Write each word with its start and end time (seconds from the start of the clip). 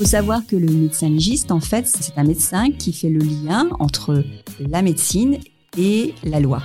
Faut 0.00 0.06
savoir 0.06 0.46
que 0.46 0.56
le 0.56 0.66
médecin 0.66 1.10
légiste, 1.10 1.52
en 1.52 1.60
fait, 1.60 1.86
c'est 1.86 2.16
un 2.16 2.24
médecin 2.24 2.70
qui 2.70 2.94
fait 2.94 3.10
le 3.10 3.18
lien 3.18 3.68
entre 3.80 4.24
la 4.58 4.80
médecine 4.80 5.36
et 5.76 6.14
la 6.24 6.40
loi. 6.40 6.62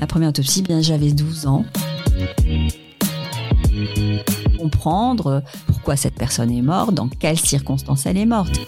Ma 0.00 0.08
première 0.08 0.30
autopsie, 0.30 0.62
bien, 0.62 0.80
j'avais 0.80 1.12
12 1.12 1.46
ans. 1.46 1.64
Comprendre 4.58 5.44
pourquoi 5.68 5.94
cette 5.94 6.16
personne 6.16 6.50
est 6.50 6.62
morte, 6.62 6.92
dans 6.92 7.08
quelles 7.08 7.38
circonstances 7.38 8.06
elle 8.06 8.16
est 8.16 8.26
morte. 8.26 8.58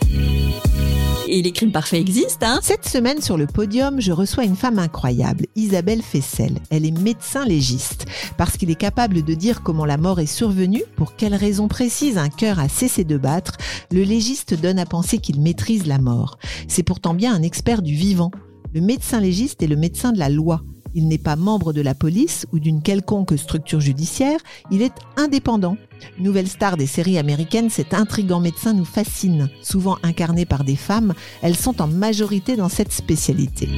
Et 1.34 1.40
les 1.40 1.52
crimes 1.52 1.72
parfaits 1.72 1.98
existent, 1.98 2.46
hein 2.46 2.60
Cette 2.60 2.86
semaine 2.86 3.22
sur 3.22 3.38
le 3.38 3.46
podium, 3.46 4.02
je 4.02 4.12
reçois 4.12 4.44
une 4.44 4.54
femme 4.54 4.78
incroyable, 4.78 5.46
Isabelle 5.56 6.02
Fessel. 6.02 6.58
Elle 6.68 6.84
est 6.84 6.90
médecin 6.90 7.46
légiste. 7.46 8.04
Parce 8.36 8.58
qu'il 8.58 8.70
est 8.70 8.74
capable 8.74 9.22
de 9.22 9.32
dire 9.32 9.62
comment 9.62 9.86
la 9.86 9.96
mort 9.96 10.20
est 10.20 10.26
survenue, 10.26 10.84
pour 10.94 11.16
quelles 11.16 11.34
raisons 11.34 11.68
précises 11.68 12.18
un 12.18 12.28
cœur 12.28 12.58
a 12.58 12.68
cessé 12.68 13.04
de 13.04 13.16
battre, 13.16 13.56
le 13.90 14.02
légiste 14.02 14.52
donne 14.52 14.78
à 14.78 14.84
penser 14.84 15.16
qu'il 15.16 15.40
maîtrise 15.40 15.86
la 15.86 15.96
mort. 15.96 16.36
C'est 16.68 16.82
pourtant 16.82 17.14
bien 17.14 17.34
un 17.34 17.40
expert 17.40 17.80
du 17.80 17.94
vivant. 17.94 18.30
Le 18.74 18.82
médecin 18.82 19.18
légiste 19.18 19.62
est 19.62 19.68
le 19.68 19.76
médecin 19.76 20.12
de 20.12 20.18
la 20.18 20.28
loi. 20.28 20.62
Il 20.94 21.08
n'est 21.08 21.18
pas 21.18 21.36
membre 21.36 21.72
de 21.72 21.80
la 21.80 21.94
police 21.94 22.46
ou 22.52 22.58
d'une 22.58 22.82
quelconque 22.82 23.38
structure 23.38 23.80
judiciaire, 23.80 24.38
il 24.70 24.82
est 24.82 24.92
indépendant. 25.16 25.76
Nouvelle 26.18 26.48
star 26.48 26.76
des 26.76 26.86
séries 26.86 27.18
américaines, 27.18 27.70
cet 27.70 27.94
intrigant 27.94 28.40
médecin 28.40 28.72
nous 28.72 28.84
fascine. 28.84 29.48
Souvent 29.62 29.98
incarné 30.02 30.44
par 30.44 30.64
des 30.64 30.76
femmes, 30.76 31.14
elles 31.40 31.56
sont 31.56 31.80
en 31.80 31.86
majorité 31.86 32.56
dans 32.56 32.68
cette 32.68 32.92
spécialité. 32.92 33.68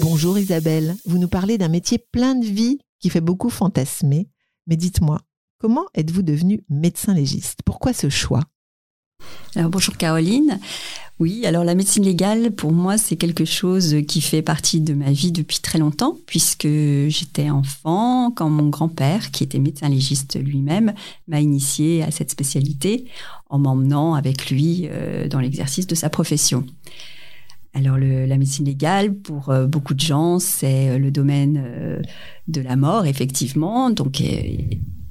Bonjour 0.00 0.38
Isabelle, 0.38 0.96
vous 1.04 1.18
nous 1.18 1.28
parlez 1.28 1.58
d'un 1.58 1.68
métier 1.68 1.98
plein 1.98 2.34
de 2.34 2.46
vie 2.46 2.78
qui 3.00 3.10
fait 3.10 3.20
beaucoup 3.20 3.50
fantasmer. 3.50 4.28
Mais 4.66 4.76
dites-moi, 4.76 5.20
comment 5.58 5.84
êtes-vous 5.94 6.22
devenue 6.22 6.64
médecin 6.70 7.12
légiste? 7.12 7.60
Pourquoi 7.64 7.92
ce 7.92 8.08
choix? 8.08 8.40
Alors 9.56 9.70
bonjour 9.70 9.96
Caroline. 9.96 10.60
Oui, 11.18 11.46
alors 11.46 11.64
la 11.64 11.74
médecine 11.74 12.04
légale, 12.04 12.50
pour 12.50 12.72
moi, 12.72 12.98
c'est 12.98 13.16
quelque 13.16 13.46
chose 13.46 13.96
qui 14.06 14.20
fait 14.20 14.42
partie 14.42 14.82
de 14.82 14.92
ma 14.92 15.10
vie 15.10 15.32
depuis 15.32 15.60
très 15.60 15.78
longtemps, 15.78 16.18
puisque 16.26 16.66
j'étais 16.66 17.48
enfant 17.48 18.30
quand 18.32 18.50
mon 18.50 18.68
grand-père, 18.68 19.30
qui 19.30 19.42
était 19.42 19.58
médecin 19.58 19.88
légiste 19.88 20.38
lui-même, 20.38 20.92
m'a 21.26 21.40
initié 21.40 22.02
à 22.02 22.10
cette 22.10 22.30
spécialité 22.30 23.06
en 23.48 23.58
m'emmenant 23.58 24.14
avec 24.14 24.50
lui 24.50 24.88
euh, 24.90 25.26
dans 25.26 25.40
l'exercice 25.40 25.86
de 25.86 25.94
sa 25.94 26.10
profession. 26.10 26.66
Alors 27.72 27.96
la 27.96 28.36
médecine 28.36 28.66
légale, 28.66 29.14
pour 29.14 29.48
euh, 29.48 29.66
beaucoup 29.66 29.94
de 29.94 30.00
gens, 30.00 30.38
c'est 30.38 30.90
euh, 30.90 30.98
le 30.98 31.10
domaine 31.10 32.02
de 32.46 32.60
la 32.60 32.76
mort, 32.76 33.06
effectivement. 33.06 33.88
Donc 33.88 34.22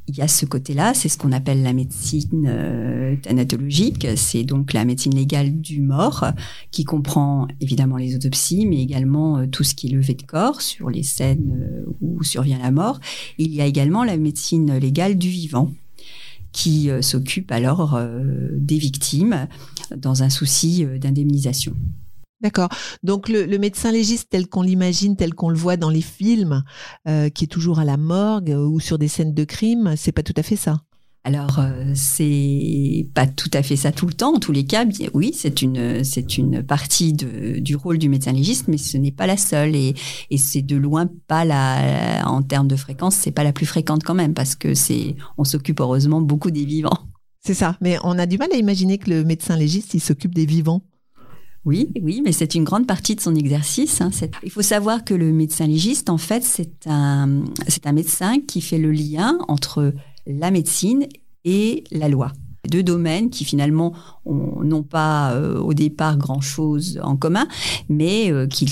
il 0.07 0.15
y 0.17 0.21
a 0.21 0.27
ce 0.27 0.45
côté-là, 0.45 0.93
c'est 0.93 1.09
ce 1.09 1.17
qu'on 1.17 1.31
appelle 1.31 1.63
la 1.63 1.73
médecine 1.73 2.45
euh, 2.47 3.15
thanatologique, 3.21 4.07
c'est 4.15 4.43
donc 4.43 4.73
la 4.73 4.85
médecine 4.85 5.15
légale 5.15 5.59
du 5.59 5.81
mort, 5.81 6.25
qui 6.71 6.83
comprend 6.83 7.47
évidemment 7.59 7.97
les 7.97 8.15
autopsies, 8.15 8.65
mais 8.67 8.81
également 8.81 9.39
euh, 9.39 9.47
tout 9.47 9.63
ce 9.63 9.73
qui 9.73 9.87
est 9.87 9.91
levé 9.91 10.13
de 10.13 10.21
corps 10.21 10.61
sur 10.61 10.89
les 10.89 11.03
scènes 11.03 11.59
euh, 11.59 11.91
où 12.01 12.23
survient 12.23 12.59
la 12.59 12.71
mort. 12.71 12.99
Il 13.39 13.53
y 13.53 13.61
a 13.61 13.65
également 13.65 14.03
la 14.03 14.17
médecine 14.17 14.77
légale 14.77 15.17
du 15.17 15.29
vivant, 15.29 15.71
qui 16.51 16.89
s'occupe 17.01 17.51
alors 17.51 17.99
des 18.53 18.77
victimes 18.77 19.49
dans 19.97 20.23
un 20.23 20.29
souci 20.29 20.85
d'indemnisation. 20.85 21.75
D'accord. 22.41 22.69
Donc 23.01 23.29
le, 23.29 23.45
le 23.45 23.57
médecin 23.57 23.91
légiste 23.91 24.29
tel 24.29 24.47
qu'on 24.47 24.61
l'imagine, 24.61 25.15
tel 25.15 25.33
qu'on 25.33 25.49
le 25.49 25.57
voit 25.57 25.77
dans 25.77 25.89
les 25.89 26.01
films, 26.01 26.63
euh, 27.07 27.29
qui 27.29 27.45
est 27.45 27.47
toujours 27.47 27.79
à 27.79 27.85
la 27.85 27.97
morgue 27.97 28.51
euh, 28.51 28.67
ou 28.67 28.79
sur 28.79 28.97
des 28.97 29.07
scènes 29.07 29.33
de 29.33 29.43
crime, 29.45 29.95
c'est 29.95 30.11
pas 30.11 30.23
tout 30.23 30.33
à 30.35 30.43
fait 30.43 30.57
ça. 30.57 30.81
Alors, 31.23 31.57
euh, 31.57 31.91
c'est 31.95 33.07
pas 33.15 33.25
tout 33.25 33.49
à 33.53 33.63
fait 33.63 33.75
ça 33.77 33.91
tout 33.91 34.05
le 34.05 34.13
temps. 34.13 34.35
En 34.35 34.39
tous 34.39 34.51
les 34.51 34.65
cas, 34.65 34.85
bien, 34.85 35.09
oui, 35.15 35.31
c'est 35.33 35.63
une 35.63 36.03
c'est 36.03 36.37
une 36.37 36.61
partie 36.61 37.13
de, 37.13 37.57
du 37.57 37.75
rôle 37.75 37.97
du 37.97 38.09
médecin 38.09 38.31
légiste, 38.31 38.67
mais 38.67 38.77
ce 38.77 38.97
n'est 38.97 39.11
pas 39.11 39.25
la 39.25 39.37
seule 39.37 39.75
et, 39.75 39.95
et 40.29 40.37
c'est 40.37 40.61
de 40.61 40.75
loin 40.75 41.09
pas 41.27 41.43
la 41.43 42.21
en 42.27 42.43
termes 42.43 42.67
de 42.67 42.75
fréquence, 42.75 43.15
c'est 43.15 43.31
pas 43.31 43.43
la 43.43 43.53
plus 43.53 43.65
fréquente 43.65 44.03
quand 44.03 44.13
même 44.13 44.35
parce 44.35 44.53
que 44.53 44.75
c'est 44.75 45.15
on 45.39 45.45
s'occupe 45.45 45.79
heureusement 45.79 46.21
beaucoup 46.21 46.51
des 46.51 46.65
vivants. 46.65 46.99
C'est 47.39 47.55
ça. 47.55 47.75
Mais 47.81 47.97
on 48.03 48.19
a 48.19 48.27
du 48.27 48.37
mal 48.37 48.49
à 48.53 48.57
imaginer 48.57 48.99
que 48.99 49.09
le 49.09 49.23
médecin 49.23 49.55
légiste 49.55 49.95
il 49.95 50.01
s'occupe 50.01 50.35
des 50.35 50.45
vivants. 50.45 50.83
Oui, 51.65 51.89
oui, 52.01 52.21
mais 52.23 52.31
c'est 52.31 52.53
une 52.53 52.63
grande 52.63 52.85
partie 52.85 53.15
de 53.15 53.21
son 53.21 53.33
exercice. 53.35 53.99
hein. 54.01 54.11
Il 54.43 54.51
faut 54.51 54.61
savoir 54.61 55.03
que 55.03 55.15
le 55.15 55.33
médecin 55.33 55.65
légiste, 55.65 56.09
en 56.11 56.17
fait, 56.19 56.43
c'est 56.43 56.85
un, 56.85 57.43
c'est 57.67 57.87
un 57.87 57.91
médecin 57.91 58.39
qui 58.47 58.61
fait 58.61 58.77
le 58.77 58.91
lien 58.91 59.39
entre 59.47 59.93
la 60.27 60.51
médecine 60.51 61.07
et 61.43 61.83
la 61.91 62.07
loi. 62.07 62.31
Deux 62.69 62.83
domaines 62.83 63.29
qui 63.29 63.45
finalement 63.45 63.93
ont- 64.25 64.63
n'ont 64.63 64.83
pas 64.83 65.31
euh, 65.33 65.59
au 65.59 65.73
départ 65.73 66.17
grand-chose 66.17 66.99
en 67.03 67.15
commun, 67.15 67.47
mais 67.89 68.31
euh, 68.31 68.47
qui, 68.47 68.67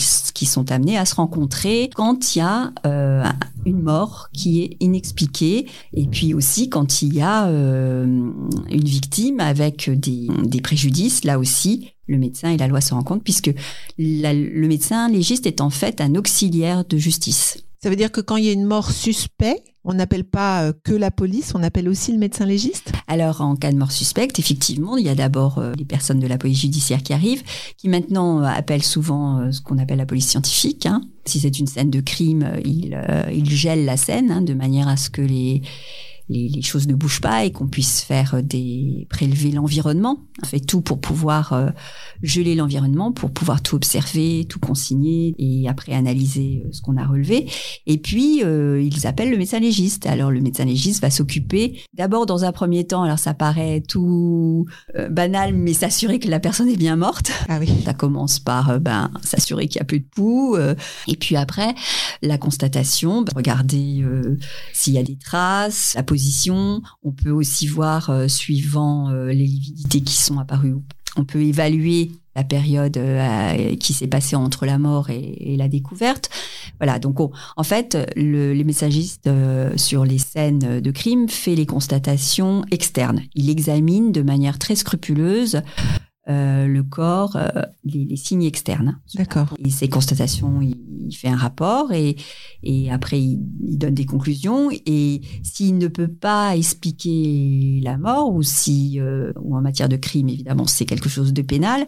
sont 0.46 0.72
amenés 0.72 0.98
à 0.98 1.06
se 1.06 1.16
rencontrer 1.16 1.90
quand 1.96 2.36
il 2.36 2.40
y 2.40 2.42
a 2.42 2.72
euh, 2.86 3.24
une 3.66 3.82
mort 3.82 4.30
qui 4.34 4.62
est 4.62 4.78
inexpliquée, 4.80 5.68
et 5.94 6.06
puis 6.08 6.34
aussi 6.34 6.70
quand 6.70 7.02
il 7.02 7.14
y 7.16 7.22
a 7.22 7.48
une 7.48 8.34
victime 8.70 9.40
avec 9.40 9.90
des, 9.90 10.62
préjudices, 10.62 11.24
là 11.24 11.40
aussi, 11.40 11.92
le 12.08 12.18
médecin 12.18 12.50
et 12.52 12.58
la 12.58 12.68
loi 12.68 12.82
se 12.82 12.94
rencontrent, 12.94 13.24
puisque 13.24 13.52
le 13.98 14.68
médecin 14.68 15.10
légiste 15.10 15.46
est 15.46 15.62
en 15.62 15.70
fait 15.70 16.02
un 16.02 16.16
auxiliaire 16.16 16.84
de 16.86 16.98
justice. 16.98 17.58
Ça 17.84 17.90
veut 17.90 17.98
dire 17.98 18.14
que 18.14 18.22
quand 18.22 18.38
il 18.38 18.46
y 18.46 18.50
a 18.50 18.54
une 18.54 18.64
mort 18.64 18.92
suspecte, 18.92 19.68
on 19.84 19.94
n'appelle 19.94 20.24
pas 20.24 20.64
euh, 20.64 20.74
que 20.86 20.94
la 20.94 21.12
police, 21.12 21.52
on 21.54 21.62
appelle 21.62 21.90
aussi 21.90 22.14
le 22.14 22.18
médecin 22.18 22.46
légiste? 22.46 22.94
Alors, 23.10 23.42
en 23.42 23.58
cas 23.58 23.74
de 23.74 23.78
mort 23.78 23.92
suspecte, 23.92 24.40
effectivement, 24.40 24.96
il 24.96 25.06
y 25.06 25.10
a 25.10 25.16
d'abord 25.16 25.58
euh, 25.58 25.74
les 25.78 25.84
personnes 25.84 26.22
de 26.22 26.28
la 26.28 26.38
police 26.38 26.62
judiciaire 26.62 27.04
qui 27.04 27.12
arrivent, 27.12 27.44
qui 27.76 27.90
maintenant 27.90 28.40
euh, 28.40 28.46
appellent 28.46 28.86
souvent 28.86 29.52
ce 29.52 29.60
qu'on 29.60 29.80
appelle 29.80 29.98
la 29.98 30.06
police 30.06 30.30
scientifique. 30.30 30.86
hein. 30.86 31.02
Si 31.26 31.42
c'est 31.42 31.60
une 31.60 31.68
scène 31.68 31.90
de 31.90 32.00
crime, 32.00 32.54
ils, 32.64 32.98
ils 33.34 33.50
gèlent 33.50 33.84
la 33.84 33.98
scène 33.98 34.32
hein, 34.32 34.42
de 34.42 34.54
manière 34.54 34.88
à 34.88 34.96
ce 34.96 35.10
que 35.10 35.22
les, 35.22 35.62
les, 36.30 36.48
les 36.50 36.62
choses 36.62 36.88
ne 36.88 36.96
bougent 36.96 37.22
pas 37.22 37.46
et 37.46 37.52
qu'on 37.52 37.68
puisse 37.68 38.02
faire 38.02 38.36
euh, 38.36 38.42
des 38.42 39.08
prélever 39.10 39.52
l'environnement. 39.52 40.20
On 40.42 40.46
fait 40.46 40.60
tout 40.60 40.82
pour 40.82 41.00
pouvoir 41.00 41.54
euh, 41.54 41.70
geler 42.22 42.56
l'environnement, 42.56 43.12
pour 43.12 43.32
pouvoir 43.32 43.62
tout 43.62 43.76
observer, 43.76 44.46
tout 44.48 44.60
consigner 44.60 45.36
et 45.38 45.68
après 45.68 45.94
analyser 45.94 46.64
euh, 46.66 46.70
ce 46.72 46.82
qu'on 46.82 46.98
a 46.98 47.06
relevé. 47.06 47.50
Et 47.86 47.98
puis, 47.98 48.44
euh, 48.44 48.82
ils 48.82 49.06
appellent 49.06 49.32
le 49.32 49.38
médecin 49.38 49.60
légiste. 49.60 50.06
Alors, 50.06 50.32
le 50.32 50.42
médecin 50.42 50.66
légiste 50.66 51.02
va 51.02 51.10
s'occuper 51.10 51.82
d'abord 51.94 52.26
dans 52.26 52.46
un 52.46 52.52
premier 52.52 52.86
temps, 52.86 53.04
alors 53.04 53.20
ça 53.20 53.34
paraît 53.34 53.82
tout 53.82 54.66
euh, 54.96 55.10
banal, 55.10 55.54
mais 55.54 55.74
s'assurer 55.74 56.20
que 56.20 56.30
la 56.30 56.40
personne 56.40 56.70
est 56.70 56.78
bien 56.78 56.96
morte. 56.96 57.32
Ah 57.50 57.58
oui. 57.60 57.70
Ça 57.86 57.94
commence 57.94 58.40
par 58.40 58.80
ben, 58.80 59.12
s'assurer 59.24 59.68
qu'il 59.68 59.80
n'y 59.80 59.84
a 59.84 59.86
plus 59.86 60.00
de 60.00 60.06
euh, 60.56 60.76
et 61.08 61.16
puis 61.16 61.36
après, 61.36 61.74
la 62.22 62.38
constatation, 62.38 63.22
ben, 63.22 63.34
regarder 63.36 64.02
euh, 64.02 64.38
s'il 64.74 64.94
y 64.94 64.98
a 64.98 65.04
des 65.04 65.18
traces, 65.18 65.94
la 65.96 66.04
On 67.04 67.12
peut 67.12 67.32
aussi 67.32 67.68
voir, 67.68 68.10
euh, 68.10 68.28
suivant 68.28 69.10
euh, 69.10 69.28
les 69.28 69.46
lividités 69.46 70.02
qui 70.02 70.16
sont 70.16 70.40
apparues, 70.40 70.76
on 71.16 71.26
peut 71.26 71.42
évaluer 71.42 72.12
la 72.36 72.44
période 72.44 72.98
euh, 72.98 73.76
qui 73.76 73.94
s'est 73.94 74.08
passée 74.08 74.36
entre 74.36 74.66
la 74.66 74.80
mort 74.80 75.12
et, 75.12 75.56
la 75.56 75.68
découverte. 75.68 76.32
Voilà, 76.80 76.98
donc 76.98 77.20
on- 77.20 77.32
en 77.58 77.64
fait, 77.64 77.96
le, 78.16 78.54
les 78.54 78.64
messagistes 78.64 79.30
sur 79.76 80.04
les 80.04 80.18
scènes 80.18 80.82
de 80.82 80.92
crime 80.92 81.30
fait 81.30 81.54
les 81.56 81.68
constatations 81.68 82.66
externes. 82.72 83.22
Il 83.36 83.52
examine 83.52 84.12
de 84.12 84.24
manière 84.24 84.58
très 84.58 84.76
scrupuleuse 84.76 85.62
euh, 86.30 86.68
le 86.68 86.84
corps, 86.84 87.36
euh, 87.36 87.50
les, 87.84 88.06
les 88.06 88.16
signes 88.16 88.44
externes. 88.44 89.00
D'accord. 89.16 89.54
Et 89.60 89.70
ces 89.70 89.90
constatations, 89.90 90.62
il, 90.62 90.78
il 91.06 91.14
fait 91.14 91.28
un 91.28 91.36
rapport 91.36 91.92
et, 91.92 92.16
et 92.64 92.92
après 92.92 93.22
il, 93.22 93.42
il 93.68 93.78
donne 93.78 93.94
des 93.94 94.06
conclusions. 94.06 94.70
Et 94.86 95.22
s'il 95.44 95.78
ne 95.78 95.88
peut 95.88 96.08
pas 96.08 96.56
expliquer 96.56 97.82
la 97.84 97.98
mort 97.98 98.34
ou 98.34 98.42
si, 98.42 99.00
euh, 99.00 99.34
ou 99.42 99.58
en 99.58 99.62
matière 99.62 99.90
de 99.90 99.98
crime 99.98 100.30
évidemment, 100.30 100.66
c'est 100.66 100.86
quelque 100.86 101.10
chose 101.10 101.34
de 101.34 101.42
pénal. 101.42 101.86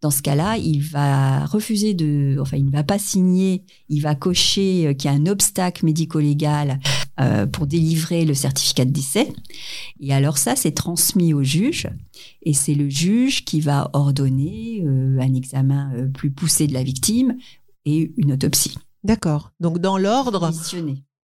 Dans 0.00 0.10
ce 0.10 0.20
cas-là, 0.22 0.56
il 0.56 0.80
va 0.80 1.46
refuser 1.46 1.94
de, 1.94 2.36
enfin, 2.40 2.56
il 2.56 2.66
ne 2.66 2.72
va 2.72 2.82
pas 2.82 2.98
signer, 2.98 3.62
il 3.88 4.00
va 4.00 4.16
cocher 4.16 4.88
euh, 4.88 4.94
qu'il 4.94 5.10
y 5.10 5.14
a 5.14 5.16
un 5.16 5.26
obstacle 5.26 5.84
médico-légal 5.84 6.80
euh, 7.22 7.46
pour 7.46 7.66
délivrer 7.66 8.24
le 8.24 8.34
certificat 8.34 8.84
de 8.84 8.90
décès. 8.90 9.32
Et 10.00 10.12
alors 10.12 10.38
ça, 10.38 10.56
c'est 10.56 10.72
transmis 10.72 11.32
au 11.34 11.42
juge, 11.42 11.88
et 12.42 12.52
c'est 12.52 12.74
le 12.74 12.88
juge 12.88 13.44
qui 13.44 13.60
va 13.60 13.90
ordonner 13.92 14.82
euh, 14.84 15.20
un 15.20 15.34
examen 15.34 15.92
euh, 15.94 16.08
plus 16.08 16.30
poussé 16.30 16.66
de 16.66 16.74
la 16.74 16.82
victime 16.82 17.36
et 17.84 18.12
une 18.16 18.32
autopsie. 18.32 18.76
D'accord. 19.04 19.52
Donc 19.60 19.78
dans 19.78 19.98
l'ordre. 19.98 20.50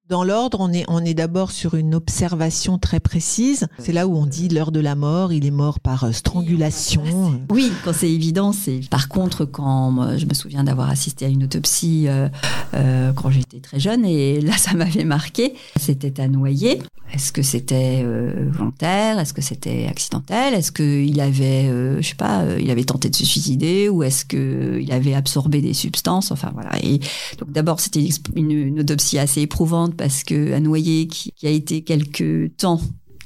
Dans 0.08 0.24
l'ordre, 0.24 0.58
on 0.60 0.72
est 0.72 0.84
on 0.88 1.04
est 1.04 1.14
d'abord 1.14 1.50
sur 1.50 1.74
une 1.74 1.94
observation 1.94 2.78
très 2.78 3.00
précise. 3.00 3.66
C'est 3.78 3.92
là 3.92 4.06
où 4.06 4.16
on 4.16 4.26
dit 4.26 4.48
l'heure 4.48 4.72
de 4.72 4.80
la 4.80 4.94
mort, 4.94 5.32
il 5.32 5.44
est 5.44 5.50
mort 5.50 5.80
par 5.80 6.04
euh, 6.04 6.12
strangulation. 6.12 7.02
Oui, 7.50 7.70
quand 7.84 7.92
c'est 7.92 8.10
évident, 8.10 8.52
c'est. 8.52 8.80
Par 8.90 9.08
contre, 9.08 9.44
quand 9.44 10.16
je 10.16 10.26
me 10.26 10.34
souviens 10.34 10.64
d'avoir 10.64 10.88
assisté 10.88 11.26
à 11.26 11.28
une 11.28 11.44
autopsie 11.44 12.06
euh, 12.08 12.28
euh, 12.74 13.12
quand 13.12 13.30
j'étais 13.30 13.60
très 13.60 13.80
jeune, 13.80 14.04
et 14.04 14.40
là, 14.40 14.56
ça 14.56 14.74
m'avait 14.74 15.04
marqué. 15.04 15.54
C'était 15.78 16.20
un 16.20 16.28
noyé. 16.28 16.80
Est-ce 17.12 17.32
que 17.32 17.42
c'était 17.42 18.02
euh, 18.04 18.48
volontaire? 18.50 19.18
Est-ce 19.18 19.32
que 19.32 19.40
c'était 19.40 19.86
accidentel? 19.88 20.52
Est-ce 20.52 20.72
qu'il 20.72 21.20
avait, 21.20 21.66
euh, 21.68 22.02
je 22.02 22.08
sais 22.08 22.14
pas, 22.14 22.42
euh, 22.42 22.58
il 22.60 22.70
avait 22.70 22.84
tenté 22.84 23.08
de 23.08 23.16
se 23.16 23.24
suicider 23.24 23.88
ou 23.88 24.02
est-ce 24.02 24.26
que 24.26 24.78
il 24.80 24.92
avait 24.92 25.14
absorbé 25.14 25.62
des 25.62 25.72
substances? 25.72 26.30
Enfin 26.32 26.50
voilà. 26.52 26.70
Et 26.82 26.98
donc 27.38 27.50
d'abord, 27.50 27.80
c'était 27.80 28.06
une 28.36 28.80
autopsie 28.80 29.18
assez 29.18 29.40
éprouvante 29.40 29.94
parce 29.98 30.22
que 30.24 30.54
un 30.54 30.60
noyé 30.60 31.06
qui, 31.06 31.32
qui 31.32 31.46
a 31.46 31.50
été 31.50 31.82
quelque 31.82 32.46
temps 32.56 32.80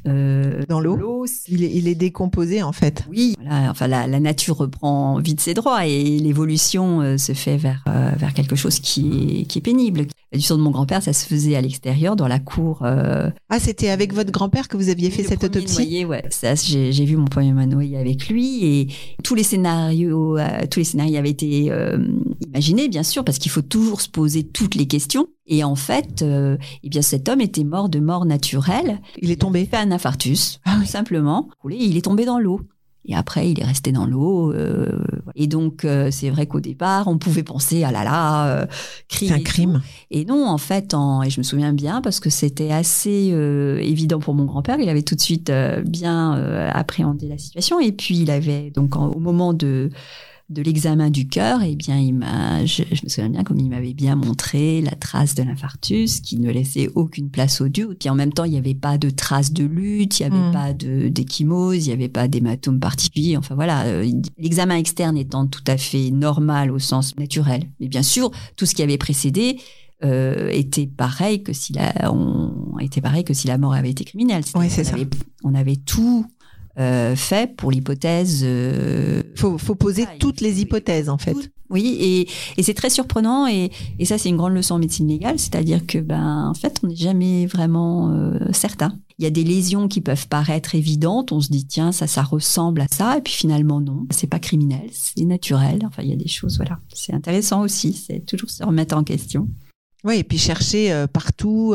euh, 0.08 0.62
Dans 0.68 0.80
l'eau 0.80 1.24
Il 1.46 1.62
est, 1.62 1.70
il 1.72 1.86
est 1.86 1.94
décomposé 1.94 2.62
en 2.62 2.72
fait. 2.72 3.04
oui, 3.08 3.36
voilà, 3.40 3.70
enfin 3.70 3.86
la, 3.86 4.08
la 4.08 4.18
nature 4.18 4.56
reprend 4.56 5.18
vite 5.20 5.40
ses 5.40 5.54
droits 5.54 5.86
et 5.86 6.18
l'évolution 6.18 7.00
euh, 7.00 7.16
se 7.18 7.32
fait 7.34 7.56
vers 7.56 7.84
euh, 7.86 8.10
vers 8.16 8.34
quelque 8.34 8.56
chose 8.56 8.80
qui 8.80 9.42
est 9.42 9.44
qui 9.44 9.58
est 9.58 9.62
pénible. 9.62 10.06
La 10.32 10.38
du 10.38 10.44
sang 10.44 10.56
de 10.56 10.62
mon 10.62 10.70
grand-père, 10.70 11.02
ça 11.02 11.12
se 11.12 11.26
faisait 11.26 11.56
à 11.56 11.60
l'extérieur, 11.60 12.16
dans 12.16 12.26
la 12.26 12.38
cour. 12.38 12.82
euh, 12.84 13.28
Ah, 13.50 13.60
c'était 13.60 13.90
avec 13.90 14.14
votre 14.14 14.30
grand-père 14.32 14.66
que 14.68 14.78
vous 14.78 14.88
aviez 14.88 15.10
fait 15.10 15.24
cette 15.24 15.44
autopsie 15.44 15.74
noyé, 15.76 16.04
ouais, 16.06 16.24
ça, 16.30 16.54
j'ai 16.54 16.90
j'ai 16.90 17.04
vu 17.04 17.16
mon 17.18 17.26
premier 17.26 17.52
noyé 17.66 17.98
avec 17.98 18.28
lui 18.28 18.64
et 18.64 18.88
tous 19.22 19.34
les 19.34 19.42
scénarios, 19.42 20.38
euh, 20.38 20.48
tous 20.70 20.78
les 20.80 20.84
scénarios 20.84 21.18
avaient 21.18 21.28
été 21.30 21.70
euh, 21.70 21.98
imaginés, 22.46 22.88
bien 22.88 23.02
sûr, 23.02 23.24
parce 23.24 23.38
qu'il 23.38 23.50
faut 23.50 23.60
toujours 23.62 24.00
se 24.00 24.08
poser 24.08 24.42
toutes 24.42 24.74
les 24.74 24.86
questions. 24.86 25.26
Et 25.46 25.64
en 25.64 25.74
fait, 25.74 26.22
euh, 26.22 26.56
eh 26.82 26.88
bien, 26.88 27.02
cet 27.02 27.28
homme 27.28 27.40
était 27.40 27.64
mort 27.64 27.88
de 27.90 27.98
mort 27.98 28.24
naturelle. 28.24 29.00
Il 29.20 29.30
est 29.30 29.40
tombé. 29.40 29.60
Il 29.60 29.66
a 29.66 29.66
fait 29.66 29.76
un 29.86 29.90
infarctus, 29.92 30.60
Ah 30.64 30.76
oui. 30.78 30.86
tout 30.86 30.90
simplement. 30.90 31.48
Il 31.68 31.96
est 31.96 32.02
tombé 32.02 32.24
dans 32.24 32.38
l'eau. 32.38 32.60
Et 33.04 33.16
après, 33.16 33.50
il 33.50 33.58
est 33.60 33.64
resté 33.64 33.90
dans 33.90 34.06
l'eau. 34.06 34.52
euh, 34.52 35.02
et 35.34 35.48
donc, 35.48 35.84
euh, 35.84 36.10
c'est 36.12 36.30
vrai 36.30 36.46
qu'au 36.46 36.60
départ, 36.60 37.08
on 37.08 37.18
pouvait 37.18 37.42
penser, 37.42 37.82
ah 37.84 37.90
là 37.90 38.04
là, 38.04 38.46
euh, 38.46 38.66
crime. 39.08 39.28
C'est 39.28 39.34
un 39.34 39.38
et 39.38 39.42
tout. 39.42 39.50
crime. 39.52 39.82
Et 40.12 40.24
non, 40.24 40.46
en 40.46 40.58
fait, 40.58 40.94
en, 40.94 41.22
et 41.22 41.28
je 41.30 41.40
me 41.40 41.42
souviens 41.42 41.72
bien 41.72 42.00
parce 42.00 42.20
que 42.20 42.30
c'était 42.30 42.70
assez 42.70 43.30
euh, 43.32 43.78
évident 43.80 44.20
pour 44.20 44.34
mon 44.34 44.44
grand-père. 44.44 44.78
Il 44.78 44.88
avait 44.88 45.02
tout 45.02 45.16
de 45.16 45.20
suite 45.20 45.50
euh, 45.50 45.82
bien 45.82 46.36
euh, 46.36 46.70
appréhendé 46.72 47.26
la 47.28 47.38
situation. 47.38 47.80
Et 47.80 47.90
puis, 47.92 48.18
il 48.20 48.30
avait 48.30 48.70
donc 48.70 48.94
en- 48.96 49.08
au 49.08 49.18
moment 49.18 49.52
de 49.52 49.90
de 50.50 50.60
l'examen 50.62 51.08
du 51.08 51.28
cœur, 51.28 51.62
eh 51.62 51.76
bien, 51.76 51.98
il 51.98 52.12
m'a, 52.14 52.64
je, 52.66 52.82
je 52.92 53.04
me 53.04 53.08
souviens 53.08 53.30
bien 53.30 53.42
comme 53.42 53.58
il 53.58 53.70
m'avait 53.70 53.94
bien 53.94 54.16
montré 54.16 54.82
la 54.82 54.90
trace 54.90 55.34
de 55.34 55.42
l'infarctus 55.42 56.20
qui 56.20 56.38
ne 56.38 56.50
laissait 56.50 56.90
aucune 56.94 57.30
place 57.30 57.60
au 57.62 57.68
doute. 57.68 57.98
Puis 58.00 58.08
en 58.10 58.14
même 58.14 58.32
temps, 58.32 58.44
il 58.44 58.50
n'y 58.52 58.58
avait 58.58 58.74
pas 58.74 58.98
de 58.98 59.08
trace 59.08 59.52
de 59.52 59.64
lutte, 59.64 60.20
il 60.20 60.28
n'y 60.28 60.34
avait 60.36 60.48
Mm. 60.48 60.52
pas 60.52 60.72
de 60.74 61.08
d'échymose, 61.08 61.86
il 61.86 61.88
n'y 61.88 61.94
avait 61.94 62.08
pas 62.10 62.28
d'hématome 62.28 62.80
particulier. 62.80 63.36
Enfin 63.38 63.54
voilà, 63.54 63.84
euh, 63.86 64.10
l'examen 64.36 64.76
externe 64.76 65.16
étant 65.16 65.46
tout 65.46 65.64
à 65.66 65.76
fait 65.78 66.10
normal 66.10 66.70
au 66.70 66.78
sens 66.78 67.16
naturel. 67.16 67.62
Mais 67.80 67.88
bien 67.88 68.02
sûr, 68.02 68.30
tout 68.56 68.66
ce 68.66 68.74
qui 68.74 68.82
avait 68.82 68.98
précédé 68.98 69.58
euh, 70.04 70.50
était 70.50 70.88
pareil 70.88 71.42
que 71.44 71.52
si 71.52 71.72
la, 71.72 72.12
on 72.12 72.76
était 72.80 73.00
pareil 73.00 73.22
que 73.24 73.32
si 73.34 73.46
la 73.46 73.56
mort 73.56 73.72
avait 73.72 73.90
été 73.90 74.04
criminelle. 74.04 74.42
Qu'on 74.52 74.68
ça. 74.68 74.80
avait- 74.94 75.06
on 75.44 75.54
avait 75.54 75.76
tout 75.76 76.26
euh, 76.78 77.14
fait 77.16 77.54
pour 77.56 77.70
l'hypothèse. 77.70 78.42
euh, 78.44 79.22
Faut, 79.36 79.58
faut 79.58 79.74
poser 79.74 80.04
Ah, 80.08 80.14
toutes 80.18 80.40
les 80.40 80.60
hypothèses 80.60 81.08
en 81.08 81.18
fait. 81.18 81.36
Oui, 81.70 81.96
et, 82.00 82.28
et 82.58 82.62
c'est 82.62 82.74
très 82.74 82.90
surprenant 82.90 83.46
et, 83.46 83.70
et 83.98 84.04
ça 84.04 84.18
c'est 84.18 84.28
une 84.28 84.36
grande 84.36 84.52
leçon 84.52 84.74
en 84.74 84.78
médecine 84.78 85.08
légale, 85.08 85.38
c'est-à-dire 85.38 85.86
que 85.86 85.96
ben 85.98 86.48
en 86.50 86.54
fait 86.54 86.78
on 86.82 86.88
n'est 86.88 86.94
jamais 86.96 87.46
vraiment 87.46 88.10
euh, 88.12 88.38
certain. 88.52 88.98
Il 89.18 89.24
y 89.24 89.26
a 89.26 89.30
des 89.30 89.42
lésions 89.44 89.88
qui 89.88 90.02
peuvent 90.02 90.28
paraître 90.28 90.74
évidentes, 90.74 91.32
on 91.32 91.40
se 91.40 91.48
dit 91.48 91.64
tiens 91.66 91.90
ça 91.92 92.06
ça 92.06 92.22
ressemble 92.22 92.82
à 92.82 92.86
ça 92.92 93.16
et 93.16 93.22
puis 93.22 93.32
finalement 93.32 93.80
non, 93.80 94.06
c'est 94.10 94.26
pas 94.26 94.38
criminel, 94.38 94.90
c'est 94.92 95.24
naturel. 95.24 95.80
Enfin 95.86 96.02
il 96.02 96.10
y 96.10 96.12
a 96.12 96.16
des 96.16 96.28
choses 96.28 96.56
voilà, 96.58 96.78
c'est 96.92 97.14
intéressant 97.14 97.62
aussi, 97.62 97.94
c'est 97.94 98.20
toujours 98.26 98.50
se 98.50 98.62
remettre 98.62 98.94
en 98.94 99.02
question. 99.02 99.48
Oui, 100.04 100.16
et 100.18 100.24
puis 100.24 100.36
chercher 100.36 100.92
euh, 100.92 101.06
partout, 101.06 101.74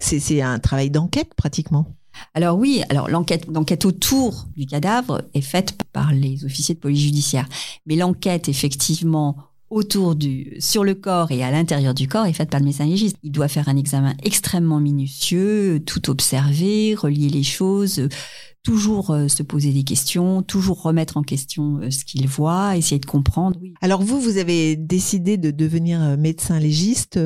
c'est 0.00 0.40
un 0.42 0.58
travail 0.58 0.90
d'enquête 0.90 1.34
pratiquement. 1.36 1.86
Alors 2.34 2.58
oui, 2.58 2.82
alors 2.88 3.08
l'enquête 3.08 3.46
l'enquête 3.52 3.84
autour 3.84 4.46
du 4.56 4.66
cadavre 4.66 5.22
est 5.34 5.40
faite 5.40 5.78
par 5.92 6.12
les 6.12 6.44
officiers 6.44 6.74
de 6.74 6.80
police 6.80 7.00
judiciaire, 7.00 7.48
mais 7.86 7.96
l'enquête 7.96 8.48
effectivement 8.48 9.36
autour 9.70 10.14
du 10.14 10.56
sur 10.60 10.84
le 10.84 10.94
corps 10.94 11.30
et 11.30 11.42
à 11.42 11.50
l'intérieur 11.50 11.94
du 11.94 12.08
corps 12.08 12.26
est 12.26 12.32
faite 12.32 12.50
par 12.50 12.60
le 12.60 12.66
médecin 12.66 12.86
légiste. 12.86 13.16
Il 13.22 13.32
doit 13.32 13.48
faire 13.48 13.68
un 13.68 13.76
examen 13.76 14.14
extrêmement 14.22 14.80
minutieux, 14.80 15.82
tout 15.84 16.10
observer, 16.10 16.94
relier 16.94 17.28
les 17.28 17.42
choses, 17.42 18.08
toujours 18.62 19.10
euh, 19.10 19.28
se 19.28 19.42
poser 19.42 19.72
des 19.72 19.84
questions, 19.84 20.42
toujours 20.42 20.82
remettre 20.82 21.16
en 21.16 21.22
question 21.22 21.78
euh, 21.78 21.90
ce 21.90 22.04
qu'il 22.04 22.26
voit, 22.28 22.76
essayer 22.76 22.98
de 22.98 23.06
comprendre. 23.06 23.58
Oui. 23.62 23.74
Alors 23.80 24.02
vous, 24.02 24.20
vous 24.20 24.36
avez 24.36 24.76
décidé 24.76 25.36
de 25.36 25.50
devenir 25.50 26.02
euh, 26.02 26.16
médecin 26.16 26.58
légiste. 26.58 27.18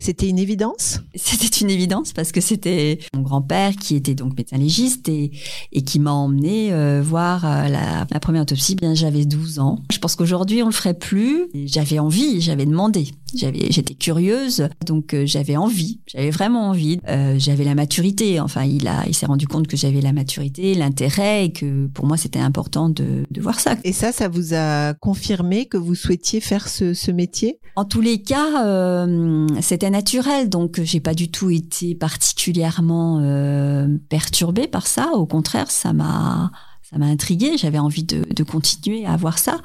C'était 0.00 0.28
une 0.28 0.38
évidence? 0.38 1.00
C'était 1.16 1.46
une 1.64 1.70
évidence 1.70 2.12
parce 2.12 2.30
que 2.30 2.40
c'était 2.40 3.00
mon 3.16 3.22
grand-père 3.22 3.74
qui 3.74 3.96
était 3.96 4.14
donc 4.14 4.36
médecin 4.38 4.56
légiste 4.56 5.08
et, 5.08 5.32
et 5.72 5.82
qui 5.82 5.98
m'a 5.98 6.12
emmené 6.12 6.72
euh, 6.72 7.02
voir 7.02 7.44
euh, 7.44 7.66
la, 7.66 8.06
la 8.08 8.20
première 8.20 8.42
autopsie. 8.42 8.76
Bien, 8.76 8.94
j'avais 8.94 9.24
12 9.24 9.58
ans. 9.58 9.80
Je 9.90 9.98
pense 9.98 10.14
qu'aujourd'hui, 10.14 10.62
on 10.62 10.66
le 10.66 10.72
ferait 10.72 10.94
plus. 10.94 11.48
J'avais 11.52 11.98
envie, 11.98 12.40
j'avais 12.40 12.64
demandé. 12.64 13.08
J'avais, 13.34 13.66
j'étais 13.70 13.94
curieuse, 13.94 14.68
donc 14.86 15.12
euh, 15.14 15.26
j'avais 15.26 15.56
envie. 15.56 15.98
J'avais 16.06 16.30
vraiment 16.30 16.68
envie. 16.68 17.00
Euh, 17.08 17.34
j'avais 17.38 17.64
la 17.64 17.74
maturité. 17.74 18.38
Enfin, 18.38 18.62
il 18.62 18.86
a, 18.86 19.04
il 19.08 19.14
s'est 19.14 19.26
rendu 19.26 19.48
compte 19.48 19.66
que 19.66 19.76
j'avais 19.76 20.00
la 20.00 20.12
maturité, 20.12 20.74
l'intérêt 20.74 21.46
et 21.46 21.52
que 21.52 21.88
pour 21.88 22.06
moi, 22.06 22.16
c'était 22.16 22.38
important 22.38 22.88
de, 22.88 23.24
de 23.28 23.40
voir 23.40 23.58
ça. 23.58 23.74
Et 23.82 23.92
ça, 23.92 24.12
ça 24.12 24.28
vous 24.28 24.54
a 24.54 24.94
confirmé 24.94 25.66
que 25.66 25.76
vous 25.76 25.96
souhaitiez 25.96 26.40
faire 26.40 26.68
ce, 26.68 26.94
ce 26.94 27.10
métier? 27.10 27.58
En 27.74 27.84
tous 27.84 28.00
les 28.00 28.22
cas, 28.22 28.64
euh, 28.64 29.46
naturel, 29.90 30.48
donc 30.48 30.80
j'ai 30.82 31.00
pas 31.00 31.14
du 31.14 31.30
tout 31.30 31.50
été 31.50 31.94
particulièrement 31.94 33.20
euh, 33.22 33.88
perturbée 34.08 34.66
par 34.66 34.86
ça. 34.86 35.10
Au 35.14 35.26
contraire, 35.26 35.70
ça 35.70 35.92
m'a 35.92 36.50
ça 36.90 36.98
m'a 36.98 37.06
intriguée. 37.06 37.58
J'avais 37.58 37.78
envie 37.78 38.04
de, 38.04 38.42
continuer 38.44 39.04
à 39.04 39.16
voir 39.16 39.38
ça. 39.38 39.58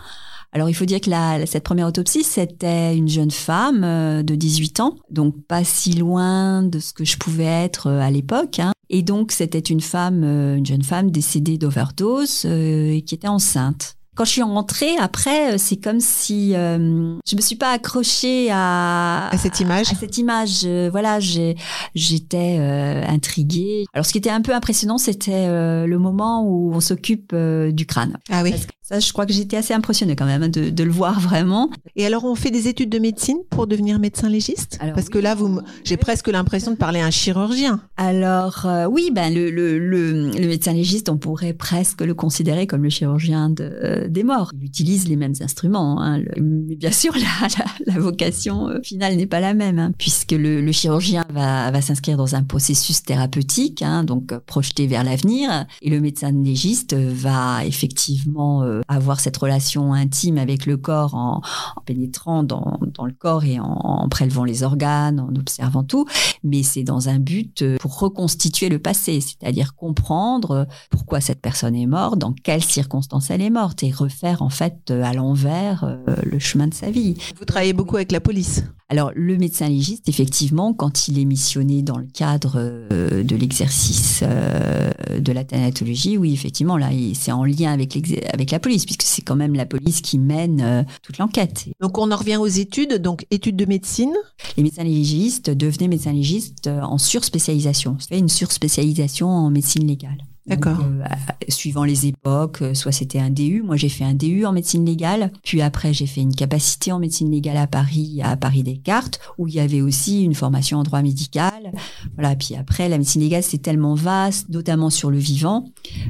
Alors 0.52 0.70
il 0.70 0.74
faut 0.74 0.86
dire 0.86 1.02
que 1.02 1.10
cette 1.46 1.64
première 1.64 1.88
autopsie, 1.88 2.24
c'était 2.24 2.96
une 2.96 3.08
jeune 3.08 3.32
femme 3.32 3.84
euh, 3.84 4.22
de 4.22 4.36
18 4.36 4.82
ans, 4.82 4.98
donc 5.10 5.42
pas 5.48 5.63
si 5.63 5.94
loin 5.94 6.62
de 6.62 6.80
ce 6.80 6.94
que 6.94 7.06
je 7.06 7.18
pouvais 7.18 7.46
être 7.46 7.88
euh, 7.88 8.00
à 8.01 8.12
l'époque. 8.12 8.60
hein. 8.60 8.72
Et 8.89 9.01
donc 9.01 9.32
c'était 9.32 9.58
une 9.58 9.82
femme, 9.82 10.24
euh, 10.24 10.56
une 10.56 10.65
jeune 10.65 10.84
femme 10.84 11.10
décédée 11.10 11.58
d'overdose 11.58 12.44
euh, 12.46 13.00
qui 13.01 13.15
était 13.15 13.27
enceinte. 13.27 13.96
Quand 14.15 14.25
je 14.25 14.32
suis 14.32 14.41
rentrée, 14.43 14.96
après, 15.00 15.53
euh, 15.53 15.58
c'est 15.58 15.77
comme 15.77 16.00
si 16.00 16.55
euh, 16.55 17.17
je 17.25 17.36
me 17.36 17.41
suis 17.41 17.55
pas 17.55 17.72
accrochée 17.72 18.50
à, 18.51 19.27
À 19.32 19.38
cette 19.38 19.60
image 19.60 19.91
à 19.91 19.96
cette 19.96 20.17
image. 20.17 20.62
Euh, 20.65 20.89
voilà, 20.91 21.20
j'étais 21.20 22.58
euh, 22.60 23.03
intriguée. 23.08 23.86
Alors, 23.93 24.05
ce 24.05 24.12
qui 24.12 24.20
était 24.20 24.29
un 24.29 24.41
peu 24.41 24.53
impressionnant, 24.53 24.98
c'était 25.00 25.48
euh, 25.48 25.88
le 25.88 25.98
moment 25.98 26.43
où 26.48 26.74
on 26.74 26.79
s'occupe 26.79 27.32
euh, 27.34 27.72
du 27.72 27.86
crâne. 27.88 28.17
Ah 28.29 28.43
oui. 28.43 28.53
Ça, 28.84 29.00
je 29.00 29.13
crois 29.13 29.25
que 29.25 29.32
j'étais 29.32 29.56
assez 29.56 29.74
impressionnée 29.74 30.18
quand 30.18 30.25
même 30.25 30.50
de, 30.50 30.70
de 30.70 30.84
le 30.84 30.92
voir 30.92 31.20
vraiment. 31.22 31.70
Et 31.96 32.06
alors, 32.06 32.25
on 32.25 32.36
fait 32.36 32.52
des 32.52 32.68
études 32.68 32.90
de 32.90 33.00
médecine 33.00 33.38
pour 33.50 33.66
devenir 33.66 33.98
médecin 33.98 34.28
légiste? 34.28 34.78
Alors 34.82 34.96
Parce 34.96 35.08
que 35.08 35.18
là, 35.18 35.36
vous, 35.36 35.62
j'ai 35.86 35.96
presque 35.96 36.28
l'impression 36.28 36.72
de 36.72 36.75
parler 36.75 37.00
à 37.00 37.06
un 37.06 37.12
chirurgien. 37.12 37.82
Alors 37.96 38.66
euh, 38.66 38.86
oui, 38.86 39.10
ben 39.13 39.34
le, 39.34 39.50
le, 39.50 39.80
le, 39.80 40.32
le 40.32 40.48
médecin 40.48 40.74
légiste, 40.74 41.08
on 41.08 41.18
pourrait 41.18 41.54
presque 41.54 42.02
le 42.02 42.13
considérer 42.13 42.68
comme 42.68 42.84
le 42.84 42.90
chirurgien 42.90 43.50
de, 43.50 43.63
euh, 43.63 44.08
des 44.10 44.24
morts. 44.24 44.52
Il 44.60 44.66
utilise 44.66 45.08
les 45.08 45.16
mêmes 45.16 45.36
instruments, 45.40 46.02
hein, 46.02 46.22
mais 46.38 46.75
bien 46.75 46.92
sûr 46.92 47.13
la, 47.16 47.48
la, 47.48 47.94
la 47.94 48.00
vocation 48.00 48.68
euh, 48.68 48.82
finale 48.84 49.16
n'est 49.16 49.28
pas 49.28 49.40
la 49.40 49.54
même, 49.54 49.80
hein, 49.80 49.94
puisque 49.98 50.34
le, 50.34 50.72
chirurgien 50.74 51.24
va, 51.30 51.72
va 51.72 51.82
s'inscrire 51.82 52.18
dans 52.18 52.36
un 52.36 52.44
processus 52.44 53.04
thérapeutique, 53.04 53.82
hein, 53.82 54.04
donc 54.04 54.38
projeté 54.40 54.88
vers 54.88 55.06
l'avenir, 55.06 55.66
et 55.82 55.90
le 55.90 56.02
médecin 56.02 56.32
légiste 56.32 56.96
va 56.96 57.66
effectivement 57.66 58.63
avoir 58.88 59.20
cette 59.20 59.38
relation 59.38 59.94
intime 59.94 60.38
avec 60.38 60.65
le 60.65 60.77
corps 60.77 61.15
en, 61.15 61.42
pénétrant 61.86 62.44
dans, 62.44 62.80
dans, 62.82 63.06
le 63.06 63.13
corps 63.13 63.44
et 63.44 63.60
en, 63.60 63.65
en, 63.65 64.10
prélevant 64.10 64.44
les 64.44 64.63
organes, 64.63 65.20
en 65.20 65.36
observant 65.36 65.84
tout, 65.84 66.06
mais 66.44 66.63
c'est 66.63 66.84
dans 66.84 67.10
un 67.10 67.20
but 67.20 67.62
euh, 67.62 67.77
pour 67.80 68.00
reconstituer 68.00 68.70
le 68.70 68.80
passé, 68.80 69.22
c'est-à-dire 69.22 69.75
comprendre 69.75 70.68
pourquoi 70.89 71.22
cette 71.22 71.42
personne 71.42 71.75
est 71.75 71.86
morte, 71.86 72.18
dans 72.18 72.34
quelles 72.34 72.63
circonstances 72.63 73.30
elle 73.30 73.42
est 73.42 73.50
morte 73.50 73.84
et 73.84 73.92
refaire 73.92 74.42
en 74.42 74.50
fait 74.50 74.92
à 74.92 75.13
l'envers 75.13 75.98
le 76.24 76.39
chemin 76.39 76.68
de 76.68 76.74
sa 76.74 76.92
vie. 76.92 77.15
Vous 77.38 77.46
travaillez 77.46 77.74
beaucoup 77.74 77.96
avec 77.96 78.12
la 78.12 78.20
police 78.20 78.63
alors, 78.94 79.12
le 79.16 79.38
médecin 79.38 79.68
légiste, 79.70 80.08
effectivement, 80.08 80.72
quand 80.72 81.08
il 81.08 81.18
est 81.18 81.26
missionné 81.26 81.82
dans 81.82 81.98
le 81.98 82.06
cadre 82.06 82.58
euh, 82.58 83.24
de 83.24 83.36
l'exercice 83.36 84.20
euh, 84.22 84.92
de 85.18 85.32
la 85.32 85.44
thanatologie, 85.44 86.16
oui, 86.16 86.32
effectivement, 86.32 86.78
là, 86.78 86.92
c'est 87.16 87.32
en 87.32 87.44
lien 87.44 87.74
avec, 87.74 87.98
avec 88.32 88.52
la 88.52 88.60
police, 88.60 88.86
puisque 88.86 89.02
c'est 89.02 89.24
quand 89.24 89.36
même 89.36 89.56
la 89.56 89.66
police 89.66 90.02
qui 90.02 90.20
mène 90.20 90.62
euh, 90.62 90.84
toute 91.02 91.18
l'enquête. 91.18 91.66
Donc, 91.82 91.98
on 91.98 92.12
en 92.12 92.16
revient 92.16 92.38
aux 92.38 92.46
études, 92.46 93.02
donc 93.02 93.26
études 93.32 93.56
de 93.56 93.66
médecine. 93.66 94.14
Les 94.58 94.62
médecins 94.62 94.84
légistes 94.84 95.50
devenaient 95.50 95.88
médecins 95.88 96.14
légistes 96.14 96.68
en 96.68 97.00
surspécialisation. 97.00 97.98
C'est 97.98 98.20
une 98.20 98.30
surspécialisation 98.30 99.28
en 99.28 99.50
médecine 99.50 99.88
légale. 99.88 100.24
D'accord. 100.46 100.78
Euh, 100.82 101.06
suivant 101.48 101.86
les 101.86 102.06
époques, 102.06 102.62
euh, 102.62 102.74
soit 102.74 102.92
c'était 102.92 103.20
un 103.20 103.30
DU. 103.30 103.62
Moi, 103.64 103.78
j'ai 103.78 103.88
fait 103.88 104.04
un 104.04 104.14
DU 104.14 104.46
en 104.46 104.52
médecine 104.52 104.86
légale. 104.86 105.32
Puis 105.44 105.62
après, 105.62 105.94
j'ai 105.94 106.06
fait 106.06 106.20
une 106.20 106.36
capacité 106.36 106.92
en 106.92 107.00
médecine 107.00 107.32
légale 107.32 107.56
à 107.56 107.68
Paris, 107.68 108.20
à 108.22 108.36
Paris 108.36 108.64
Descartes, 108.64 109.20
où 109.38 109.48
il 109.48 109.54
y 109.54 109.62
avait 109.62 109.80
aussi 109.80 110.22
une 110.22 110.36
formation 110.36 110.80
en 110.80 110.84
droit 110.84 111.02
médical. 111.02 111.72
Voilà. 112.16 112.36
Puis 112.36 112.56
après, 112.56 112.90
la 112.90 112.98
médecine 112.98 113.22
légale, 113.22 113.44
c'est 113.44 113.60
tellement 113.60 113.96
vaste, 113.96 114.50
notamment 114.50 114.90
sur 114.90 115.10
le 115.10 115.18
vivant, 115.18 115.66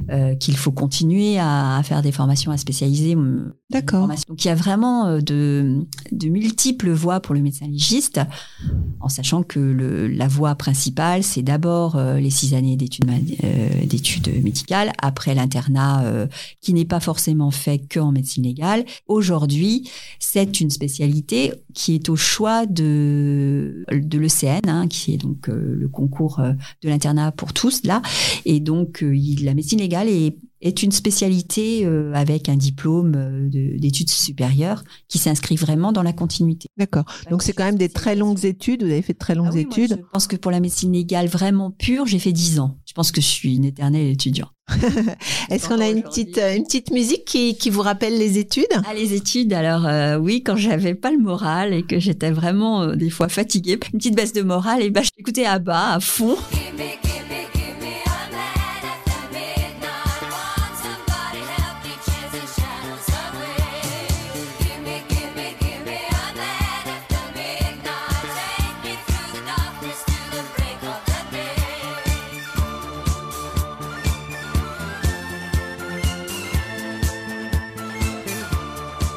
euh, 0.09 0.33
qu'il 0.35 0.57
faut 0.57 0.71
continuer 0.71 1.37
à, 1.37 1.77
à, 1.77 1.83
faire 1.83 2.01
des 2.01 2.11
formations 2.11 2.51
à 2.51 2.57
spécialiser. 2.57 3.15
D'accord. 3.69 4.07
Donc, 4.27 4.43
il 4.43 4.47
y 4.47 4.51
a 4.51 4.55
vraiment 4.55 5.19
de, 5.19 5.85
de 6.11 6.27
multiples 6.27 6.91
voies 6.91 7.19
pour 7.19 7.35
le 7.35 7.41
médecin 7.41 7.67
légiste, 7.67 8.19
en 8.99 9.09
sachant 9.09 9.43
que 9.43 9.59
le, 9.59 10.07
la 10.07 10.27
voie 10.27 10.55
principale, 10.55 11.23
c'est 11.23 11.43
d'abord 11.43 11.99
les 11.99 12.29
six 12.29 12.53
années 12.55 12.77
d'études 12.77 14.22
d'études 14.23 14.43
médicale, 14.43 14.91
après 15.01 15.33
l'internat 15.35 16.03
euh, 16.05 16.27
qui 16.61 16.73
n'est 16.73 16.85
pas 16.85 16.99
forcément 16.99 17.51
fait 17.51 17.79
que 17.79 17.99
en 17.99 18.11
médecine 18.11 18.43
légale. 18.43 18.85
Aujourd'hui, 19.07 19.89
c'est 20.19 20.59
une 20.59 20.69
spécialité 20.69 21.53
qui 21.73 21.95
est 21.95 22.09
au 22.09 22.15
choix 22.15 22.65
de, 22.65 23.85
de 23.91 24.17
l'ECN, 24.19 24.67
hein, 24.67 24.87
qui 24.87 25.13
est 25.13 25.17
donc 25.17 25.49
euh, 25.49 25.75
le 25.77 25.87
concours 25.87 26.39
euh, 26.39 26.53
de 26.81 26.89
l'internat 26.89 27.31
pour 27.31 27.53
tous 27.53 27.83
là. 27.83 28.01
Et 28.45 28.59
donc, 28.59 29.03
la 29.03 29.53
médecine 29.53 29.79
légale 29.79 30.09
est 30.09 30.37
est 30.63 30.81
une 30.81 30.91
spécialité 30.91 31.85
euh, 31.85 32.11
avec 32.13 32.49
un 32.49 32.55
diplôme 32.55 33.13
euh, 33.15 33.77
d'études 33.77 34.09
supérieures 34.09 34.83
qui 35.09 35.19
s'inscrit 35.19 35.57
vraiment 35.57 35.91
dans 35.91 36.01
la 36.01 36.13
continuité. 36.13 36.69
D'accord. 36.77 37.05
Donc 37.29 37.43
c'est 37.43 37.53
quand 37.53 37.65
même 37.65 37.77
des 37.77 37.89
très 37.89 38.15
longues 38.15 38.45
études. 38.45 38.83
Vous 38.83 38.89
avez 38.91 39.01
fait 39.01 39.13
de 39.13 39.19
très 39.19 39.35
longues 39.35 39.49
ah 39.51 39.55
oui, 39.55 39.61
études. 39.61 39.91
Moi, 39.91 39.99
je 40.01 40.11
pense 40.11 40.27
que 40.27 40.37
pour 40.37 40.51
la 40.51 40.61
médecine 40.61 40.93
légale 40.93 41.27
vraiment 41.27 41.69
pure, 41.69 42.07
j'ai 42.07 42.19
fait 42.19 42.31
10 42.31 42.59
ans. 42.59 42.77
Je 42.85 42.93
pense 42.93 43.11
que 43.11 43.21
je 43.21 43.27
suis 43.27 43.55
une 43.55 43.65
éternelle 43.65 44.07
étudiante. 44.07 44.51
Est-ce 45.49 45.67
qu'on 45.67 45.79
a 45.81 45.89
une 45.89 46.03
petite, 46.03 46.37
une 46.37 46.63
petite 46.63 46.91
musique 46.91 47.25
qui, 47.25 47.57
qui 47.57 47.69
vous 47.69 47.81
rappelle 47.81 48.17
les 48.17 48.37
études? 48.37 48.65
Ah, 48.85 48.93
les 48.93 49.13
études, 49.13 49.51
alors 49.51 49.85
euh, 49.85 50.17
oui, 50.17 50.41
quand 50.41 50.55
j'avais 50.55 50.95
pas 50.95 51.11
le 51.11 51.17
moral 51.17 51.73
et 51.73 51.83
que 51.83 51.99
j'étais 51.99 52.31
vraiment 52.31 52.83
euh, 52.83 52.95
des 52.95 53.09
fois 53.09 53.27
fatiguée, 53.27 53.79
une 53.93 53.99
petite 53.99 54.15
baisse 54.15 54.33
de 54.33 54.41
morale, 54.41 54.81
et 54.81 54.89
ben 54.89 55.03
j'écoutais 55.03 55.45
à 55.45 55.59
bas, 55.59 55.95
à 55.95 55.99
fond. 55.99 56.37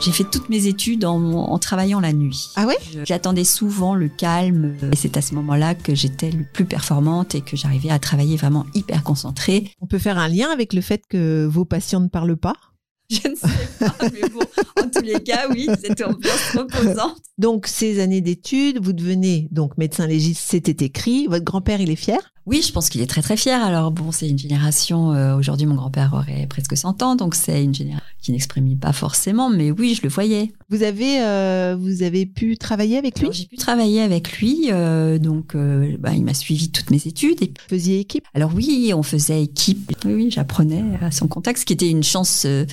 J'ai 0.07 0.13
fait 0.13 0.23
toutes 0.31 0.51
mes 0.51 0.69
études 0.69 1.05
en, 1.05 1.21
en, 1.33 1.59
travaillant 1.59 1.99
la 1.99 2.13
nuit. 2.13 2.51
Ah 2.55 2.65
ouais? 2.65 2.77
J'attendais 3.03 3.43
souvent 3.43 3.97
le 3.97 4.07
calme 4.09 4.77
et 4.93 4.95
c'est 4.95 5.17
à 5.17 5.21
ce 5.21 5.35
moment-là 5.35 5.75
que 5.75 5.97
j'étais 5.97 6.31
le 6.31 6.45
plus 6.45 6.65
performante 6.65 7.35
et 7.35 7.41
que 7.41 7.57
j'arrivais 7.57 7.91
à 7.91 7.99
travailler 7.99 8.37
vraiment 8.37 8.67
hyper 8.73 9.03
concentrée. 9.03 9.73
On 9.81 9.89
peut 9.89 9.99
faire 9.99 10.17
un 10.17 10.29
lien 10.29 10.49
avec 10.51 10.75
le 10.75 10.81
fait 10.81 11.03
que 11.11 11.45
vos 11.47 11.65
patients 11.65 11.99
ne 11.99 12.07
parlent 12.07 12.37
pas? 12.37 12.55
Je 13.11 13.27
ne 13.27 13.35
sais 13.35 13.49
pas, 13.81 13.97
mais 14.01 14.29
bon, 14.29 14.45
en 14.81 14.89
tous 14.89 15.03
les 15.03 15.21
cas, 15.25 15.49
oui, 15.51 15.69
c'était 15.81 16.05
ambiance 16.05 16.53
reposante. 16.55 17.19
Donc, 17.37 17.67
ces 17.67 17.99
années 17.99 18.21
d'études, 18.21 18.79
vous 18.81 18.93
devenez 18.93 19.49
donc 19.51 19.77
médecin 19.77 20.07
légiste, 20.07 20.45
c'était 20.47 20.85
écrit. 20.85 21.27
Votre 21.27 21.45
grand-père, 21.45 21.81
il 21.81 21.91
est 21.91 21.97
fier? 21.97 22.33
Oui, 22.47 22.63
je 22.63 22.73
pense 22.73 22.89
qu'il 22.89 23.01
est 23.01 23.09
très 23.09 23.23
très 23.23 23.37
fier. 23.37 23.61
Alors 23.61 23.91
bon, 23.91 24.13
c'est 24.13 24.29
une 24.29 24.39
génération. 24.39 25.13
Euh, 25.13 25.37
Aujourd'hui, 25.37 25.67
mon 25.67 25.75
grand-père 25.75 26.15
aurait 26.15 26.47
presque 26.47 26.77
100 26.77 27.03
ans, 27.03 27.17
donc 27.17 27.35
c'est 27.35 27.65
une 27.65 27.75
génération 27.75 28.07
qui 28.23 28.31
n'exprime 28.31 28.79
pas 28.79 28.93
forcément, 28.93 29.51
mais 29.51 29.73
oui, 29.73 29.95
je 29.97 30.03
le 30.03 30.09
voyais. 30.09 30.53
Vous 30.69 30.85
avez 30.85 31.23
euh, 31.23 31.77
vous 31.79 32.05
avez 32.05 32.25
pu 32.25 32.57
travailler 32.57 32.99
avec 32.99 33.19
lui? 33.19 33.31
J'ai 33.33 33.47
pu 33.47 33.57
travailler 33.57 34.01
avec 34.01 34.39
lui, 34.39 34.69
euh, 34.71 35.19
donc 35.19 35.57
bah, 35.57 36.15
il 36.15 36.23
m'a 36.23 36.35
suivi 36.35 36.71
toutes 36.71 36.91
mes 36.91 37.05
études. 37.05 37.43
Et... 37.43 37.47
Vous 37.47 37.69
faisiez 37.69 37.99
équipe? 37.99 38.25
Alors 38.33 38.53
oui, 38.55 38.93
on 38.95 39.03
faisait 39.03 39.43
équipe. 39.43 39.93
Oui, 40.05 40.15
oui 40.15 40.31
j'apprenais 40.31 40.85
à 41.01 41.11
son 41.11 41.27
contact, 41.27 41.59
ce 41.59 41.65
qui 41.65 41.73
était 41.73 41.91
une 41.91 42.05
chance, 42.05 42.43
ce 42.43 42.67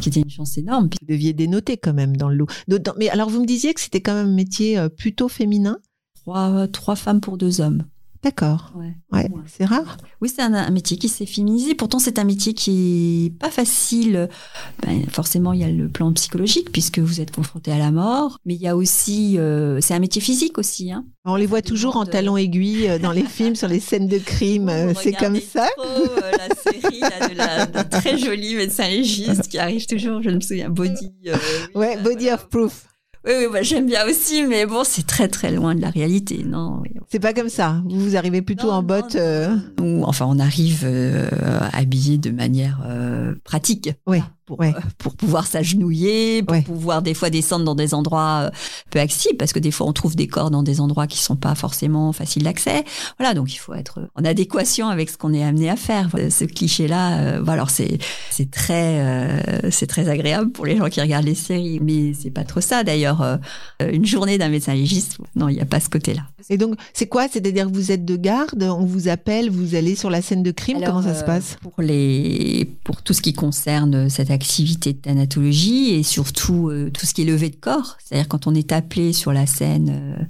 qui 0.00 0.08
était 0.08 0.20
une 0.20 0.30
chance 0.30 0.58
énorme. 0.58 0.88
Vous 1.00 1.06
deviez 1.06 1.32
dénoter 1.32 1.76
quand 1.76 1.94
même 1.94 2.16
dans 2.16 2.28
le 2.28 2.34
lot. 2.34 2.48
Mais 2.98 3.08
alors 3.10 3.30
vous 3.30 3.40
me 3.40 3.46
disiez 3.46 3.74
que 3.74 3.80
c'était 3.80 4.00
quand 4.00 4.14
même 4.14 4.26
un 4.26 4.34
métier 4.34 4.88
plutôt 4.98 5.28
féminin? 5.28 5.78
Trois 6.16 6.66
trois 6.68 6.96
femmes 6.96 7.20
pour 7.20 7.38
deux 7.38 7.60
hommes. 7.60 7.84
D'accord. 8.24 8.72
Ouais. 8.74 8.94
ouais. 9.12 9.28
C'est 9.46 9.66
rare. 9.66 9.98
Oui, 10.22 10.32
c'est 10.34 10.40
un, 10.40 10.54
un, 10.54 10.70
métier 10.70 10.96
qui 10.96 11.10
s'est 11.10 11.26
féminisé. 11.26 11.74
Pourtant, 11.74 11.98
c'est 11.98 12.18
un 12.18 12.24
métier 12.24 12.54
qui 12.54 13.26
est 13.26 13.38
pas 13.38 13.50
facile. 13.50 14.30
Ben, 14.82 15.04
forcément, 15.10 15.52
il 15.52 15.60
y 15.60 15.64
a 15.64 15.68
le 15.68 15.88
plan 15.90 16.10
psychologique 16.14 16.72
puisque 16.72 17.00
vous 17.00 17.20
êtes 17.20 17.30
confronté 17.34 17.70
à 17.70 17.76
la 17.76 17.90
mort, 17.90 18.38
mais 18.46 18.54
il 18.54 18.62
y 18.62 18.66
a 18.66 18.76
aussi, 18.76 19.38
euh, 19.38 19.78
c'est 19.82 19.92
un 19.92 19.98
métier 19.98 20.22
physique 20.22 20.56
aussi. 20.56 20.90
Hein. 20.90 21.04
On 21.26 21.36
les 21.36 21.44
voit 21.44 21.60
toujours 21.60 21.96
en 21.96 22.06
talons 22.06 22.38
aiguilles 22.38 22.88
euh, 22.88 22.98
dans 22.98 23.12
les 23.12 23.24
films 23.24 23.56
sur 23.56 23.68
les 23.68 23.80
scènes 23.80 24.08
de 24.08 24.18
crime. 24.18 24.70
Vous 24.88 25.00
c'est 25.02 25.12
comme 25.12 25.38
ça. 25.38 25.68
Trop, 25.76 25.86
euh, 25.86 26.32
la 26.32 26.54
série 26.72 27.00
là, 27.00 27.28
de 27.28 27.34
la 27.34 27.66
de 27.66 27.88
très 27.90 28.16
jolie 28.16 28.54
médecin 28.54 28.88
légiste 28.88 29.48
qui 29.48 29.58
arrive 29.58 29.86
toujours. 29.86 30.22
Je 30.22 30.30
me 30.30 30.40
souviens, 30.40 30.70
Body. 30.70 31.12
Euh, 31.26 31.36
ouais, 31.74 31.98
Body 31.98 32.30
of 32.30 32.48
Proof. 32.48 32.86
Oui, 33.26 33.32
oui, 33.38 33.44
bah, 33.52 33.62
j'aime 33.62 33.86
bien 33.86 34.06
aussi, 34.06 34.44
mais 34.46 34.66
bon, 34.66 34.84
c'est 34.84 35.06
très 35.06 35.28
très 35.28 35.50
loin 35.50 35.74
de 35.74 35.80
la 35.80 35.88
réalité, 35.90 36.44
non 36.44 36.80
oui. 36.82 36.90
C'est 37.08 37.20
pas 37.20 37.32
comme 37.32 37.48
ça. 37.48 37.82
Vous, 37.88 37.98
vous 38.00 38.16
arrivez 38.16 38.42
plutôt 38.42 38.66
non, 38.66 38.74
en 38.74 38.82
botte. 38.82 39.14
euh... 39.14 39.56
Ou 39.80 40.04
enfin, 40.04 40.26
on 40.28 40.38
arrive 40.38 40.82
euh, 40.84 41.28
habillé 41.72 42.18
de 42.18 42.30
manière 42.30 42.80
euh, 42.86 43.34
pratique. 43.44 43.90
Oui. 44.06 44.20
Pour, 44.46 44.60
ouais. 44.60 44.74
euh, 44.76 44.80
pour 44.98 45.16
pouvoir 45.16 45.46
s'agenouiller, 45.46 46.42
pour 46.42 46.52
Ouais. 46.54 46.62
pouvoir 46.62 47.00
des 47.00 47.14
fois 47.14 47.30
descendre 47.30 47.64
dans 47.64 47.74
des 47.74 47.94
endroits 47.94 48.42
euh, 48.44 48.50
peu 48.90 49.00
accessibles, 49.00 49.38
parce 49.38 49.54
que 49.54 49.58
des 49.58 49.70
fois 49.70 49.86
on 49.86 49.92
trouve 49.94 50.16
des 50.16 50.26
corps 50.26 50.50
dans 50.50 50.62
des 50.62 50.82
endroits 50.82 51.06
qui 51.06 51.18
sont 51.18 51.36
pas 51.36 51.54
forcément 51.54 52.12
faciles 52.12 52.42
d'accès. 52.42 52.84
Voilà, 53.18 53.32
donc 53.32 53.54
il 53.54 53.56
faut 53.56 53.72
être 53.72 54.00
en 54.14 54.24
adéquation 54.24 54.88
avec 54.88 55.08
ce 55.08 55.16
qu'on 55.16 55.32
est 55.32 55.42
amené 55.42 55.70
à 55.70 55.76
faire. 55.76 56.08
Voilà, 56.10 56.28
Ce 56.30 56.44
cliché-là, 56.44 57.18
euh, 57.20 57.36
voilà, 57.38 57.52
alors 57.54 57.70
c'est 57.70 57.96
c'est 58.30 58.50
très 58.50 59.00
euh, 59.00 59.70
c'est 59.70 59.86
très 59.86 60.08
agréable 60.10 60.50
pour 60.52 60.66
les 60.66 60.76
gens 60.76 60.88
qui 60.90 61.00
regardent 61.00 61.24
les 61.24 61.34
séries, 61.34 61.80
mais 61.80 62.12
c'est 62.12 62.30
pas 62.30 62.44
trop 62.44 62.60
ça. 62.60 62.84
D'ailleurs, 62.84 63.38
une 63.80 64.04
journée 64.04 64.36
d'un 64.36 64.48
médecin 64.50 64.74
légiste, 64.74 65.16
non, 65.36 65.48
il 65.48 65.54
n'y 65.54 65.60
a 65.62 65.64
pas 65.66 65.80
ce 65.80 65.88
côté-là. 65.88 66.22
Et 66.50 66.58
donc, 66.58 66.74
c'est 66.92 67.06
quoi? 67.06 67.28
C'est-à-dire 67.32 67.66
que 67.70 67.72
vous 67.74 67.92
êtes 67.92 68.04
de 68.04 68.16
garde, 68.16 68.62
on 68.62 68.84
vous 68.84 69.08
appelle, 69.08 69.48
vous 69.50 69.74
allez 69.74 69.94
sur 69.96 70.10
la 70.10 70.20
scène 70.20 70.42
de 70.42 70.50
crime. 70.50 70.76
Alors, 70.78 70.88
Comment 70.96 71.02
ça 71.02 71.14
se 71.18 71.24
passe? 71.24 71.56
pour 71.62 71.72
les 71.80 72.68
pour 72.84 73.00
tout 73.02 73.14
ce 73.14 73.22
qui 73.22 73.32
concerne 73.32 74.10
cette 74.10 74.30
activité 74.34 74.92
de 74.92 74.98
thanatologie 74.98 75.90
et 75.94 76.02
surtout 76.02 76.68
euh, 76.68 76.90
tout 76.90 77.06
ce 77.06 77.14
qui 77.14 77.22
est 77.22 77.24
levé 77.24 77.48
de 77.48 77.56
corps, 77.56 77.96
c'est-à-dire 78.04 78.28
quand 78.28 78.46
on 78.46 78.54
est 78.54 78.70
appelé 78.72 79.12
sur 79.14 79.32
la 79.32 79.46
scène 79.46 79.88
euh, 79.90 80.24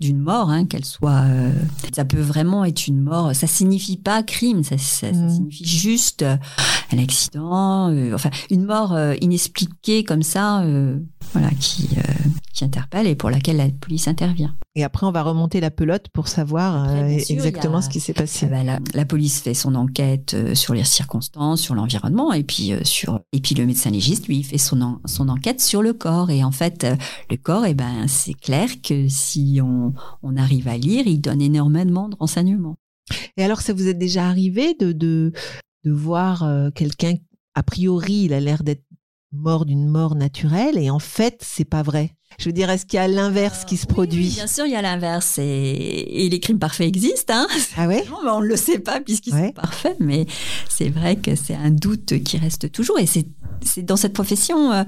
d'une 0.00 0.18
mort, 0.18 0.48
hein, 0.50 0.64
qu'elle 0.64 0.84
soit, 0.86 1.20
euh, 1.26 1.52
ça 1.94 2.04
peut 2.06 2.20
vraiment 2.20 2.64
être 2.64 2.86
une 2.86 3.00
mort. 3.02 3.34
Ça 3.34 3.46
signifie 3.46 3.98
pas 3.98 4.22
crime, 4.22 4.64
ça, 4.64 4.78
ça, 4.78 5.12
ça 5.12 5.18
Mhm. 5.18 5.30
signifie 5.30 5.64
juste 5.66 6.24
un 6.92 6.98
accident, 6.98 7.92
enfin 8.14 8.30
une 8.50 8.64
mort 8.64 8.96
inexpliquée 9.20 10.04
comme 10.04 10.22
ça, 10.22 10.64
voilà, 11.32 11.50
qui 11.60 11.88
qui 12.52 12.64
interpelle 12.64 13.06
et 13.06 13.14
pour 13.14 13.30
laquelle 13.30 13.56
la 13.56 13.68
police 13.68 14.08
intervient. 14.08 14.56
Et 14.74 14.84
après, 14.84 15.06
on 15.06 15.12
va 15.12 15.22
remonter 15.22 15.60
la 15.60 15.70
pelote 15.70 16.06
pour 16.12 16.28
savoir 16.28 16.84
Après, 16.84 17.16
euh, 17.16 17.18
sûr, 17.20 17.34
exactement 17.36 17.78
a- 17.78 17.82
ce 17.82 17.88
qui 17.88 18.00
s'est 18.00 18.12
Ah 18.16 18.20
passé. 18.22 18.46
bah, 18.46 18.62
la, 18.62 18.78
la 18.94 19.04
police 19.04 19.40
fait 19.40 19.54
son 19.54 19.74
enquête 19.74 20.34
euh, 20.34 20.54
sur 20.54 20.74
les 20.74 20.84
circonstances, 20.84 21.60
sur 21.60 21.74
l'environnement, 21.74 22.32
et 22.32 22.42
puis 22.44 22.72
euh, 22.72 22.84
sur 22.84 23.20
et 23.32 23.40
puis 23.40 23.54
le 23.54 23.66
médecin 23.66 23.90
légiste 23.90 24.26
lui 24.28 24.42
fait 24.42 24.58
son 24.58 24.80
en- 24.82 25.00
son 25.06 25.28
enquête 25.28 25.60
sur 25.60 25.82
le 25.82 25.92
corps. 25.92 26.30
Et 26.30 26.42
en 26.44 26.52
fait, 26.52 26.86
le 27.30 27.36
corps, 27.36 27.66
et 27.66 27.74
ben 27.74 28.06
c'est 28.08 28.34
clair 28.34 28.68
que 28.82 29.08
si 29.08 29.60
on 29.62 29.92
on 30.22 30.36
arrive 30.36 30.68
à 30.68 30.76
lire, 30.76 31.06
il 31.06 31.20
donne 31.20 31.40
énormément 31.40 32.08
de 32.08 32.16
renseignements. 32.18 32.76
Et 33.36 33.42
alors, 33.44 33.60
ça 33.60 33.72
vous 33.72 33.88
est 33.88 33.94
déjà 33.94 34.28
arrivé 34.28 34.74
de, 34.78 34.92
de, 34.92 35.32
de 35.84 35.90
voir 35.90 36.48
quelqu'un, 36.74 37.14
a 37.54 37.62
priori, 37.64 38.24
il 38.26 38.32
a 38.32 38.38
l'air 38.40 38.62
d'être 38.62 38.84
mort 39.32 39.64
d'une 39.64 39.88
mort 39.88 40.14
naturelle 40.14 40.78
et 40.78 40.90
en 40.90 40.98
fait, 41.00 41.38
c'est 41.40 41.64
pas 41.64 41.82
vrai? 41.82 42.14
Je 42.38 42.46
veux 42.46 42.52
dire, 42.52 42.70
est-ce 42.70 42.86
qu'il 42.86 42.96
y 42.96 43.00
a 43.02 43.08
l'inverse 43.08 43.64
qui 43.66 43.76
se 43.76 43.86
Oui, 43.86 43.92
produit 43.94 44.24
oui, 44.28 44.34
bien 44.34 44.46
sûr, 44.46 44.64
il 44.64 44.72
y 44.72 44.76
a 44.76 44.80
l'inverse. 44.82 45.38
Et, 45.38 46.24
et 46.24 46.28
les 46.30 46.40
crimes 46.40 46.58
parfaits 46.58 46.86
existent. 46.88 47.34
Hein. 47.34 47.46
Ah 47.76 47.86
ouais 47.86 48.04
Non, 48.10 48.18
mais 48.24 48.30
on 48.30 48.40
ne 48.40 48.46
le 48.46 48.56
sait 48.56 48.78
pas 48.78 49.00
puisqu'ils 49.00 49.34
Ouais. 49.34 49.48
sont 49.48 49.52
parfaits. 49.52 49.96
Mais 50.00 50.26
c'est 50.68 50.88
vrai 50.88 51.16
que 51.16 51.34
c'est 51.36 51.54
un 51.54 51.70
doute 51.70 52.22
qui 52.24 52.38
reste 52.38 52.72
toujours. 52.72 52.98
Et 52.98 53.06
c'est 53.06 53.26
dans 53.82 53.96
cette 53.96 54.14
profession, 54.14 54.72
euh, 54.72 54.84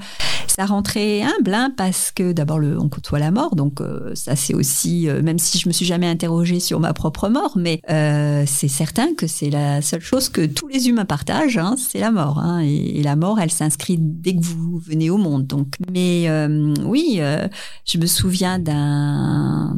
ça 0.47 0.65
rentrait 0.65 1.21
humble, 1.23 1.53
hein, 1.53 1.75
parce 1.77 2.11
que 2.11 2.33
d'abord, 2.33 2.59
on 2.63 2.89
côtoie 2.89 3.19
la 3.19 3.31
mort. 3.31 3.55
Donc, 3.55 3.83
euh, 3.83 4.15
ça, 4.15 4.35
c'est 4.35 4.55
aussi, 4.55 5.09
euh, 5.11 5.21
même 5.21 5.39
si 5.39 5.59
je 5.59 5.69
me 5.69 5.75
suis 5.75 5.85
jamais 5.85 6.07
interrogée 6.07 6.59
sur 6.59 6.81
ma 6.81 6.95
propre 6.95 7.29
mort, 7.29 7.53
mais 7.57 7.81
euh, 7.91 8.45
c'est 8.47 8.69
certain 8.69 9.13
que 9.15 9.27
c'est 9.27 9.51
la 9.51 9.83
seule 9.83 10.01
chose 10.01 10.31
que 10.31 10.47
tous 10.47 10.69
les 10.69 10.89
humains 10.89 11.05
partagent, 11.05 11.59
hein, 11.59 11.75
c'est 11.77 11.99
la 12.01 12.11
mort. 12.11 12.39
Hein, 12.39 12.63
et, 12.65 12.99
et 12.99 13.03
la 13.03 13.15
mort, 13.15 13.39
elle 13.41 13.51
s'inscrit 13.51 13.99
dès 14.01 14.35
que 14.35 14.43
vous 14.43 14.79
venez 14.79 15.11
au 15.11 15.19
monde. 15.19 15.47
Donc, 15.47 15.75
mais 15.93 16.25
euh, 16.31 16.73
oui, 16.87 17.19
euh, 17.33 17.49
je 17.85 17.99
me 17.99 18.07
souviens 18.07 18.59
d'un 18.59 19.75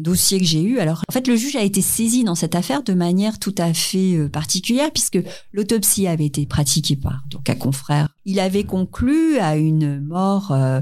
dossier 0.00 0.38
que 0.38 0.44
j'ai 0.44 0.62
eu. 0.62 0.78
Alors, 0.78 1.02
en 1.08 1.12
fait, 1.12 1.26
le 1.26 1.36
juge 1.36 1.56
a 1.56 1.62
été 1.62 1.80
saisi 1.80 2.24
dans 2.24 2.34
cette 2.34 2.54
affaire 2.54 2.82
de 2.82 2.94
manière 2.94 3.38
tout 3.38 3.54
à 3.58 3.72
fait 3.72 4.16
euh, 4.16 4.28
particulière, 4.28 4.90
puisque 4.92 5.18
l'autopsie 5.52 6.06
avait 6.06 6.26
été 6.26 6.46
pratiquée 6.46 6.96
par 6.96 7.24
donc 7.30 7.48
un 7.48 7.54
confrère. 7.54 8.08
Il 8.24 8.40
avait 8.40 8.64
conclu 8.64 9.38
à 9.38 9.56
une 9.56 10.00
mort 10.00 10.52
euh, 10.52 10.80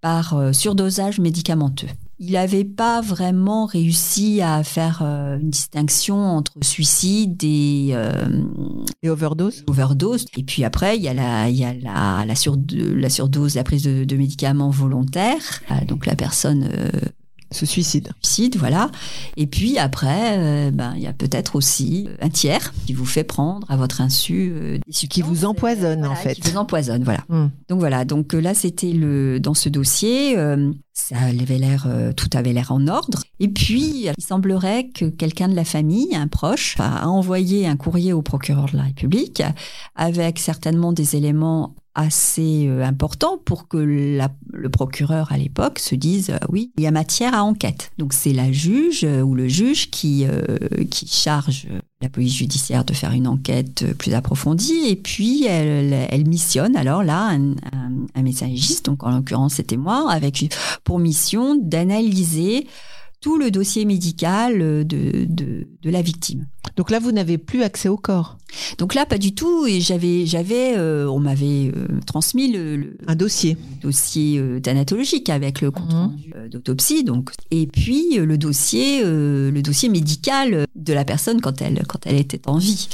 par 0.00 0.54
surdosage 0.54 1.20
médicamenteux. 1.20 1.88
Il 2.22 2.32
n'avait 2.32 2.64
pas 2.66 3.00
vraiment 3.00 3.64
réussi 3.64 4.42
à 4.42 4.62
faire 4.62 5.00
euh, 5.02 5.38
une 5.38 5.48
distinction 5.48 6.16
entre 6.18 6.52
suicide 6.62 7.42
et 7.42 7.92
euh, 7.94 8.28
Et 9.02 9.08
overdose 9.08 9.64
overdose. 9.66 10.26
Et 10.36 10.42
puis 10.42 10.62
après, 10.64 10.98
il 10.98 11.02
y 11.02 11.08
a 11.08 11.14
la, 11.14 11.48
il 11.48 11.56
y 11.56 11.64
a 11.64 11.72
la, 11.72 12.26
la, 12.26 12.34
surde- 12.34 12.74
la 12.74 13.08
surdose, 13.08 13.54
la 13.54 13.64
prise 13.64 13.84
de, 13.84 14.04
de 14.04 14.16
médicaments 14.16 14.68
volontaires. 14.68 15.62
Euh, 15.70 15.74
Donc 15.88 16.04
la 16.04 16.14
personne 16.14 16.68
euh, 16.70 16.90
Se 17.52 17.66
suicide. 17.66 18.10
suicide, 18.22 18.56
voilà. 18.56 18.90
Et 19.36 19.46
puis 19.46 19.78
après, 19.78 20.38
euh, 20.38 20.70
ben, 20.70 20.92
il 20.96 21.02
y 21.02 21.06
a 21.06 21.12
peut-être 21.12 21.56
aussi 21.56 22.08
un 22.20 22.28
tiers 22.28 22.72
qui 22.86 22.92
vous 22.92 23.06
fait 23.06 23.24
prendre 23.24 23.68
à 23.70 23.76
votre 23.76 24.00
insu 24.00 24.52
euh, 24.54 24.78
des 24.86 24.92
substances, 24.92 25.24
vous 25.24 25.44
empoisonne, 25.44 26.04
euh, 26.04 26.08
en 26.08 26.14
fait. 26.14 26.34
Qui 26.34 26.50
vous 26.50 26.56
empoisonne, 26.56 27.02
voilà. 27.02 27.24
Hmm. 27.28 27.48
Donc 27.68 27.80
voilà, 27.80 28.04
donc 28.04 28.34
euh, 28.34 28.40
là 28.40 28.54
c'était 28.54 28.92
le 28.92 29.38
dans 29.40 29.54
ce 29.54 29.68
dossier, 29.68 30.36
euh, 30.38 30.72
ça 30.92 31.16
avait 31.18 31.58
l'air 31.58 31.86
euh, 31.88 32.12
tout 32.12 32.28
avait 32.34 32.52
l'air 32.52 32.72
en 32.72 32.86
ordre. 32.88 33.22
Et 33.38 33.48
puis 33.48 34.06
il 34.06 34.22
semblerait 34.22 34.88
que 34.88 35.06
quelqu'un 35.06 35.48
de 35.48 35.54
la 35.54 35.64
famille, 35.64 36.14
un 36.14 36.28
proche, 36.28 36.76
a 36.78 37.08
envoyé 37.08 37.66
un 37.66 37.76
courrier 37.76 38.12
au 38.12 38.22
procureur 38.22 38.66
de 38.72 38.76
la 38.76 38.84
République 38.84 39.42
avec 39.96 40.38
certainement 40.38 40.92
des 40.92 41.16
éléments 41.16 41.74
assez 41.94 42.66
euh, 42.68 42.84
importants 42.84 43.38
pour 43.44 43.66
que 43.68 43.76
la- 43.76 44.30
le 44.52 44.68
procureur 44.68 45.32
à 45.32 45.38
l'époque 45.38 45.78
se 45.78 45.94
dise 45.94 46.30
euh, 46.30 46.38
oui 46.48 46.70
il 46.76 46.84
y 46.84 46.86
a 46.86 46.90
matière 46.90 47.34
à 47.34 47.42
enquête. 47.44 47.90
Donc 47.98 48.12
c'est 48.12 48.32
la 48.32 48.52
juge 48.52 49.04
euh, 49.04 49.22
ou 49.22 49.34
le 49.34 49.48
juge 49.48 49.90
qui 49.90 50.24
euh, 50.24 50.56
qui 50.90 51.06
charge 51.08 51.66
la 52.00 52.08
police 52.08 52.34
judiciaire 52.34 52.84
de 52.84 52.94
faire 52.94 53.12
une 53.12 53.26
enquête 53.26 53.92
plus 53.98 54.14
approfondie. 54.14 54.86
Et 54.88 54.96
puis 54.96 55.44
elle, 55.46 55.92
elle 56.10 56.26
missionne 56.28 56.76
alors 56.76 57.02
là 57.02 57.28
un, 57.28 57.50
un, 57.50 57.92
un 58.14 58.22
médecin 58.22 58.46
légiste, 58.46 58.86
donc 58.86 59.02
en 59.02 59.10
l'occurrence 59.10 59.54
c'était 59.54 59.76
moi, 59.76 60.10
avec 60.10 60.54
pour 60.84 60.98
mission 60.98 61.56
d'analyser 61.56 62.66
tout 63.20 63.38
le 63.38 63.50
dossier 63.50 63.84
médical 63.84 64.60
euh, 64.62 64.84
de, 64.84 65.26
de, 65.28 65.66
de 65.82 65.90
la 65.90 66.02
victime. 66.02 66.46
Donc 66.76 66.90
là, 66.90 66.98
vous 66.98 67.12
n'avez 67.12 67.36
plus 67.36 67.62
accès 67.62 67.88
au 67.88 67.96
corps. 67.96 68.38
Donc 68.78 68.94
là, 68.94 69.04
pas 69.04 69.18
du 69.18 69.34
tout. 69.34 69.66
Et 69.66 69.80
j'avais, 69.80 70.24
j'avais, 70.24 70.74
euh, 70.76 71.06
on 71.08 71.18
m'avait 71.18 71.70
euh, 71.76 71.86
transmis 72.06 72.50
le, 72.52 72.76
le 72.76 72.96
Un 73.06 73.16
dossier. 73.16 73.56
dossier 73.82 74.38
euh, 74.38 74.60
thanatologique 74.60 75.28
avec 75.28 75.60
le 75.60 75.70
compte 75.70 75.90
Mhm. 75.92 75.96
rendu 75.98 76.32
euh, 76.36 76.48
d'autopsie, 76.48 77.04
donc 77.04 77.30
et 77.50 77.66
puis 77.66 78.16
le 78.16 78.38
dossier, 78.38 79.02
euh, 79.04 79.50
le 79.50 79.62
dossier 79.62 79.88
médical 79.88 80.66
de 80.76 80.92
la 80.92 81.04
personne 81.04 81.40
quand 81.40 81.60
elle 81.62 81.82
quand 81.86 82.06
elle 82.06 82.16
était 82.16 82.40
en 82.46 82.58
vie. 82.58 82.88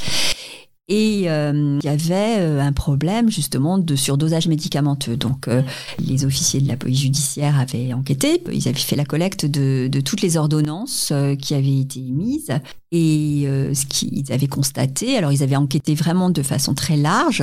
Et 0.89 1.23
euh, 1.29 1.77
il 1.83 1.85
y 1.85 1.89
avait 1.89 2.37
euh, 2.39 2.61
un 2.61 2.71
problème 2.71 3.29
justement 3.29 3.77
de 3.77 3.95
surdosage 3.97 4.47
médicamenteux. 4.47 5.17
Donc 5.17 5.47
euh, 5.49 5.61
les 5.99 6.23
officiers 6.23 6.61
de 6.61 6.67
la 6.69 6.77
police 6.77 7.01
judiciaire 7.01 7.59
avaient 7.59 7.91
enquêté, 7.93 8.41
ils 8.53 8.67
avaient 8.69 8.77
fait 8.77 8.95
la 8.95 9.03
collecte 9.03 9.45
de, 9.45 9.89
de 9.91 9.99
toutes 9.99 10.21
les 10.21 10.37
ordonnances 10.37 11.11
qui 11.41 11.53
avaient 11.55 11.79
été 11.79 11.99
émises 11.99 12.53
et 12.93 13.43
euh, 13.47 13.73
ce 13.73 13.85
qu'ils 13.85 14.31
avaient 14.31 14.47
constaté. 14.47 15.17
Alors 15.17 15.33
ils 15.33 15.43
avaient 15.43 15.57
enquêté 15.57 15.93
vraiment 15.93 16.29
de 16.29 16.41
façon 16.41 16.73
très 16.73 16.95
large 16.95 17.41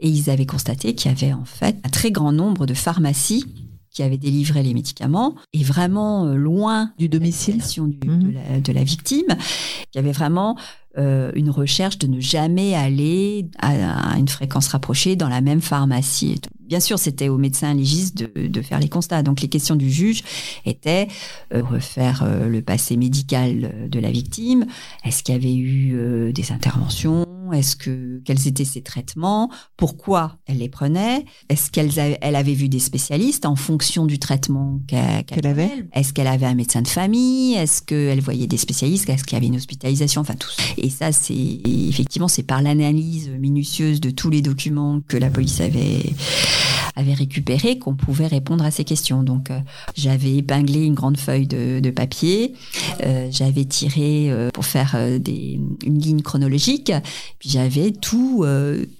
et 0.00 0.08
ils 0.08 0.28
avaient 0.28 0.46
constaté 0.46 0.94
qu'il 0.96 1.12
y 1.12 1.14
avait 1.14 1.32
en 1.32 1.44
fait 1.44 1.76
un 1.84 1.90
très 1.90 2.10
grand 2.10 2.32
nombre 2.32 2.66
de 2.66 2.74
pharmacies 2.74 3.44
qui 3.92 4.02
avaient 4.04 4.18
délivré 4.18 4.62
les 4.62 4.72
médicaments 4.74 5.34
et 5.52 5.62
vraiment 5.64 6.24
loin 6.26 6.92
Du 6.98 7.08
domicile 7.08 7.56
Mhm. 7.78 7.98
de, 8.00 8.30
la, 8.34 8.60
de 8.60 8.72
la 8.72 8.84
victime. 8.84 9.26
Il 9.92 9.96
y 9.96 9.98
avait 9.98 10.12
vraiment 10.12 10.56
euh, 10.98 11.30
une 11.34 11.50
recherche 11.50 11.98
de 11.98 12.06
ne 12.06 12.20
jamais 12.20 12.74
aller 12.74 13.46
à, 13.58 14.12
à 14.12 14.18
une 14.18 14.28
fréquence 14.28 14.68
rapprochée 14.68 15.16
dans 15.16 15.28
la 15.28 15.40
même 15.40 15.60
pharmacie. 15.60 16.32
et 16.32 16.38
tout. 16.38 16.50
Bien 16.66 16.80
sûr, 16.80 16.98
c'était 16.98 17.28
au 17.28 17.36
médecin 17.38 17.74
légiste 17.74 18.16
de, 18.16 18.46
de 18.46 18.62
faire 18.62 18.78
les 18.78 18.88
constats. 18.88 19.22
Donc 19.22 19.40
les 19.40 19.48
questions 19.48 19.76
du 19.76 19.90
juge 19.90 20.22
étaient 20.64 21.08
euh, 21.52 21.62
refaire 21.62 22.22
euh, 22.24 22.48
le 22.48 22.62
passé 22.62 22.96
médical 22.96 23.88
de 23.88 23.98
la 24.00 24.10
victime. 24.10 24.66
Est-ce 25.04 25.22
qu'il 25.22 25.34
y 25.34 25.38
avait 25.38 25.54
eu 25.54 26.32
des 26.32 26.52
interventions? 26.52 27.26
Est-ce 27.52 27.74
que 27.74 28.20
quels 28.24 28.46
étaient 28.46 28.64
ses 28.64 28.82
traitements? 28.82 29.50
Pourquoi 29.76 30.38
elle 30.46 30.58
les 30.58 30.68
prenait? 30.68 31.24
Est-ce 31.48 31.70
qu'elle 31.72 31.90
elle 32.20 32.36
avait 32.36 32.54
vu 32.54 32.68
des 32.68 32.78
spécialistes 32.78 33.44
en 33.46 33.56
fonction 33.56 34.06
du 34.06 34.20
traitement 34.20 34.80
Qu'elle 34.86 35.46
avait? 35.46 35.70
Est-ce 35.92 36.12
qu'elle 36.12 36.28
avait 36.28 36.46
un 36.46 36.54
médecin 36.54 36.82
de 36.82 36.88
famille? 36.88 37.54
Est-ce 37.54 37.82
qu'elle 37.82 38.20
voyait 38.20 38.46
des 38.46 38.56
spécialistes? 38.56 39.08
Est-ce 39.08 39.24
qu'il 39.24 39.34
y 39.34 39.36
avait 39.36 39.48
une 39.48 39.56
hospitalisation? 39.56 40.20
Enfin 40.20 40.34
tout. 40.34 40.50
Et 40.80 40.90
ça, 40.90 41.12
c'est 41.12 41.60
effectivement 41.64 42.28
c'est 42.28 42.42
par 42.42 42.62
l'analyse 42.62 43.28
minutieuse 43.28 44.00
de 44.00 44.10
tous 44.10 44.30
les 44.30 44.42
documents 44.42 45.00
que 45.06 45.16
la 45.16 45.30
police 45.30 45.60
avait 45.60 46.14
avait 46.96 47.14
récupéré 47.14 47.78
qu'on 47.78 47.94
pouvait 47.94 48.26
répondre 48.26 48.64
à 48.64 48.70
ces 48.70 48.84
questions. 48.84 49.22
Donc, 49.22 49.50
euh, 49.50 49.58
j'avais 49.96 50.36
épinglé 50.36 50.84
une 50.84 50.94
grande 50.94 51.16
feuille 51.16 51.46
de, 51.46 51.90
papier, 51.90 52.54
euh, 53.04 53.28
j'avais 53.30 53.64
tiré 53.64 54.30
euh, 54.30 54.50
pour 54.50 54.64
faire 54.64 54.94
une 54.96 55.98
ligne 55.98 56.22
chronologique, 56.22 56.92
puis 57.38 57.50
j'avais 57.50 57.90
tout, 57.90 58.44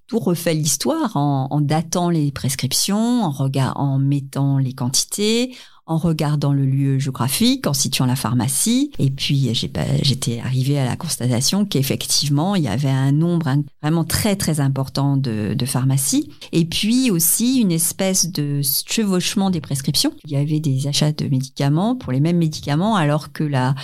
tout 0.07 0.19
refait 0.19 0.55
l'histoire 0.55 1.17
en, 1.17 1.49
en 1.51 1.61
datant 1.61 2.11
les 2.11 2.33
prescriptions, 2.33 3.23
en, 3.23 3.31
regard, 3.31 3.79
en 3.79 3.99
mettant 3.99 4.59
les 4.59 4.73
quantités, 4.73 5.55
en 5.91 5.97
regardant 5.97 6.53
le 6.53 6.65
lieu 6.65 7.01
géographique, 7.01 7.67
en 7.67 7.75
situant 7.75 8.07
la 8.07 8.15
pharmacie. 8.15 8.93
Et 9.01 9.11
puis, 9.11 9.51
j'étais 9.53 10.39
arrivée 10.39 10.79
à 10.79 10.85
la 10.85 10.95
constatation 10.95 11.65
qu'effectivement, 11.65 12.55
il 12.55 12.63
y 12.63 12.69
avait 12.69 12.89
un 12.89 13.11
nombre 13.11 13.51
vraiment 13.83 14.05
très, 14.05 14.37
très 14.37 14.61
important 14.61 15.17
de, 15.17 15.53
de 15.53 15.67
pharmacies. 15.67 16.31
Et 16.53 16.65
puis 16.65 17.11
aussi 17.11 17.61
une 17.61 17.73
espèce 17.73 18.31
de 18.31 18.61
chevauchement 18.63 19.51
des 19.51 19.61
prescriptions. 19.61 20.13
Il 20.27 20.31
y 20.31 20.37
avait 20.37 20.61
des 20.61 20.87
achats 20.87 21.11
de 21.11 21.27
médicaments 21.27 21.97
pour 21.97 22.13
les 22.13 22.21
mêmes 22.21 22.39
médicaments, 22.39 22.95
alors 22.95 23.33
que 23.33 23.43
la, 23.43 23.75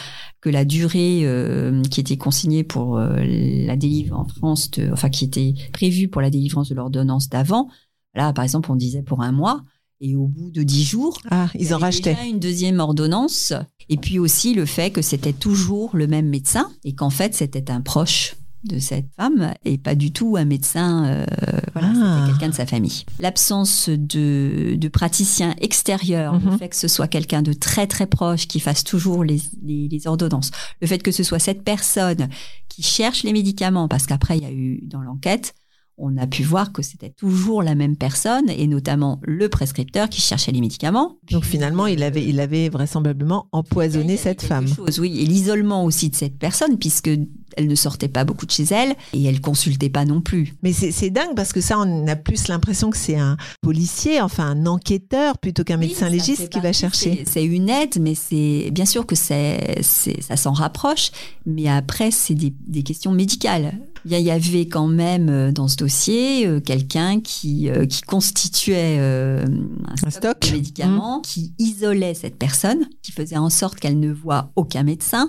que 0.41 0.49
la 0.49 0.65
durée 0.65 1.23
euh, 1.25 1.83
qui 1.91 1.99
était 1.99 2.17
consignée 2.17 2.63
pour 2.63 2.99
euh, 2.99 3.17
la 3.19 3.75
délivrance 3.75 4.31
en 4.31 4.39
France, 4.39 4.71
de, 4.71 4.93
enfin 4.93 5.09
qui 5.09 5.25
était 5.25 5.55
prévue 5.73 6.07
pour 6.07 6.23
la 6.23 6.31
délivrance 6.31 6.69
de 6.69 6.77
l'ordonnance 6.77 7.29
d'avant, 7.29 7.69
là, 8.15 8.33
par 8.33 8.45
exemple, 8.45 8.71
on 8.71 8.77
disait 8.77 9.03
pour 9.03 9.23
un 9.23 9.33
mois. 9.33 9.65
Et 10.01 10.15
au 10.15 10.27
bout 10.27 10.51
de 10.51 10.63
dix 10.63 10.85
jours, 10.85 11.19
Ah, 11.31 11.49
ils 11.59 11.75
en 11.75 11.79
rachetaient. 11.79 12.15
déjà 12.15 12.27
une 12.27 12.39
deuxième 12.41 12.81
ordonnance. 12.81 13.53
Et 13.89 13.97
puis 13.97 14.19
aussi 14.19 14.53
le 14.55 14.67
fait 14.67 14.91
que 14.91 15.01
c'était 15.03 15.33
toujours 15.33 15.97
le 15.97 16.07
même 16.07 16.29
médecin 16.29 16.71
et 16.85 16.95
qu'en 16.95 17.11
fait 17.11 17.35
c'était 17.35 17.71
un 17.71 17.81
proche 17.81 18.35
de 18.65 18.79
cette 18.81 19.07
femme 19.17 19.55
et 19.65 19.79
pas 19.79 19.95
du 19.95 20.11
tout 20.11 20.37
un 20.37 20.45
médecin. 20.45 21.05
euh, 21.07 21.25
voilà, 21.73 21.93
Ah. 21.95 22.17
c'était 22.19 22.33
quelqu'un 22.33 22.49
de 22.49 22.55
sa 22.55 22.67
famille. 22.67 23.05
L'absence 23.21 23.89
de, 23.89 24.75
de 24.77 24.89
praticien 24.89 25.55
extérieur, 25.61 26.35
le 26.35 26.51
Mhm. 26.51 26.59
fait 26.59 26.69
que 26.71 26.77
ce 26.77 26.89
soit 26.89 27.07
quelqu'un 27.07 27.43
de 27.43 27.53
très 27.53 27.87
très 27.87 28.07
proche 28.07 28.49
qui 28.49 28.59
fasse 28.61 28.83
toujours 28.83 29.23
les, 29.25 29.41
les, 29.63 29.87
les 29.89 30.07
ordonnances, 30.09 30.51
le 30.81 30.87
fait 30.89 30.99
que 31.03 31.13
ce 31.13 31.23
soit 31.23 31.39
cette 31.39 31.63
personne 31.63 32.29
qui 32.69 32.83
cherche 32.83 33.23
les 33.23 33.33
médicaments, 33.33 33.87
parce 33.89 34.07
qu'après 34.07 34.37
il 34.39 34.43
y 34.43 34.47
a 34.47 34.53
eu 34.53 34.81
dans 34.85 35.01
l'enquête 35.01 35.55
on 35.99 36.17
a 36.19 36.27
pu 36.27 36.43
voir 36.43 36.73
que 36.73 36.83
c'était 36.83 37.11
toujours 37.11 37.63
la 37.63 37.75
même 37.75 37.97
personne, 37.97 38.49
et 38.51 38.67
notamment 38.67 39.19
le 39.23 39.49
prescripteur 39.49 40.09
qui 40.09 40.21
cherchait 40.21 40.53
les 40.53 40.61
médicaments. 40.61 41.17
Donc 41.31 41.45
finalement, 41.45 41.87
il 41.87 42.03
avait, 42.03 42.25
il 42.25 42.39
avait 42.41 42.69
vraisemblablement 42.69 43.49
empoisonné 43.53 44.15
avait 44.15 44.23
cette 44.23 44.43
femme. 44.43 44.69
chose, 44.69 44.99
oui, 45.01 45.19
et 45.21 45.25
l'isolement 45.27 45.85
aussi 45.85 46.11
de 46.11 46.15
cette 46.17 46.39
personne, 46.39 46.77
puisque 46.79 47.09
elle 47.57 47.69
ne 47.69 47.75
sortait 47.75 48.09
pas 48.09 48.25
beaucoup 48.25 48.45
de 48.45 48.51
chez 48.51 48.65
elle 48.65 48.95
et 49.15 49.25
elle 49.25 49.41
consultait 49.41 49.89
pas 49.89 50.05
non 50.05 50.21
plus. 50.21 50.55
Mais 50.63 50.73
c'est 50.75 51.09
dingue 51.09 51.35
parce 51.35 51.55
que 51.55 51.63
ça, 51.63 51.79
on 51.79 52.07
a 52.07 52.15
plus 52.17 52.49
l'impression 52.49 52.91
que 52.91 52.99
c'est 52.99 53.17
un 53.17 53.39
policier, 53.63 54.21
enfin 54.21 54.45
un 54.51 54.67
enquêteur, 54.67 55.39
plutôt 55.39 55.65
qu'un 55.65 55.79
Oui, 55.79 55.89
médecin 55.89 56.11
légiste 56.11 56.51
qui 56.51 56.61
va 56.61 56.73
chercher. 56.75 57.23
c'est- 57.27 57.45
une 57.47 57.69
aide, 57.71 57.99
mais 58.01 58.15
c'est 58.15 58.71
bien 58.73 58.85
sûr 58.85 59.07
que 59.07 59.15
c'est, 59.15 59.81
ça 59.83 60.37
s'en 60.37 60.53
rapproche, 60.53 61.11
mais 61.47 61.69
après 61.69 62.11
c'est 62.11 62.35
des, 62.35 62.53
des 62.67 62.83
questions 62.83 63.13
médicales. 63.13 63.79
Il 64.05 64.13
y 64.13 64.15
a- 64.15 64.19
il 64.19 64.27
y 64.27 64.31
avait 64.31 64.67
quand 64.67 64.87
même 64.89 65.29
euh, 65.31 65.53
dans 65.53 65.69
ce 65.69 65.77
associé 65.87 66.47
euh, 66.47 66.61
quelqu'un 66.61 67.21
qui, 67.21 67.71
euh, 67.71 67.87
qui 67.87 68.03
constituait 68.03 68.99
euh, 68.99 69.45
un, 69.87 70.07
Un 70.07 70.11
stock, 70.11 70.37
stock. 70.37 70.41
de 70.41 70.51
médicaments, 70.51 71.21
qui 71.21 71.55
isolait 71.59 72.15
cette 72.15 72.37
personne, 72.37 72.87
qui 73.03 73.13
faisait 73.13 73.37
en 73.37 73.51
sorte 73.51 73.79
qu'elle 73.79 74.01
ne 74.01 74.13
voit 74.13 74.51
aucun 74.57 74.83
médecin 74.83 75.27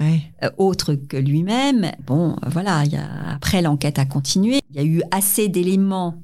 Euh, 0.00 0.50
autre 0.58 0.94
que 0.94 1.16
lui-même. 1.16 1.90
Bon, 2.06 2.30
euh, 2.30 2.48
voilà, 2.48 2.84
il 2.84 2.92
y 2.92 2.96
a, 2.96 3.08
après 3.34 3.62
l'enquête 3.62 3.98
a 3.98 4.04
continué. 4.04 4.60
Il 4.70 4.76
y 4.76 4.78
a 4.78 4.84
eu 4.84 5.02
assez 5.10 5.48
d'éléments 5.48 6.14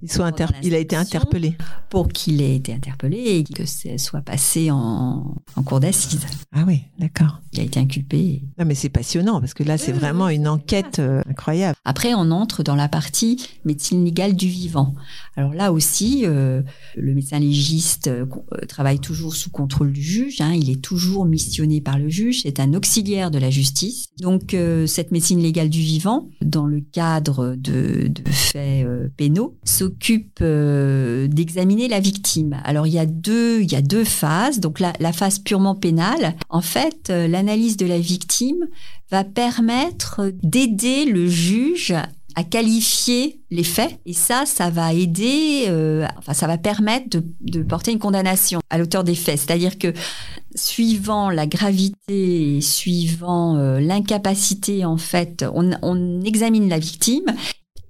Il, 0.63 0.75
a 0.75 0.79
été 0.79 0.95
interpellé. 0.97 1.57
pour 1.91 2.09
qu'il 2.09 2.41
ait 2.41 2.57
été 2.57 2.73
interpellé 2.73 3.17
et 3.19 3.45
que 3.45 3.65
ce 3.67 3.97
soit 3.99 4.21
passé 4.21 4.71
en, 4.71 5.35
en 5.57 5.63
cour 5.63 5.81
d'assises. 5.81 6.27
Ah 6.53 6.65
oui, 6.67 6.83
d'accord. 6.99 7.41
Il 7.53 7.61
a 7.61 7.63
été 7.65 7.81
inculpé. 7.81 8.43
Non, 8.59 8.65
mais 8.65 8.75
c'est 8.75 8.89
passionnant 8.89 9.41
parce 9.41 9.55
que 9.55 9.65
là, 9.65 9.79
c'est 9.79 9.93
Oui, 9.93 9.99
vraiment 9.99 10.27
oui, 10.27 10.37
une 10.37 10.49
enquête 10.49 10.99
euh, 10.99 11.23
incroyable. 11.29 11.77
Après, 11.85 12.15
on 12.15 12.31
entre 12.31 12.63
dans 12.63 12.77
la 12.77 12.89
partie 12.89 13.45
médecine 13.65 14.05
légale 14.05 14.35
du 14.35 14.47
vivant? 14.47 14.95
Alors 15.37 15.53
là 15.53 15.73
aussi, 15.73 16.23
euh, 16.25 16.63
le 16.97 17.13
médecin 17.15 17.41
légiste 17.41 18.07
euh, 18.07 18.25
euh, 18.53 18.67
travaille 18.67 19.01
toujours 19.01 19.35
sous 19.35 19.51
contrôle 19.51 19.93
du 19.93 20.03
juge. 20.03 20.41
hein. 20.41 20.53
il 20.55 20.71
est 20.71 20.81
toujours 20.81 21.25
missionné 21.27 21.81
par 21.81 21.99
le 21.99 22.09
juge. 22.09 22.43
C'est 22.43 22.61
un 22.61 22.73
auxiliaire 22.75 23.31
de 23.33 23.39
la 23.39 23.51
justice. 23.51 24.07
Donc, 24.21 24.55
euh, 24.55 24.87
cette 24.87 25.11
médecine 25.11 25.41
légale 25.41 25.71
du 25.71 25.81
vivant, 25.81 26.29
dans 26.41 26.67
le 26.67 26.81
cadre 26.81 27.57
de, 27.57 28.07
de 28.07 28.31
faits 28.31 28.87
euh, 28.87 29.09
pénaux, 29.17 29.57
s'occupe 29.65 30.39
euh, 30.41 31.27
d'examiner 31.27 31.89
la 31.89 31.99
victime. 31.99 32.61
Alors, 32.65 32.87
il 32.87 32.93
y 32.93 32.99
a 33.01 33.07
deux, 33.07 33.61
il 33.61 33.73
y 33.73 33.77
a 33.77 33.83
deux 33.83 34.05
phases. 34.05 34.61
Donc, 34.61 34.79
la, 34.79 34.93
la 35.01 35.13
phase 35.13 35.41
purement 35.41 35.75
pénale, 35.75 36.37
en 36.49 36.61
fait, 36.61 37.09
l'analyse 37.09 37.77
de 37.77 37.87
la 37.87 37.99
victime 37.99 38.69
va 39.11 39.25
permettre 39.25 40.33
d'aider 40.43 41.05
le 41.07 41.27
juge 41.29 41.95
à 42.35 42.45
qualifier 42.45 43.41
les 43.51 43.65
faits 43.65 43.99
et 44.07 44.13
ça, 44.13 44.45
ça 44.47 44.71
va 44.71 44.93
aider, 44.93 45.67
euh, 45.69 46.07
enfin 46.19 46.35
ça 46.35 46.47
va 46.47 46.59
permettre 46.59 47.19
de, 47.41 47.63
porter 47.63 47.93
une 47.93 47.99
condamnation 47.99 48.61
à 48.71 48.79
l'auteur 48.79 49.05
des 49.05 49.15
faits. 49.15 49.39
C'est-à-dire 49.39 49.79
que 49.79 49.93
suivant 50.55 51.31
la 51.31 51.47
gravité 51.47 52.57
et 52.57 52.61
suivant 52.61 53.57
euh, 53.57 53.81
l'incapacité 53.81 54.85
en 54.85 54.97
fait, 54.97 55.45
on 55.53 56.21
examine 56.23 56.69
la 56.69 56.79
victime 56.79 57.35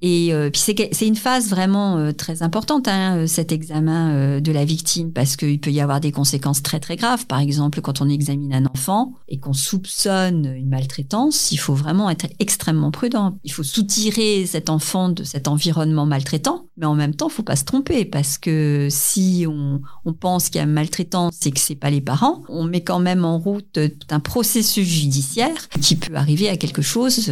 et 0.07 0.35
euh, 0.35 0.51
puis 0.51 0.61
c'est 0.61 1.07
une 1.07 1.17
phase 1.17 1.49
vraiment 1.49 1.97
euh, 1.97 2.13
très 2.13 2.43
importante, 2.43 2.89
hein, 2.89 3.17
euh, 3.17 3.27
cet 3.27 3.53
examen 3.53 4.13
euh, 4.13 4.41
de 4.41 4.53
la 4.53 4.67
victime, 4.67 5.13
parce 5.13 5.35
qu'il 5.35 5.59
peut 5.59 5.71
y 5.71 5.81
avoir 5.81 5.99
des 5.99 6.13
conséquences 6.13 6.63
très 6.63 6.79
très 6.79 6.97
graves. 6.97 7.25
Par 7.27 7.41
exemple, 7.41 7.81
quand 7.81 8.03
on 8.03 8.11
examine 8.11 8.53
un 8.53 8.67
enfant 8.67 9.15
et 9.29 9.39
qu'on 9.39 9.55
soupçonne 9.55 10.45
une 10.57 10.69
maltraitance, 10.69 11.53
il 11.53 11.57
faut 11.57 11.73
vraiment 11.73 12.11
être 12.11 12.27
extrêmement 12.39 12.91
prudent. 12.91 13.39
Il 13.45 13.53
faut 13.53 13.63
soutirer 13.63 14.45
cet 14.45 14.69
enfant 14.69 15.09
de 15.09 15.25
cet 15.25 15.49
environnement 15.49 16.05
maltraitant, 16.05 16.67
mais 16.77 16.85
en 16.85 16.95
même 16.95 17.15
temps, 17.15 17.29
il 17.29 17.33
faut 17.33 17.43
pas 17.43 17.57
se 17.57 17.65
tromper, 17.65 18.05
parce 18.05 18.37
que 18.37 18.89
si 18.91 19.47
on, 19.49 19.81
on 20.05 20.13
pense 20.13 20.51
qu'il 20.51 20.59
y 20.59 20.63
a 20.63 20.67
maltraitance 20.67 21.47
et 21.47 21.51
que 21.51 21.61
c'est 21.61 21.77
pas 21.77 21.89
les 21.89 22.03
parents, 22.03 22.43
on 22.51 22.65
met 22.65 22.83
quand 22.83 23.01
même 23.01 23.25
en 23.25 23.39
route 23.39 23.73
tout 23.73 24.07
un 24.11 24.21
processus 24.21 24.87
judiciaire 24.87 25.71
qui 25.81 25.97
peut 25.97 26.15
arriver 26.15 26.51
à 26.51 26.59
quelque 26.59 26.83
chose 26.83 27.31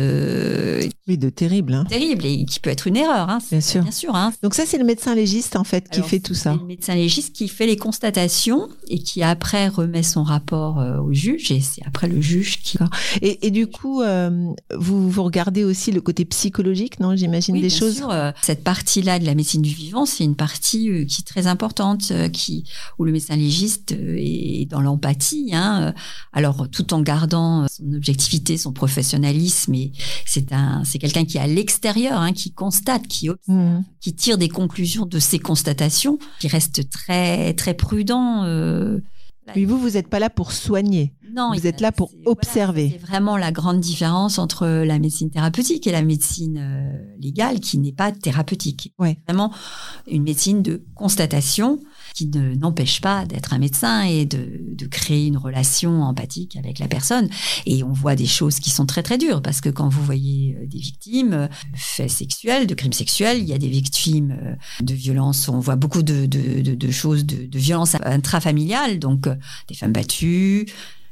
Oui, 1.06 1.18
de 1.18 1.28
terrible. 1.28 1.74
Hein. 1.74 1.84
terrible 1.84 2.24
et 2.24 2.46
qui 2.46 2.61
peut 2.62 2.70
être 2.70 2.86
une 2.86 2.96
erreur. 2.96 3.28
Hein. 3.28 3.38
Bien 3.50 3.60
sûr. 3.60 3.82
Bien 3.82 3.90
sûr. 3.90 4.14
Hein. 4.14 4.32
Donc 4.42 4.54
ça, 4.54 4.64
c'est 4.66 4.78
le 4.78 4.84
médecin 4.84 5.14
légiste 5.14 5.56
en 5.56 5.64
fait 5.64 5.88
qui 5.88 5.96
Alors, 5.96 6.08
fait 6.08 6.20
tout 6.20 6.34
ça. 6.34 6.54
Le 6.54 6.64
médecin 6.64 6.94
légiste 6.94 7.34
qui 7.34 7.48
fait 7.48 7.66
les 7.66 7.76
constatations 7.76 8.68
et 8.88 8.98
qui 9.00 9.22
après 9.22 9.68
remet 9.68 10.02
son 10.02 10.22
rapport 10.22 10.78
euh, 10.78 10.98
au 10.98 11.12
juge 11.12 11.50
et 11.50 11.60
c'est 11.60 11.84
après 11.86 12.08
le 12.08 12.20
juge 12.20 12.60
qui. 12.62 12.78
Et, 13.20 13.46
et 13.46 13.50
du 13.50 13.66
coup, 13.66 14.00
euh, 14.02 14.52
vous, 14.76 15.10
vous 15.10 15.22
regardez 15.24 15.64
aussi 15.64 15.90
le 15.92 16.00
côté 16.00 16.24
psychologique, 16.24 17.00
non 17.00 17.16
J'imagine 17.16 17.54
Oui, 17.54 17.60
des 17.60 17.68
bien 17.68 17.78
choses. 17.78 17.96
sûr, 17.96 18.10
euh, 18.10 18.30
cette 18.42 18.64
partie-là 18.64 19.18
de 19.18 19.26
la 19.26 19.34
médecine 19.34 19.62
du 19.62 19.74
vivant, 19.74 20.06
c'est 20.06 20.24
une 20.24 20.36
partie 20.36 21.06
qui 21.06 21.20
est 21.22 21.26
très 21.26 21.46
importante, 21.46 22.12
qui 22.32 22.64
où 22.98 23.04
le 23.04 23.12
médecin 23.12 23.36
légiste 23.36 23.92
est 23.92 24.66
dans 24.70 24.80
l'empathie. 24.80 25.50
Hein, 25.52 25.92
alors 26.32 26.68
tout 26.70 26.94
en 26.94 27.00
gardant 27.02 27.66
son 27.68 27.92
objectivité, 27.92 28.56
son 28.56 28.72
professionnalisme, 28.72 29.74
et 29.74 29.92
c'est 30.26 30.52
un, 30.52 30.82
c'est 30.84 30.98
quelqu'un 30.98 31.24
qui 31.24 31.36
est 31.38 31.40
à 31.40 31.46
l'extérieur, 31.46 32.20
hein, 32.20 32.32
qui 32.32 32.51
constate, 32.54 33.06
qui 33.06 33.28
observe. 33.28 33.56
Mhm. 33.58 33.84
qui 34.00 34.14
tire 34.14 34.38
des 34.38 34.48
conclusions 34.48 35.06
de 35.06 35.18
ces 35.18 35.38
constatations, 35.38 36.18
qui 36.40 36.48
reste 36.48 36.88
très 36.90 37.54
très 37.54 37.74
prudent. 37.74 38.44
euh, 38.44 39.00
Oui, 39.56 39.64
vous, 39.64 39.78
vous 39.78 39.90
n'êtes 39.90 40.08
pas 40.08 40.18
là 40.20 40.30
pour 40.30 40.52
soigner. 40.52 41.14
non, 41.34 41.50
Vous 41.54 41.66
êtes 41.66 41.80
là 41.80 41.90
pour 41.92 42.10
voilà, 42.10 42.30
observer. 42.30 42.90
c'est 42.92 43.04
vraiment 43.06 43.36
la 43.36 43.50
grande 43.52 43.80
différence 43.80 44.38
entre 44.38 44.66
la 44.68 44.98
médecine 44.98 45.30
thérapeutique 45.30 45.86
et 45.86 45.92
la 45.92 46.02
médecine 46.02 46.58
euh, 46.58 47.16
légale, 47.18 47.58
qui 47.58 47.78
n'est 47.78 47.92
pas 47.92 48.12
thérapeutique. 48.12 48.92
Ouais. 48.98 49.18
Vraiment 49.26 49.50
une 50.06 50.22
médecine 50.22 50.62
de 50.62 50.84
constatation 50.94 51.80
qui 52.14 52.26
ne 52.26 52.54
n'empêche 52.54 53.00
pas 53.00 53.24
d'être 53.24 53.52
un 53.52 53.58
médecin 53.58 54.02
et 54.02 54.24
de, 54.24 54.60
de 54.60 54.86
créer 54.86 55.26
une 55.26 55.36
relation 55.36 56.02
empathique 56.02 56.56
avec 56.56 56.78
la 56.78 56.88
personne. 56.88 57.28
Et 57.66 57.82
on 57.82 57.92
voit 57.92 58.14
des 58.14 58.26
choses 58.26 58.58
qui 58.58 58.70
sont 58.70 58.86
très 58.86 59.02
très 59.02 59.18
dures 59.18 59.42
parce 59.42 59.60
que 59.60 59.68
quand 59.68 59.88
vous 59.88 60.04
voyez 60.04 60.56
euh, 60.60 60.66
des 60.66 60.78
victimes 60.78 61.32
euh, 61.32 61.48
faits 61.74 62.10
sexuels, 62.10 62.66
de 62.66 62.74
crimes 62.74 62.92
sexuels, 62.92 63.38
il 63.38 63.48
y 63.48 63.52
a 63.52 63.58
des 63.58 63.68
victimes 63.68 64.36
euh, 64.42 64.54
de 64.80 64.94
violences. 64.94 65.48
On 65.48 65.60
voit 65.60 65.76
beaucoup 65.76 66.02
de, 66.02 66.26
de, 66.26 66.74
de, 66.74 66.90
choses 66.90 67.24
de, 67.24 67.46
de 67.46 67.58
violences 67.58 67.96
intrafamiliales, 68.04 68.98
donc 68.98 69.28
des 69.68 69.74
femmes 69.74 69.92
battues, 69.92 70.66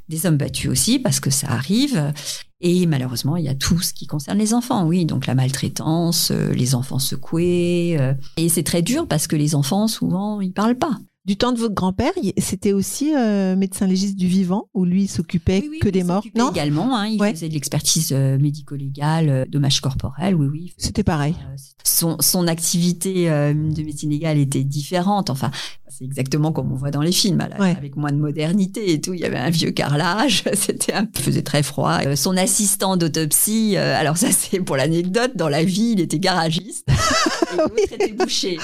des 0.09 0.25
hommes 0.25 0.37
battus 0.37 0.69
aussi 0.69 0.99
parce 0.99 1.19
que 1.19 1.29
ça 1.29 1.49
arrive. 1.49 2.13
Et 2.61 2.85
malheureusement, 2.85 3.37
il 3.37 3.45
y 3.45 3.49
a 3.49 3.55
tout 3.55 3.79
ce 3.79 3.91
qui 3.91 4.05
concerne 4.05 4.37
les 4.37 4.53
enfants, 4.53 4.85
oui, 4.85 5.05
donc 5.05 5.25
la 5.25 5.33
maltraitance, 5.33 6.29
euh, 6.31 6.51
les 6.53 6.75
enfants 6.75 6.99
secoués. 6.99 7.97
euh, 7.99 8.13
et 8.37 8.49
c'est 8.49 8.63
très 8.63 8.83
dur 8.83 9.07
parce 9.07 9.27
que 9.27 9.35
les 9.35 9.55
enfants, 9.55 9.87
souvent, 9.87 10.41
ils 10.41 10.53
parlent 10.53 10.77
pas. 10.77 10.99
Du 11.23 11.37
temps 11.37 11.51
de 11.51 11.59
votre 11.59 11.75
grand-père, 11.75 12.13
c'était 12.39 12.73
aussi 12.73 13.13
euh, 13.15 13.55
médecin 13.55 13.85
légiste 13.85 14.15
du 14.17 14.25
vivant 14.25 14.69
ou 14.73 14.85
lui 14.85 15.05
s'occupait 15.07 15.59
Oui, 15.61 15.67
oui, 15.73 15.79
que 15.79 15.87
des 15.89 16.03
morts 16.03 16.23
Non, 16.35 16.49
également, 16.49 16.97
hein, 16.97 17.05
il 17.05 17.21
Ouais. 17.21 17.31
faisait 17.33 17.47
de 17.47 17.53
l'expertise 17.53 18.09
euh, 18.11 18.39
médico-légale, 18.39 19.29
euh, 19.29 19.45
dommages 19.47 19.81
corporels, 19.81 20.33
oui, 20.33 20.47
oui. 20.51 20.73
c'était 20.77 21.03
pareil. 21.03 21.35
Son, 21.83 22.17
son 22.21 22.47
activité 22.47 23.25
de 23.29 23.83
médecine 23.83 24.09
légale 24.09 24.39
était 24.39 24.63
différente. 24.63 25.29
Enfin, 25.29 25.51
c'est 25.89 26.05
exactement 26.05 26.51
comme 26.51 26.71
on 26.71 26.75
voit 26.75 26.89
dans 26.89 27.01
les 27.01 27.11
films, 27.11 27.37
là, 27.39 27.49
Ouais. 27.59 27.75
avec 27.77 27.95
moins 27.97 28.11
de 28.11 28.17
modernité 28.17 28.91
et 28.91 28.99
tout. 29.01 29.13
Il 29.13 29.19
y 29.19 29.25
avait 29.25 29.37
un 29.37 29.49
vieux 29.51 29.71
carrelage, 29.71 30.43
c'était 30.55 30.93
un 30.93 31.05
peu, 31.05 31.19
il 31.19 31.23
faisait 31.23 31.41
très 31.43 31.61
froid. 31.61 32.15
Son 32.15 32.35
assistant 32.35 32.97
d'autopsie, 32.97 33.77
alors 33.77 34.17
ça 34.17 34.31
c'est 34.31 34.59
pour 34.59 34.75
l'anecdote, 34.75 35.33
dans 35.35 35.49
la 35.49 35.63
vie, 35.63 35.91
il 35.93 35.99
était 35.99 36.19
garagiste 36.19 36.87
Oui. 37.75 37.81
était 37.91 38.13
boucher. 38.13 38.57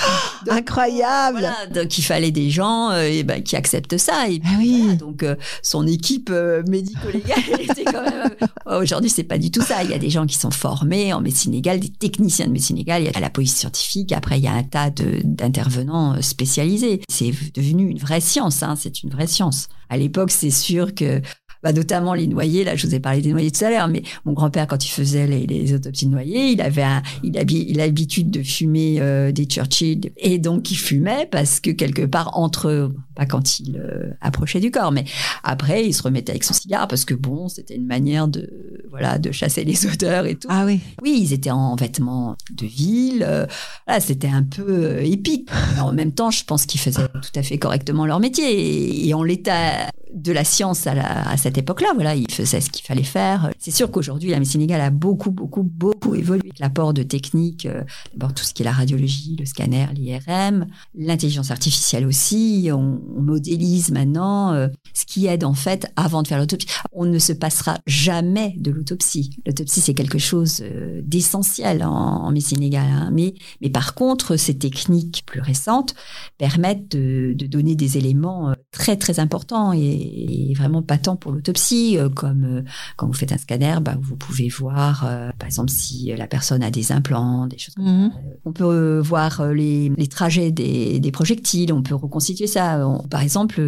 Donc, 0.46 0.58
Incroyable 0.58 1.40
voilà, 1.40 1.66
donc 1.68 1.98
il 1.98 2.02
fallait 2.02 2.32
des 2.32 2.50
gens 2.50 2.92
euh, 2.92 3.04
et 3.04 3.24
ben, 3.24 3.42
qui 3.44 3.56
acceptent 3.56 3.98
ça. 3.98 4.30
Et 4.30 4.42
Ah 4.46 4.56
oui. 4.58 4.82
voilà, 4.82 4.96
donc 4.96 5.24
euh, 5.24 5.36
son 5.62 5.86
équipe 5.88 6.30
euh, 6.32 6.64
médico-légale 6.68 7.38
était 7.60 7.84
quand 7.84 8.04
même. 8.04 8.30
Ouais, 8.66 8.76
Aujourd'hui, 8.78 9.10
c'est 9.10 9.24
pas 9.24 9.38
du 9.38 9.52
tout 9.52 9.62
ça. 9.62 9.84
Il 9.84 9.90
y 9.90 9.94
a 9.94 9.98
des 9.98 10.10
gens 10.10 10.26
qui 10.26 10.36
sont 10.36 10.52
formés 10.52 11.14
en 11.14 11.22
médecine 11.22 11.52
légale, 11.54 11.80
des 11.80 11.90
techniciens 11.90 12.48
de 12.48 12.52
médecine 12.52 12.78
légale. 12.78 13.04
Il 13.04 13.12
y 13.12 13.16
a 13.16 13.20
la 13.20 13.30
police 13.30 13.56
scientifique. 13.56 14.12
Après, 14.12 14.38
il 14.38 14.44
y 14.44 14.48
a 14.48 14.54
un 14.54 14.64
tas 14.64 14.90
d'intervenants 14.90 16.22
spécialisés. 16.22 17.02
C'est 17.10 17.32
devenu 17.54 17.90
une 17.90 18.00
vraie 18.00 18.22
science. 18.22 18.64
Hein, 18.64 18.76
c'est 18.78 19.04
une 19.04 19.10
vraie 19.10 19.28
science. 19.28 19.68
À 19.90 19.98
l'époque, 19.98 20.32
c'est 20.32 20.52
sûr 20.52 20.94
que. 20.96 21.22
Bah, 21.64 21.74
notamment 21.74 22.14
les 22.14 22.28
noyés, 22.28 22.64
là 22.64 22.76
je 22.76 22.86
vous 22.88 22.94
ai 22.96 23.00
parlé 23.00 23.22
des 23.22 23.32
noyés 23.32 23.52
tout 23.52 23.66
à 23.66 23.70
l'heure, 23.70 23.88
mais 23.88 24.04
mon 24.26 24.34
grand-père 24.34 24.68
quand 24.68 24.86
il 24.86 24.90
faisait 24.90 25.26
les, 25.28 25.46
les 25.48 25.74
autopsies 25.74 26.06
de 26.06 26.12
noyés, 26.12 26.52
il 26.52 26.62
avait 26.62 26.84
un, 26.84 27.02
il 27.24 27.38
a 27.38 27.42
il 27.48 27.80
a 27.82 27.86
l'habitude 27.86 28.30
de 28.30 28.44
fumer 28.44 28.98
euh, 29.00 29.32
des 29.32 29.46
Churchill 29.46 30.12
et 30.18 30.38
donc 30.38 30.70
il 30.72 30.76
fumait 30.76 31.28
parce 31.32 31.60
que 31.60 31.72
quelque 31.72 32.04
part 32.06 32.38
entre 32.38 32.92
pas 33.16 33.26
quand 33.26 33.60
il 33.60 33.78
euh, 33.78 34.12
approchait 34.22 34.60
du 34.60 34.70
corps, 34.72 34.92
mais 34.92 35.06
après 35.44 35.86
il 35.86 35.94
se 35.94 36.04
remettait 36.04 36.32
avec 36.32 36.44
son 36.44 36.54
cigare 36.54 36.88
parce 36.88 37.06
que 37.06 37.14
bon 37.14 37.48
c'était 37.50 37.76
une 37.76 37.88
manière 37.88 38.28
de 38.28 38.50
voilà 38.90 39.18
de 39.18 39.32
chasser 39.32 39.64
les 39.64 39.86
odeurs 39.92 40.26
et 40.26 40.36
tout. 40.36 40.48
Ah 40.52 40.64
oui. 40.66 40.80
Oui, 41.02 41.20
ils 41.24 41.34
étaient 41.34 41.52
en 41.52 41.76
vêtements 41.76 42.36
de 42.52 42.66
ville. 42.66 43.24
euh, 43.28 43.46
voilà, 43.88 44.00
c'était 44.02 44.28
un 44.28 44.44
peu 44.44 44.66
euh, 44.68 45.02
épique. 45.04 45.50
Mais 45.76 45.82
en 45.82 45.94
même 45.94 46.12
temps, 46.12 46.30
je 46.32 46.44
pense 46.44 46.66
qu'ils 46.66 46.80
faisaient 46.82 47.08
tout 47.08 47.40
à 47.40 47.44
fait 47.44 47.58
correctement 47.58 48.06
leur 48.06 48.20
métier. 48.20 48.46
Et, 48.52 49.08
et 49.08 49.14
en 49.14 49.24
l'état 49.24 49.88
de 50.14 50.32
la 50.32 50.44
science 50.44 50.88
à, 50.88 50.94
la- 50.96 51.30
à 51.30 51.38
cette 51.38 51.47
époque-là, 51.56 51.90
voilà, 51.94 52.16
ils 52.16 52.32
faisaient 52.32 52.62
ce 52.62 52.72
qu'il 52.72 52.84
fallait 52.84 53.04
faire. 53.04 53.52
C'est 53.60 53.72
sûr 53.72 53.92
qu'aujourd'hui, 53.92 54.32
la 54.32 54.40
médecine 54.40 54.62
légale 54.62 54.82
a 54.82 54.90
beaucoup, 54.90 55.30
beaucoup, 55.30 55.62
beaucoup 55.62 56.16
évolué. 56.16 56.52
L'apport 56.60 56.94
de 56.94 57.04
techniques, 57.04 57.68
euh, 57.68 57.84
d'abord 58.14 58.34
tout 58.34 58.44
ce 58.44 58.54
qui 58.54 58.64
est 58.64 58.66
la 58.66 58.72
radiologie, 58.72 59.36
le 59.40 59.46
scanner, 59.46 59.86
l'IRM, 59.94 60.68
l'intelligence 60.96 61.52
artificielle 61.52 62.06
aussi. 62.06 62.70
On, 62.74 62.98
modélise 63.18 63.92
maintenant 63.92 64.54
euh, 64.54 64.68
ce 64.94 65.06
qui 65.06 65.26
aide 65.26 65.44
en 65.44 65.54
fait 65.54 65.92
avant 65.96 66.24
de 66.24 66.28
faire 66.28 66.40
l'autopsie. 66.40 66.68
On 66.94 67.06
ne 67.06 67.20
se 67.20 67.34
passera 67.34 67.78
jamais 67.86 68.56
de 68.58 68.72
l'autopsie. 68.72 69.38
L'autopsie, 69.46 69.82
c'est 69.82 69.94
quelque 69.94 70.18
chose 70.18 70.62
euh, 70.62 71.02
d'essentiel 71.04 71.84
en, 71.84 71.90
en 71.90 72.32
médecine 72.32 72.60
légale. 72.60 72.88
hein. 72.90 73.10
Mais, 73.12 73.34
mais 73.62 73.70
par 73.70 73.96
contre, 73.96 74.38
ces 74.38 74.58
techniques 74.58 75.24
plus 75.26 75.42
récentes 75.42 75.94
permettent 76.38 76.92
de, 76.92 77.36
donner 77.48 77.76
des 77.76 77.98
éléments 77.98 78.54
très 78.72 78.98
très 78.98 79.20
importants 79.20 79.74
et, 79.74 80.52
est 80.52 80.54
vraiment 80.54 80.82
patent 80.82 81.16
pour 81.20 81.32
l'autopsie. 81.38 81.98
euh, 81.98 82.10
Comme 82.10 82.44
euh, 82.44 82.62
quand 82.98 83.08
vous 83.08 83.14
faites 83.14 83.32
un 83.32 83.38
scanner, 83.38 83.76
bah, 83.82 83.96
vous 84.02 84.16
pouvez 84.18 84.50
voir, 84.50 85.06
euh, 85.06 85.30
par 85.40 85.48
exemple, 85.48 85.70
si 85.72 86.12
la 86.18 86.28
personne 86.28 86.62
a 86.64 86.72
des 86.72 86.92
implants, 86.92 87.48
des 87.48 87.58
choses 87.58 87.76
comme 87.76 87.86
Mhm. 87.86 88.12
ça. 88.12 88.18
On 88.46 88.52
peut 88.52 89.00
voir 89.00 89.46
les, 89.54 89.90
les 89.96 90.08
trajets 90.08 90.52
des, 90.52 91.00
des 91.00 91.12
projectiles, 91.12 91.72
on 91.72 91.82
peut 91.84 91.96
reconstituer 91.96 92.48
ça. 92.48 92.88
On- 92.88 93.08
par 93.08 93.22
exemple, 93.22 93.62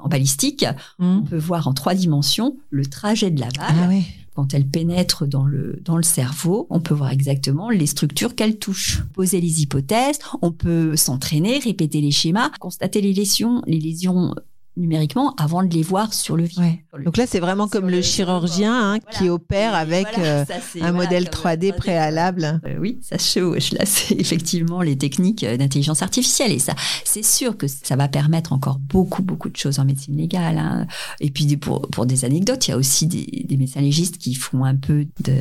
en 0.00 0.08
balistique, 0.08 0.66
on 0.98 1.16
Mhm. 1.20 1.24
peut 1.24 1.38
voir 1.38 1.68
en 1.68 1.72
trois 1.74 1.94
dimensions 1.94 2.56
le 2.70 2.84
trajet 2.86 3.30
de 3.30 3.40
la 3.40 3.48
balle 3.48 3.66
Ah 3.68 3.88
quand 4.34 4.54
elle 4.54 4.66
pénètre 4.66 5.26
dans 5.26 5.44
le, 5.44 5.78
dans 5.84 5.98
le 5.98 6.02
cerveau, 6.02 6.66
on 6.70 6.80
peut 6.80 6.94
voir 6.94 7.10
exactement 7.10 7.68
les 7.68 7.84
structures 7.84 8.34
qu'elle 8.34 8.58
touche, 8.58 9.02
poser 9.12 9.42
les 9.42 9.60
hypothèses, 9.60 10.18
on 10.40 10.52
peut 10.52 10.96
s'entraîner, 10.96 11.58
répéter 11.58 12.00
les 12.00 12.12
schémas, 12.12 12.50
constater 12.58 13.02
les 13.02 13.12
lésions, 13.12 13.62
les 13.66 13.78
lésions 13.78 14.34
numériquement 14.76 15.34
avant 15.36 15.62
de 15.62 15.68
les 15.72 15.82
voir 15.82 16.14
sur 16.14 16.36
le. 16.36 16.44
Ouais. 16.56 16.84
Le- 16.94 17.04
Donc 17.04 17.16
là, 17.16 17.26
c'est 17.26 17.40
vraiment 17.40 17.68
comme 17.68 17.86
le, 17.90 17.96
le- 17.96 18.02
chirurgien 18.02 18.72
hein, 18.94 18.98
Voilà. 19.02 19.18
qui 19.18 19.28
opère 19.28 19.74
avec 19.74 20.06
voilà, 20.14 20.40
euh, 20.40 20.44
ça, 20.46 20.54
un 20.56 20.60
voilà, 20.78 20.92
modèle 20.92 21.30
comme 21.30 21.40
3D 21.52 21.74
préalable. 21.76 22.60
euh, 22.66 22.76
oui, 22.80 22.98
ça 23.02 23.18
se 23.18 23.38
chevauche. 23.38 23.72
Là, 23.72 23.84
c'est 23.84 24.14
effectivement 24.14 24.80
les 24.82 24.96
techniques 24.96 25.44
euh, 25.44 25.56
d'intelligence 25.56 26.02
artificielle. 26.02 26.52
Et 26.52 26.58
ça, 26.58 26.74
c'est 27.04 27.24
sûr 27.24 27.56
que 27.56 27.66
ça 27.66 27.96
va 27.96 28.08
permettre 28.08 28.52
encore 28.52 28.78
beaucoup, 28.78 29.22
beaucoup 29.22 29.48
de 29.50 29.56
choses 29.56 29.78
en 29.78 29.84
médecine 29.84 30.16
légale. 30.16 30.58
hein. 30.58 30.86
Et 31.20 31.30
puis, 31.30 31.56
pour, 31.56 31.82
pour 31.82 32.06
des 32.06 32.24
anecdotes, 32.24 32.66
il 32.66 32.70
y 32.70 32.74
a 32.74 32.76
aussi 32.78 33.06
des, 33.06 33.44
des 33.46 33.56
médecins 33.56 33.80
légistes 33.80 34.18
qui 34.18 34.34
font 34.34 34.64
un 34.64 34.76
peu 34.76 35.06
de, 35.24 35.34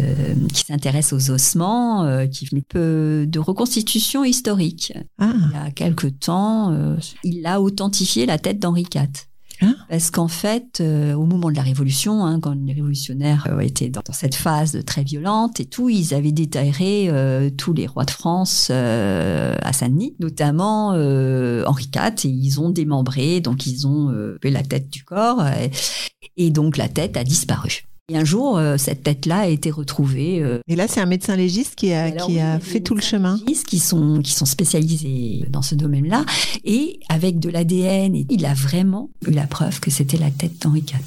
qui 0.54 0.66
s'intéressent 0.66 1.14
aux 1.30 1.32
ossements, 1.34 2.04
euh, 2.04 2.28
qui 2.28 2.46
font 2.46 2.58
un 2.58 2.62
peu 2.68 3.26
de 3.28 3.40
reconstitution 3.40 4.24
historique. 4.24 4.94
Ah, 5.20 5.32
Il 5.36 5.52
y 5.54 5.68
a 5.68 5.72
quelque 5.72 6.08
temps, 6.08 6.72
euh, 6.74 6.98
il 7.24 7.46
a 7.46 7.62
authentifié 7.62 8.26
la 8.26 8.38
tête 8.38 8.60
d'Henri 8.60 8.86
IV. 8.94 9.08
Hein 9.62 9.76
Parce 9.90 10.10
qu'en 10.10 10.28
fait, 10.28 10.80
euh, 10.82 11.14
au 11.14 11.26
moment 11.26 11.52
de 11.52 11.56
la 11.56 11.62
Révolution, 11.62 12.26
hein, 12.26 12.40
quand 12.40 12.54
les 12.54 12.74
révolutionnaires 12.74 13.48
euh, 13.50 13.60
étaient 13.60 13.90
dans, 13.90 14.02
cette 14.12 14.34
phase 14.36 14.84
très 14.86 15.04
violente 15.04 15.60
et 15.60 15.66
tout, 15.66 15.90
ils 15.90 16.14
avaient 16.14 16.32
déterré 16.32 17.10
euh, 17.10 17.50
tous 17.50 17.74
les 17.74 17.86
rois 17.86 18.06
de 18.06 18.12
France 18.12 18.70
euh, 18.72 19.56
à 19.62 19.72
Saint-Denis, 19.72 20.16
notamment 20.20 20.90
Henri 20.90 21.90
IV, 21.94 22.26
et 22.26 22.28
ils 22.28 22.60
ont 22.60 22.70
démembré, 22.70 23.40
donc 23.40 23.68
ils 23.68 23.88
ont 23.88 24.12
coupé 24.34 24.50
la 24.50 24.64
tête 24.64 24.90
du 24.90 25.04
corps, 25.04 25.44
et 26.38 26.50
donc 26.50 26.78
la 26.78 26.90
tête 26.90 27.18
a 27.18 27.24
disparu. 27.24 27.84
Et 28.12 28.18
un 28.18 28.26
jour, 28.26 28.58
euh, 28.58 28.76
cette 28.76 29.04
tête-là 29.04 29.40
a 29.40 29.48
été 29.48 29.72
retrouvée 29.72 30.42
euh, 30.42 30.60
et 30.68 30.76
là, 30.76 30.90
c'est 30.90 31.00
un 31.00 31.06
médecin 31.06 31.38
légiste 31.38 31.76
qui 31.76 31.94
a, 31.94 32.04
alors 32.04 32.28
qui 32.28 32.42
a 32.42 32.60
fait 32.60 32.82
tout 32.82 32.94
le 32.94 33.02
chemin. 33.02 33.40
qui 33.66 33.80
sont 33.80 34.20
qui 34.22 34.34
sont 34.34 34.46
spécialisés 34.46 35.46
dans 35.50 35.62
ce 35.62 35.76
domaine-là 35.76 36.26
et 36.66 37.00
avec 37.08 37.40
de 37.40 37.50
l'ADN, 37.50 38.26
il 38.30 38.46
a 38.46 38.54
vraiment 38.54 39.12
eu 39.26 39.32
la 39.32 39.48
preuve 39.48 39.80
que 39.80 39.90
c'était 39.90 40.18
la 40.18 40.30
tête 40.30 40.62
d'Henri 40.62 40.82
IV. 40.82 41.00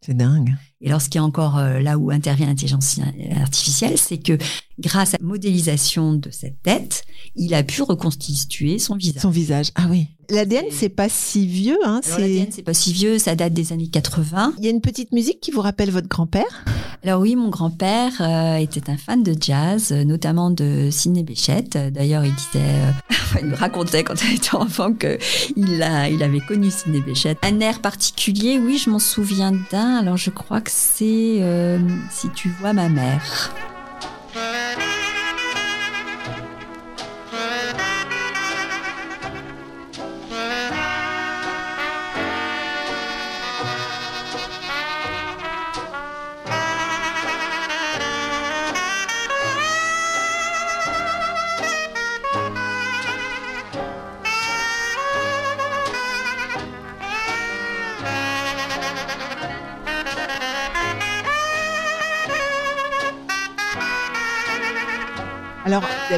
C'est 0.00 0.16
dingue. 0.16 0.54
Et 0.80 0.88
alors, 0.88 1.00
ce 1.00 1.08
qui 1.08 1.16
est 1.16 1.22
encore 1.22 1.56
euh, 1.56 1.80
là 1.80 1.98
où 1.98 2.10
intervient 2.10 2.46
l'intelligence 2.46 3.00
artificielle, 3.40 3.96
c'est 3.96 4.18
que 4.18 4.36
grâce 4.78 5.14
à 5.14 5.16
la 5.18 5.26
modélisation 5.26 6.12
de 6.12 6.30
cette 6.30 6.62
tête, 6.62 7.04
il 7.34 7.54
a 7.54 7.62
pu 7.62 7.82
reconstituer 7.82 8.78
son 8.78 8.94
visage. 8.94 9.22
Son 9.22 9.30
visage. 9.30 9.70
Ah 9.76 9.86
oui. 9.88 10.08
L'ADN, 10.30 10.64
C'est- 10.70 10.76
c'est 10.76 10.88
pas 10.88 11.08
si 11.08 11.46
vieux. 11.46 11.78
Hein, 11.84 12.00
l'ADN, 12.18 12.46
c'est 12.50 12.62
pas 12.62 12.74
si 12.74 12.92
vieux, 12.92 13.18
ça 13.18 13.34
date 13.34 13.52
des 13.52 13.72
années 13.72 13.88
80. 13.88 14.54
Il 14.58 14.64
y 14.64 14.68
a 14.68 14.70
une 14.70 14.80
petite 14.80 15.12
musique 15.12 15.40
qui 15.40 15.50
vous 15.50 15.60
rappelle 15.60 15.90
votre 15.90 16.08
grand-père? 16.08 16.64
Alors 17.02 17.20
oui, 17.20 17.36
mon 17.36 17.48
grand-père 17.50 18.12
euh, 18.20 18.56
était 18.56 18.88
un 18.90 18.96
fan 18.96 19.22
de 19.22 19.34
jazz, 19.38 19.92
euh, 19.92 20.04
notamment 20.04 20.50
de 20.50 20.88
Sidney 20.90 21.22
Bechet. 21.22 21.64
Euh, 21.76 21.90
D'ailleurs, 21.90 22.24
il 22.24 22.34
disait, 22.34 22.64
euh, 22.64 22.90
enfin, 23.10 23.38
il 23.42 23.48
me 23.48 23.56
racontait 23.56 24.04
quand 24.04 24.14
il 24.24 24.36
était 24.36 24.54
enfant 24.56 24.92
que 24.94 25.18
il 25.56 25.82
a, 25.82 26.08
il 26.08 26.22
avait 26.22 26.40
connu 26.40 26.70
Sidney 26.70 27.00
Bechet. 27.00 27.36
Un 27.42 27.60
air 27.60 27.80
particulier, 27.80 28.58
oui, 28.58 28.78
je 28.78 28.88
m'en 28.90 28.98
souviens 28.98 29.52
d'un. 29.70 29.96
Alors 29.98 30.16
je 30.16 30.30
crois 30.30 30.60
que 30.60 30.70
c'est 30.72 31.38
euh, 31.40 31.78
Si 32.10 32.28
tu 32.30 32.48
vois 32.60 32.72
ma 32.72 32.88
mère. 32.88 33.52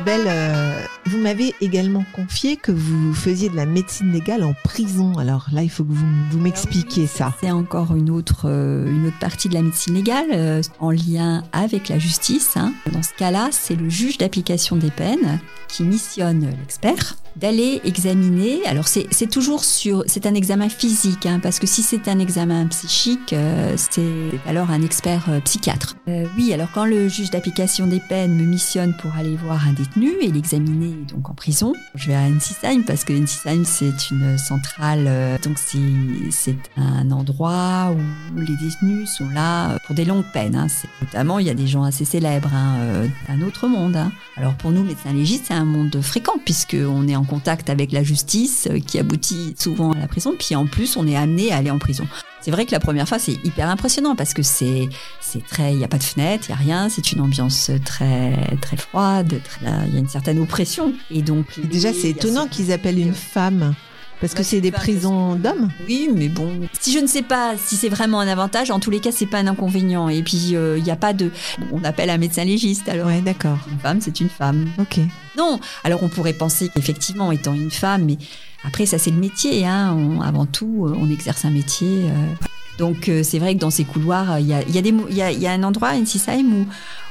Euh, 0.08 0.80
vous 1.06 1.18
m'avez 1.18 1.52
également 1.60 2.04
confié 2.14 2.56
que 2.56 2.70
vous 2.70 3.12
faisiez 3.12 3.48
de 3.48 3.56
la 3.56 3.66
médecine 3.66 4.12
légale 4.12 4.44
en 4.44 4.54
prison. 4.64 5.18
Alors 5.18 5.46
là, 5.52 5.62
il 5.62 5.68
faut 5.70 5.82
que 5.84 5.92
vous, 5.92 6.06
vous 6.30 6.38
m'expliquiez 6.38 7.06
ça. 7.06 7.34
C'est 7.40 7.50
encore 7.50 7.94
une 7.96 8.10
autre, 8.10 8.42
euh, 8.44 8.86
une 8.88 9.06
autre 9.06 9.18
partie 9.18 9.48
de 9.48 9.54
la 9.54 9.62
médecine 9.62 9.94
légale 9.94 10.26
euh, 10.32 10.62
en 10.78 10.90
lien 10.90 11.42
avec 11.52 11.88
la 11.88 11.98
justice. 11.98 12.56
hein. 12.56 12.72
Dans 12.92 13.02
ce 13.02 13.14
cas-là, 13.14 13.48
c'est 13.50 13.74
le 13.74 13.88
juge 13.88 14.18
d'application 14.18 14.76
des 14.76 14.90
peines 14.90 15.40
qui 15.68 15.82
missionne 15.82 16.48
l'expert 16.60 17.16
d'aller 17.37 17.81
examiner. 17.85 18.61
Alors 18.66 18.88
c'est 18.88 19.31
toujours 19.31 19.64
sur, 19.64 20.05
c'est 20.07 20.27
un 20.27 20.35
examen 20.35 20.68
physique, 20.68 21.27
hein, 21.27 21.40
parce 21.42 21.59
que 21.59 21.66
si 21.66 21.83
c'est 21.83 22.09
un 22.09 22.18
examen 22.18 22.66
psychique, 22.66 23.33
euh, 23.33 23.75
c'est 23.77 24.38
alors 24.46 24.70
un 24.70 24.83
expert 24.83 25.27
euh, 25.29 25.40
psychiatre. 25.40 25.96
Euh, 26.09 26.27
oui, 26.37 26.53
alors 26.53 26.68
quand 26.72 26.85
le 26.87 27.09
juge 27.09 27.31
d'application 27.31 27.87
des 27.87 28.01
peines 28.01 28.35
me 28.35 28.44
missionne 28.44 28.94
pour 29.01 29.14
aller 29.16 29.37
voir 29.37 29.66
un 29.68 29.72
détenu 29.72 30.12
et 30.20 30.31
l'examiner 30.31 30.94
donc 31.12 31.29
en 31.29 31.35
prison, 31.35 31.72
je 31.94 32.09
vais 32.09 32.14
à 32.14 32.22
Ensisheim 32.22 32.85
parce 32.85 33.05
que 33.05 33.12
Ensisheim 33.12 33.64
c'est 33.64 34.11
une 34.11 34.38
centrale, 34.38 35.05
euh, 35.07 35.38
donc 35.38 35.59
c'est 35.59 36.57
un 36.77 37.11
endroit 37.11 37.92
où 37.92 38.38
les 38.40 38.57
détenus 38.57 39.11
sont 39.11 39.29
là 39.29 39.79
pour 39.87 39.94
des 39.94 40.05
longues 40.05 40.25
peines. 40.33 40.57
Hein. 40.57 40.66
Notamment, 41.03 41.38
il 41.38 41.46
y 41.46 41.51
a 41.51 41.55
des 41.55 41.66
gens 41.66 41.83
assez 41.83 42.05
célèbres, 42.05 42.53
hein, 42.55 42.77
euh, 42.81 43.09
un 43.29 43.42
autre 43.42 43.68
monde. 43.68 43.96
hein. 43.96 44.12
Alors 44.37 44.55
pour 44.55 44.70
nous, 44.70 44.83
médecins 44.83 45.12
légistes, 45.12 45.46
c'est 45.49 45.55
un 45.55 45.64
monde 45.64 46.01
fréquent 46.01 46.38
puisque 46.44 46.77
on 46.79 47.07
est 47.09 47.16
en 47.16 47.25
contact 47.26 47.68
avec 47.68 47.92
la 47.92 48.02
justice 48.02 48.68
euh, 48.70 48.78
qui 48.78 48.98
aboutit 48.98 49.54
souvent 49.58 49.92
à 49.92 49.98
la 49.98 50.08
prison. 50.08 50.34
Puis 50.38 50.54
en 50.56 50.66
plus, 50.66 50.96
on 50.96 51.06
est 51.06 51.16
amené 51.16 51.52
à 51.52 51.56
aller 51.56 51.70
en 51.70 51.78
prison. 51.78 52.06
C'est 52.40 52.50
vrai 52.50 52.64
que 52.64 52.72
la 52.72 52.80
première 52.80 53.08
fois, 53.08 53.18
c'est 53.18 53.44
hyper 53.44 53.68
impressionnant 53.68 54.14
parce 54.14 54.32
que 54.32 54.42
c'est 54.42 54.88
c'est 55.20 55.44
très, 55.44 55.72
il 55.72 55.80
y 55.80 55.84
a 55.84 55.88
pas 55.88 55.98
de 55.98 56.04
fenêtre, 56.04 56.44
il 56.48 56.50
y 56.50 56.54
a 56.54 56.56
rien, 56.56 56.88
c'est 56.88 57.12
une 57.12 57.20
ambiance 57.20 57.70
très 57.84 58.56
très 58.62 58.76
froide, 58.76 59.40
il 59.62 59.94
y 59.94 59.96
a 59.96 59.98
une 59.98 60.08
certaine 60.08 60.38
oppression. 60.38 60.92
Et 61.10 61.22
donc 61.22 61.46
Et 61.62 61.66
déjà, 61.66 61.92
c'est 61.92 62.10
étonnant 62.10 62.46
qu'ils 62.46 62.72
appellent 62.72 63.00
une 63.00 63.14
femme. 63.14 63.74
Parce 64.20 64.33
que 64.33 64.38
Ouais, 64.38 64.44
c'est 64.44 64.61
des 64.62 64.70
prisons 64.70 65.35
d'hommes. 65.37 65.68
Oui, 65.87 66.09
mais 66.14 66.29
bon, 66.29 66.50
si 66.81 66.92
je 66.92 66.98
ne 66.98 67.07
sais 67.07 67.22
pas 67.22 67.55
si 67.59 67.76
c'est 67.76 67.88
vraiment 67.90 68.18
un 68.20 68.29
avantage, 68.29 68.70
en 68.70 68.81
tous 68.81 68.90
les 68.90 69.00
cas, 69.00 69.11
c'est 69.12 69.26
pas 69.26 69.38
un 69.38 69.46
inconvénient. 69.46 70.09
Et 70.09 70.22
puis, 70.22 70.57
euh, 70.57 70.79
il 70.79 70.85
n'y 70.85 70.90
a 70.90 70.96
pas 70.96 71.12
de. 71.12 71.31
On 71.72 71.85
appelle 71.85 72.09
un 72.11 72.16
médecin 72.16 72.44
légiste, 72.44 72.88
alors. 72.88 73.09
Ouais, 73.09 73.20
d'accord. 73.20 73.59
Une 73.70 73.79
femme, 73.79 74.00
c'est 74.00 74.18
une 74.20 74.31
femme. 74.31 74.68
Ok. 74.79 75.00
Non, 75.37 75.61
alors 75.85 76.02
on 76.02 76.09
pourrait 76.09 76.33
penser 76.33 76.70
qu'effectivement, 76.74 77.31
étant 77.31 77.52
une 77.52 77.70
femme, 77.70 78.05
mais 78.07 78.16
après, 78.64 78.87
ça, 78.87 78.98
c'est 78.98 79.11
le 79.11 79.18
métier. 79.18 79.66
Hein. 79.66 79.94
On- 79.94 80.22
avant 80.22 80.46
tout, 80.46 80.87
euh, 80.88 80.96
on 80.98 81.11
exerce 81.11 81.44
un 81.44 81.50
métier. 81.50 82.05
euh. 82.07 82.46
Donc, 82.78 83.08
euh, 83.08 83.22
c'est 83.22 83.38
vrai 83.38 83.54
que 83.54 83.60
dans 83.60 83.70
ces 83.70 83.84
couloirs, 83.84 84.38
il 84.38 84.46
y 84.46 84.52
a, 84.52 84.62
il 84.62 84.74
y, 84.74 85.14
y, 85.14 85.22
a, 85.22 85.32
il 85.32 85.38
y 85.38 85.46
a 85.46 85.52
un 85.52 85.62
endroit, 85.62 85.90
Ensisheim, 85.90 86.52
où 86.52 86.66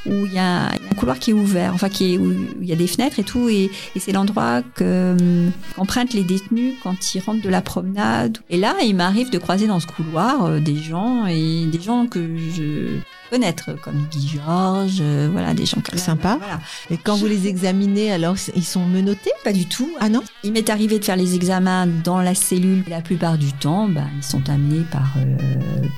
où 0.05 0.25
il 0.25 0.33
y, 0.33 0.39
a 0.39 0.71
y 0.75 0.91
un 0.91 0.95
couloir 0.95 1.19
qui 1.19 1.31
est 1.31 1.33
ouvert, 1.33 1.73
enfin 1.73 1.89
qui 1.89 2.13
est, 2.13 2.17
où 2.17 2.31
il 2.61 2.67
y 2.67 2.71
a 2.71 2.75
des 2.75 2.87
fenêtres 2.87 3.19
et 3.19 3.23
tout, 3.23 3.49
et, 3.49 3.71
c'est 3.97 4.11
l'endroit 4.11 4.61
que 4.75 5.15
hum, 5.19 5.51
qu'empruntent 5.75 6.13
les 6.13 6.23
détenus 6.23 6.75
quand 6.83 7.15
ils 7.15 7.21
rentrent 7.21 7.41
de 7.41 7.49
la 7.49 7.61
promenade. 7.61 8.37
Et 8.49 8.57
là, 8.57 8.75
il 8.83 8.95
m'arrive 8.95 9.29
de 9.31 9.37
croiser 9.37 9.67
dans 9.67 9.79
ce 9.79 9.87
couloir 9.87 10.45
euh, 10.45 10.59
des 10.59 10.75
gens 10.75 11.25
et 11.25 11.65
des 11.65 11.81
gens 11.81 12.05
que 12.05 12.19
je 12.37 12.99
connaître 13.35 13.73
comme 13.81 14.07
Guy 14.09 14.29
Georges, 14.35 14.99
euh, 15.01 15.27
voilà, 15.29 15.53
des 15.53 15.65
gens 15.65 15.81
comme. 15.81 15.99
Sympa. 15.99 16.37
Voilà. 16.39 16.61
Et 16.89 16.97
quand 16.97 17.15
vous 17.17 17.25
les 17.25 17.47
examinez, 17.47 18.11
alors 18.11 18.35
ils 18.55 18.63
sont 18.63 18.85
menottés? 18.85 19.31
Pas 19.43 19.51
du 19.51 19.65
tout. 19.65 19.89
Ah 19.99 20.07
non? 20.07 20.21
Il 20.43 20.53
m'est 20.53 20.69
arrivé 20.69 20.99
de 20.99 21.03
faire 21.03 21.17
les 21.17 21.35
examens 21.35 21.85
dans 21.85 22.21
la 22.21 22.33
cellule. 22.33 22.83
La 22.87 23.01
plupart 23.01 23.37
du 23.37 23.51
temps, 23.51 23.89
ben, 23.89 24.07
ils 24.15 24.23
sont 24.23 24.49
amenés 24.49 24.85
par, 24.89 25.15
euh, 25.17 25.35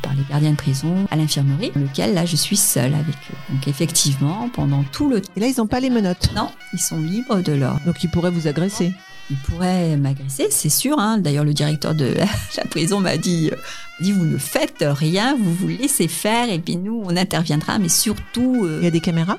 par 0.01 0.13
les 0.15 0.23
gardiens 0.27 0.51
de 0.51 0.55
prison 0.55 1.05
à 1.11 1.15
l'infirmerie, 1.15 1.71
dans 1.75 1.81
lequel 1.81 2.15
là, 2.15 2.25
je 2.25 2.35
suis 2.35 2.57
seule 2.57 2.95
avec 2.95 3.15
eux. 3.29 3.53
Donc 3.53 3.67
effectivement, 3.67 4.49
pendant 4.53 4.83
tout 4.83 5.07
le 5.07 5.21
temps, 5.21 5.31
Et 5.35 5.39
là, 5.39 5.47
ils 5.47 5.59
n'ont 5.59 5.67
pas 5.67 5.79
les 5.79 5.91
menottes? 5.91 6.31
non, 6.35 6.49
ils 6.73 6.79
sont 6.79 6.99
libres 6.99 7.41
de 7.41 7.53
leur... 7.53 7.79
Donc 7.85 8.03
ils 8.03 8.09
pourraient 8.09 8.31
vous 8.31 8.47
agresser? 8.47 8.93
Ils 9.29 9.37
pourraient 9.37 9.97
m'agresser, 9.97 10.47
c'est 10.49 10.69
sûr. 10.69 10.97
Hein. 10.99 11.17
D'ailleurs, 11.17 11.43
le 11.43 11.53
directeur 11.53 11.93
de 11.93 12.13
la 12.57 12.63
prison 12.65 12.99
m'a 13.01 13.17
dit, 13.17 13.49
euh, 13.51 13.57
dit, 13.99 14.13
vous 14.13 14.25
ne 14.25 14.37
faites 14.37 14.85
rien, 14.87 15.35
vous 15.35 15.53
vous 15.53 15.67
laissez 15.67 16.07
faire, 16.07 16.49
et 16.49 16.59
puis 16.59 16.77
nous, 16.77 17.01
on 17.05 17.15
interviendra, 17.17 17.77
mais 17.77 17.89
surtout... 17.89 18.65
euh, 18.65 18.77
Il 18.81 18.85
y 18.85 18.87
a 18.87 18.91
des 18.91 19.01
caméras? 19.01 19.37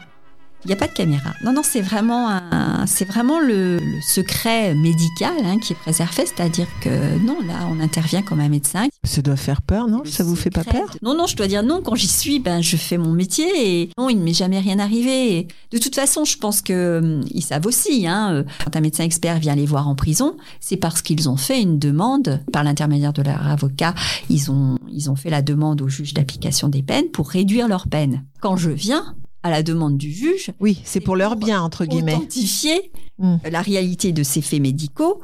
Il 0.65 0.69
n'y 0.69 0.73
a 0.73 0.77
pas 0.77 0.89
de 0.89 0.93
caméra. 0.93 1.31
Non, 1.45 1.53
non, 1.53 1.63
c'est 1.63 1.81
vraiment, 1.81 2.29
un, 2.29 2.85
c'est 2.87 3.05
vraiment 3.05 3.39
le, 3.41 3.79
le 3.79 4.01
secret 4.03 4.75
médical 4.75 5.33
hein, 5.45 5.59
qui 5.59 5.73
est 5.73 5.77
préservé, 5.77 6.25
c'est-à-dire 6.27 6.67
que 6.83 7.17
non, 7.25 7.39
là, 7.47 7.55
on 7.71 7.79
intervient 7.81 8.23
comme 8.23 8.41
un 8.41 8.49
médecin. 8.49 8.89
Ça 9.05 9.23
doit 9.23 9.37
faire 9.37 9.63
peur, 9.63 9.87
non? 9.87 10.03
Le 10.05 10.11
Ça 10.11 10.25
vous 10.25 10.35
fait 10.35 10.51
pas 10.51 10.65
peur? 10.65 10.87
de- 10.93 10.99
Non, 11.03 11.17
non, 11.17 11.27
je 11.27 11.37
dois 11.37 11.47
dire 11.47 11.63
non. 11.63 11.81
Quand 11.83 11.95
j'y 11.95 12.09
suis, 12.09 12.41
ben, 12.41 12.61
je 12.61 12.77
fais 12.77 12.99
mon 12.99 13.13
métier 13.13 13.47
et 13.83 13.91
non, 13.97 14.09
il 14.09 14.19
ne 14.19 14.23
m'est 14.25 14.35
jamais 14.35 14.59
rien 14.59 14.79
arrivé. 14.81 15.39
Et 15.39 15.49
de 15.71 15.79
toute 15.79 15.95
façon, 15.95 16.25
je 16.25 16.37
pense 16.37 16.61
que 16.61 16.99
hum, 16.99 17.25
ils 17.31 17.43
savent 17.43 17.67
aussi. 17.67 18.07
Hein, 18.09 18.33
euh, 18.33 18.45
quand 18.65 18.75
un 18.77 18.81
médecin 18.81 19.05
expert 19.05 19.39
vient 19.39 19.55
les 19.55 19.67
voir 19.67 19.87
en 19.89 19.95
prison, 19.95 20.37
c'est 20.61 20.77
parce 20.77 21.03
qu'ils 21.03 21.29
ont 21.29 21.37
fait 21.37 21.63
une 21.63 21.79
demande 21.79 22.41
par 22.53 22.65
l'intermédiaire 22.65 23.13
de 23.13 23.23
leur 23.23 23.47
avocat. 23.47 23.95
Ils 24.29 24.51
ont, 24.51 24.77
ils 24.91 25.09
ont 25.09 25.17
fait 25.17 25.31
la 25.31 25.41
demande 25.41 25.81
au 25.83 25.89
juge 25.89 26.15
d'application 26.15 26.69
des 26.69 26.83
peines 26.83 27.09
pour 27.13 27.29
réduire 27.31 27.69
leur 27.69 27.87
peine. 27.87 28.25
Quand 28.41 28.57
je 28.57 28.71
viens 28.71 29.15
à 29.43 29.51
la 29.51 29.63
demande 29.63 29.97
du 29.99 30.11
juge, 30.13 30.51
Oui, 30.61 30.81
c'est 30.85 31.01
pour 31.01 31.17
leur 31.17 31.37
bien, 31.37 31.61
entre 31.63 31.85
guillemets. 31.87 32.15
authentifier 32.15 32.91
Mm. 33.21 33.37
la 33.51 33.63
réalité 33.63 34.13
de 34.13 34.23
ces 34.23 34.41
faits 34.43 34.61
médicaux 34.63 35.21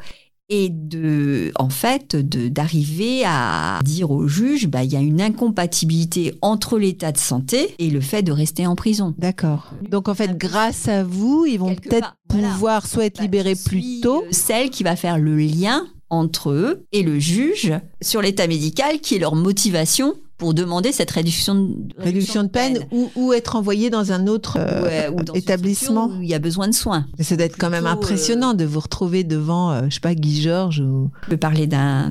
et 0.49 0.69
de, 0.69 1.53
en 1.57 1.69
fait, 1.69 2.17
d'arriver 2.17 3.23
à 3.25 3.79
dire 3.85 4.11
au 4.11 4.27
juge, 4.27 4.67
bah, 4.67 4.83
il 4.85 4.93
y 4.93 4.97
a 4.97 5.01
une 5.01 5.21
incompatibilité 5.21 6.35
entre 6.43 6.79
l'état 6.79 7.13
de 7.13 7.19
santé 7.19 7.75
et 7.79 7.91
le 7.91 8.01
fait 8.01 8.23
de 8.23 8.33
rester 8.33 8.67
en 8.67 8.75
prison. 8.75 9.15
D'accord. 9.17 9.73
Donc 9.91 10.09
en 10.09 10.15
fait, 10.15 10.37
grâce 10.37 10.89
à 10.89 11.03
vous, 11.05 11.47
ils 11.47 11.59
vont 11.59 11.75
peut-être 11.75 12.17
voilà. 12.29 12.49
pouvoir 12.53 12.87
soit 12.87 13.07
être 13.07 13.19
Bah, 13.19 13.23
libérés 13.25 13.55
plus 13.55 14.01
tôt. 14.03 14.23
euh, 14.25 14.29
Celle 14.33 14.71
qui 14.71 14.83
va 14.83 14.97
faire 14.97 15.19
le 15.19 15.37
lien 15.37 15.87
entre 16.11 16.51
eux 16.51 16.85
et 16.93 17.03
le 17.03 17.19
juge 17.19 17.73
sur 18.03 18.21
l'état 18.21 18.47
médical 18.47 19.01
qui 19.01 19.15
est 19.15 19.19
leur 19.19 19.35
motivation 19.37 20.15
pour 20.39 20.55
demander 20.55 20.93
cette 20.93 21.11
réduction 21.11 21.55
de, 21.55 21.75
Réduction 21.99 22.43
de 22.43 22.49
peine 22.49 22.87
ou, 22.91 23.11
ou 23.15 23.33
être 23.33 23.57
envoyé 23.57 23.89
dans 23.89 24.13
un 24.13 24.27
autre 24.27 24.59
euh, 24.59 25.11
ou 25.11 25.23
dans 25.23 25.33
une 25.33 25.39
établissement. 25.39 26.09
où 26.09 26.23
il 26.23 26.29
y 26.29 26.35
a 26.35 26.39
besoin 26.39 26.69
de 26.69 26.75
soins. 26.75 27.07
Mais 27.19 27.25
ça 27.25 27.37
doit 27.37 27.47
être 27.47 27.57
quand 27.57 27.71
même 27.71 27.87
impressionnant 27.87 28.55
de 28.55 28.65
vous 28.65 28.81
retrouver 28.81 29.25
devant, 29.25 29.71
euh, 29.71 29.83
je 29.89 29.95
sais 29.95 30.01
pas, 30.01 30.15
Guy 30.15 30.43
Georges 30.43 30.81
ou... 30.81 31.11
Je 31.25 31.31
peux 31.31 31.37
parler 31.37 31.67
d'un 31.67 32.11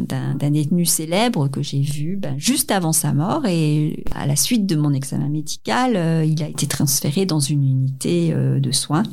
détenu 0.49 0.85
célèbre 0.85 1.47
que 1.47 1.61
j'ai 1.61 1.81
vu 1.81 2.17
ben, 2.17 2.35
juste 2.37 2.71
avant 2.71 2.93
sa 2.93 3.13
mort 3.13 3.45
et 3.45 4.03
à 4.15 4.25
la 4.25 4.35
suite 4.35 4.65
de 4.65 4.75
mon 4.75 4.93
examen 4.93 5.29
médical, 5.29 5.95
euh, 5.95 6.25
il 6.25 6.41
a 6.43 6.47
été 6.47 6.67
transféré 6.67 7.25
dans 7.25 7.39
une 7.39 7.63
unité 7.63 8.31
euh, 8.33 8.59
de 8.59 8.71
soins 8.71 9.03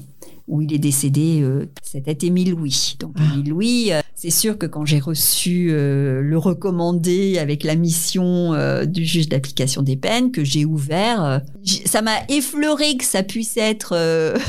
où 0.51 0.61
il 0.61 0.73
est 0.75 0.79
décédé. 0.79 1.41
euh, 1.43 1.65
C'était 1.83 2.27
Émile 2.27 2.51
Louis. 2.51 2.97
Donc 2.99 3.13
Ah. 3.19 3.23
Émile 3.35 3.51
Louis, 3.51 3.93
euh, 3.93 4.01
c'est 4.15 4.31
sûr 4.31 4.59
que 4.59 4.67
quand 4.67 4.85
j'ai 4.85 4.99
reçu 4.99 5.69
euh, 5.71 6.21
le 6.21 6.37
recommandé 6.37 7.39
avec 7.39 7.65
la 7.65 7.75
mission 7.77 8.53
du 8.87 9.05
juge 9.07 9.29
d'application 9.29 9.83
des 9.83 9.97
peines 9.97 10.31
que 10.33 10.45
j'ai 10.45 10.65
ouvert, 10.65 11.41
ça 11.87 12.03
m'a 12.03 12.17
effleuré 12.29 12.97
que 12.97 13.05
ça 13.05 13.23
puisse 13.23 13.57
être 13.57 13.95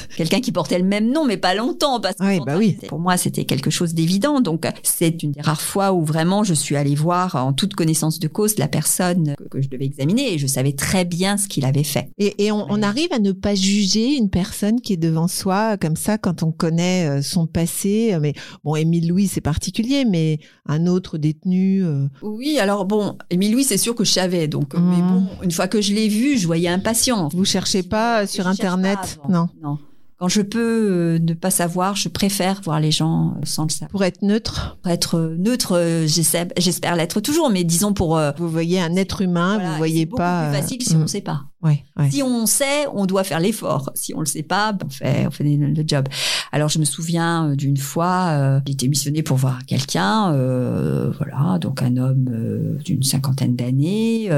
quelqu'un 0.17 0.41
qui 0.41 0.51
portait 0.51 0.79
le 0.79 0.85
même 0.85 1.11
nom, 1.11 1.25
mais 1.25 1.37
pas 1.37 1.55
longtemps. 1.55 1.99
Parce 2.01 2.15
que 2.15 2.23
Oui, 2.25 2.39
bah 2.45 2.55
oui. 2.57 2.77
Pour 2.87 2.99
moi, 2.99 3.17
c'était 3.17 3.45
quelque 3.45 3.69
chose 3.69 3.93
d'évident. 3.93 4.41
Donc, 4.41 4.65
c'est 4.83 5.23
une 5.23 5.31
des 5.31 5.41
rares 5.41 5.61
fois 5.61 5.93
où 5.93 6.03
vraiment 6.03 6.43
je 6.43 6.53
suis 6.53 6.75
allée 6.75 6.95
voir 6.95 7.35
en 7.35 7.53
toute 7.53 7.73
connaissance 7.75 8.19
de 8.19 8.27
cause 8.27 8.57
la 8.57 8.67
personne 8.67 9.35
que, 9.37 9.43
que 9.45 9.61
je 9.61 9.69
devais 9.69 9.85
examiner 9.85 10.33
et 10.33 10.37
je 10.37 10.47
savais 10.47 10.73
très 10.73 11.05
bien 11.05 11.37
ce 11.37 11.47
qu'il 11.47 11.65
avait 11.65 11.83
fait. 11.83 12.09
Et, 12.17 12.45
et 12.45 12.51
on, 12.51 12.65
on 12.69 12.81
arrive 12.81 13.11
à 13.13 13.19
ne 13.19 13.31
pas 13.31 13.55
juger 13.55 14.15
une 14.15 14.29
personne 14.29 14.81
qui 14.81 14.93
est 14.93 14.97
devant 14.97 15.27
soi 15.27 15.77
comme 15.77 15.90
ça 15.97 16.17
quand 16.17 16.43
on 16.43 16.51
connaît 16.51 17.07
euh, 17.09 17.21
son 17.21 17.47
passé. 17.47 18.17
Mais 18.21 18.33
bon, 18.63 18.75
Émile 18.75 19.07
Louis, 19.09 19.27
c'est 19.27 19.41
particulier, 19.41 20.05
mais 20.05 20.39
un 20.65 20.85
autre 20.87 21.17
détenu. 21.17 21.83
euh, 21.83 22.07
Oui, 22.21 22.59
alors 22.59 22.85
bon, 22.85 23.17
Émile 23.29 23.53
Louis, 23.53 23.63
c'est 23.63 23.77
sûr 23.77 23.95
que 23.95 24.03
je 24.03 24.11
savais. 24.11 24.47
Donc, 24.47 24.75
euh, 24.75 24.79
mais 24.79 25.01
bon, 25.01 25.25
une 25.43 25.51
fois 25.51 25.67
que 25.67 25.81
je 25.81 25.93
l'ai 25.93 26.07
vu, 26.07 26.37
je 26.37 26.45
voyais 26.47 26.69
impatient. 26.69 27.29
vous 27.33 27.45
cherchez 27.45 27.83
pas 27.83 28.27
sur 28.27 28.47
Internet, 28.47 29.19
pas 29.21 29.29
non 29.29 29.49
Non. 29.61 29.77
Quand 30.17 30.27
je 30.27 30.41
peux 30.43 30.59
euh, 30.59 31.19
ne 31.19 31.33
pas 31.33 31.49
savoir, 31.49 31.95
je 31.95 32.07
préfère 32.07 32.61
voir 32.63 32.79
les 32.79 32.91
gens 32.91 33.29
euh, 33.31 33.39
sans 33.43 33.63
le 33.63 33.69
savoir. 33.69 33.89
Pour 33.89 34.03
être 34.03 34.21
neutre, 34.21 34.77
Pour 34.83 34.91
être 34.91 35.15
euh, 35.17 35.35
neutre, 35.35 35.75
euh, 35.75 36.05
j'espère 36.05 36.95
l'être 36.95 37.21
toujours, 37.21 37.49
mais 37.49 37.63
disons 37.63 37.93
pour. 37.93 38.17
euh, 38.19 38.31
vous 38.37 38.47
voyez 38.47 38.79
un 38.79 38.95
être 38.95 39.21
humain, 39.23 39.55
voilà, 39.55 39.71
vous 39.71 39.77
voyez 39.77 40.01
c'est 40.01 40.15
pas. 40.17 40.49
plus 40.51 40.57
euh, 40.57 40.61
facile 40.61 40.81
si 40.83 40.95
on 40.95 40.99
ne 40.99 41.07
sait 41.07 41.21
pas. 41.21 41.45
Ouais, 41.63 41.83
ouais. 41.97 42.11
Si 42.11 42.23
on 42.23 42.45
sait, 42.45 42.87
on 42.93 43.05
doit 43.05 43.23
faire 43.23 43.39
l'effort. 43.39 43.91
Si 43.95 44.13
on 44.13 44.19
le 44.19 44.25
sait 44.25 44.43
pas, 44.43 44.73
ben, 44.73 44.87
on 44.87 44.89
fait, 44.89 45.27
on 45.27 45.31
fait 45.31 45.43
le 45.43 45.83
job. 45.85 46.07
Alors 46.51 46.69
je 46.69 46.79
me 46.79 46.85
souviens 46.85 47.49
euh, 47.49 47.55
d'une 47.55 47.77
fois, 47.77 48.29
euh, 48.31 48.59
été 48.65 48.87
missionnée 48.87 49.23
pour 49.23 49.37
voir 49.37 49.65
quelqu'un, 49.65 50.33
euh, 50.33 51.11
voilà, 51.17 51.59
donc 51.59 51.81
un 51.81 51.97
homme 51.97 52.29
euh, 52.31 52.77
d'une 52.83 53.03
cinquantaine 53.03 53.55
d'années, 53.55 54.29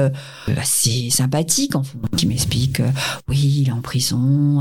assez 0.56 1.10
sympathique, 1.10 1.76
enfin, 1.76 1.98
qui 2.16 2.26
m'explique, 2.26 2.82
oui, 3.28 3.38
il 3.38 3.68
est 3.68 3.72
en 3.72 3.80
prison, 3.80 4.60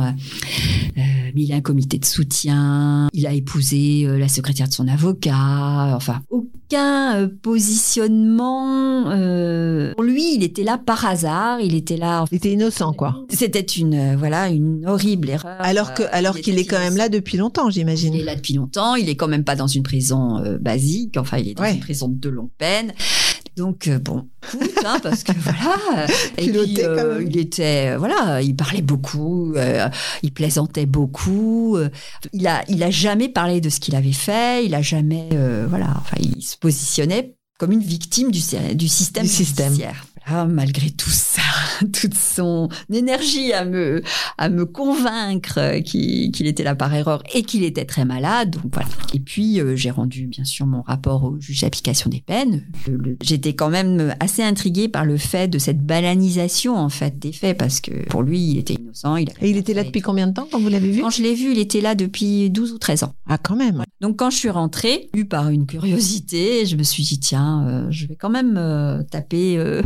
mais 0.95 1.31
il 1.35 1.51
a 1.51 1.55
un 1.55 1.61
comité 1.61 1.97
de 1.97 2.05
soutien, 2.05 3.09
il 3.13 3.25
a 3.25 3.33
épousé 3.33 4.05
la 4.07 4.27
secrétaire 4.27 4.67
de 4.67 4.73
son 4.73 4.87
avocat, 4.87 5.93
enfin 5.95 6.21
aucun 6.29 7.27
positionnement. 7.41 9.03
pour 9.93 10.03
lui, 10.03 10.35
il 10.35 10.43
était 10.43 10.63
là 10.63 10.77
par 10.77 11.05
hasard, 11.05 11.59
il 11.61 11.75
était 11.75 11.97
là. 11.97 12.25
Innocent, 12.53 12.93
quoi. 12.93 13.15
C'était 13.29 13.59
une 13.61 13.93
euh, 13.93 14.15
voilà 14.17 14.49
une 14.49 14.85
horrible 14.87 15.29
erreur. 15.29 15.55
Alors 15.59 15.93
que, 15.93 16.03
Euh, 16.03 16.07
alors 16.11 16.37
il 16.37 16.43
qu'il 16.43 16.57
est 16.59 16.65
quand 16.65 16.79
même 16.79 16.97
là 16.97 17.09
depuis 17.09 17.37
longtemps, 17.37 17.69
Il 17.69 17.73
j'imagine. 17.73 18.13
est 18.15 18.23
là 18.23 18.35
depuis 18.35 18.53
longtemps. 18.53 18.95
Il 18.95 19.09
est 19.09 19.15
quand 19.15 19.27
même 19.27 19.43
pas 19.43 19.55
dans 19.55 19.67
une 19.67 19.83
prison 19.83 20.37
euh, 20.37 20.57
basique. 20.57 21.17
Enfin, 21.17 21.37
il 21.37 21.49
est 21.49 21.53
dans 21.53 21.63
Ouais. 21.63 21.73
une 21.73 21.79
prison 21.79 22.07
de 22.09 22.29
longue 22.29 22.49
peine. 22.57 22.93
Donc 23.55 23.87
euh, 23.87 23.99
bon, 23.99 24.27
hein, 24.83 24.97
parce 25.03 25.23
que 25.23 25.31
voilà. 25.37 26.07
Et 26.39 26.49
puis, 26.49 26.77
euh, 26.83 27.23
il 27.23 27.37
était 27.37 27.95
voilà, 27.97 28.41
il 28.41 28.55
parlait 28.55 28.81
beaucoup, 28.81 29.53
euh, 29.55 29.87
il 30.23 30.31
plaisantait 30.33 30.87
beaucoup. 30.87 31.77
il 32.31 32.47
a 32.47 32.63
il 32.67 32.81
a 32.81 32.89
jamais 32.89 33.29
parlé 33.29 33.61
de 33.61 33.69
ce 33.69 33.79
qu'il 33.79 33.95
avait 33.95 34.11
fait. 34.11 34.65
Il 34.65 34.73
a 34.73 34.81
jamais 34.81 35.29
voilà. 35.69 35.93
Enfin, 35.97 36.17
il 36.19 36.41
se 36.41 36.57
positionnait 36.57 37.35
comme 37.59 37.71
une 37.71 37.81
victime 37.83 38.31
du, 38.31 38.39
système 38.39 38.75
Du 38.75 38.87
système. 38.87 39.25
judiciaire. 39.25 40.05
Voilà, 40.25 40.45
malgré 40.45 40.89
tout 40.89 41.09
ça, 41.09 41.41
toute 42.01 42.13
son 42.13 42.69
énergie 42.91 43.53
à 43.53 43.65
me 43.65 44.01
à 44.37 44.49
me 44.49 44.65
convaincre 44.65 45.79
qu'il 45.81 46.47
était 46.47 46.63
là 46.63 46.75
par 46.75 46.93
erreur 46.93 47.23
et 47.33 47.43
qu'il 47.43 47.63
était 47.63 47.85
très 47.85 48.05
malade. 48.05 48.51
Donc 48.51 48.73
voilà. 48.73 48.89
Et 49.13 49.19
puis 49.19 49.59
euh, 49.59 49.75
j'ai 49.75 49.91
rendu 49.91 50.27
bien 50.27 50.45
sûr 50.45 50.65
mon 50.65 50.81
rapport 50.81 51.23
au 51.23 51.39
juge 51.39 51.61
d'application 51.61 52.09
des 52.09 52.21
peines. 52.21 52.63
J'étais 53.21 53.53
quand 53.53 53.69
même 53.69 54.15
assez 54.19 54.43
intriguée 54.43 54.87
par 54.87 55.05
le 55.05 55.17
fait 55.17 55.47
de 55.47 55.59
cette 55.59 55.81
bananisation 55.85 56.75
en 56.75 56.89
fait 56.89 57.19
des 57.19 57.31
faits 57.31 57.57
parce 57.57 57.79
que 57.79 58.05
pour 58.09 58.23
lui 58.23 58.39
il 58.39 58.57
était 58.57 58.75
innocent. 58.75 59.17
Il 59.17 59.29
Et 59.41 59.49
il 59.49 59.57
était 59.57 59.73
là 59.73 59.83
depuis 59.83 60.01
combien 60.01 60.27
de 60.27 60.33
temps 60.33 60.47
quand 60.51 60.59
vous 60.59 60.69
l'avez 60.69 60.91
vu? 60.91 61.01
Quand 61.01 61.09
je 61.09 61.21
l'ai 61.21 61.35
vu, 61.35 61.51
il 61.51 61.59
était 61.59 61.81
là 61.81 61.95
depuis 61.95 62.49
12 62.49 62.73
ou 62.73 62.77
13 62.77 63.03
ans. 63.03 63.13
Ah, 63.27 63.37
quand 63.37 63.55
même. 63.55 63.83
Donc 64.01 64.17
quand 64.17 64.29
je 64.29 64.37
suis 64.37 64.49
rentrée, 64.49 65.09
eu 65.15 65.25
par 65.25 65.49
une 65.49 65.65
curiosité, 65.65 66.65
je 66.65 66.75
me 66.75 66.83
suis 66.83 67.03
dit 67.03 67.19
tiens, 67.19 67.65
euh, 67.67 67.87
je 67.89 68.07
vais 68.07 68.15
quand 68.15 68.29
même 68.29 68.55
euh, 68.57 69.01
taper 69.03 69.57
euh, 69.57 69.81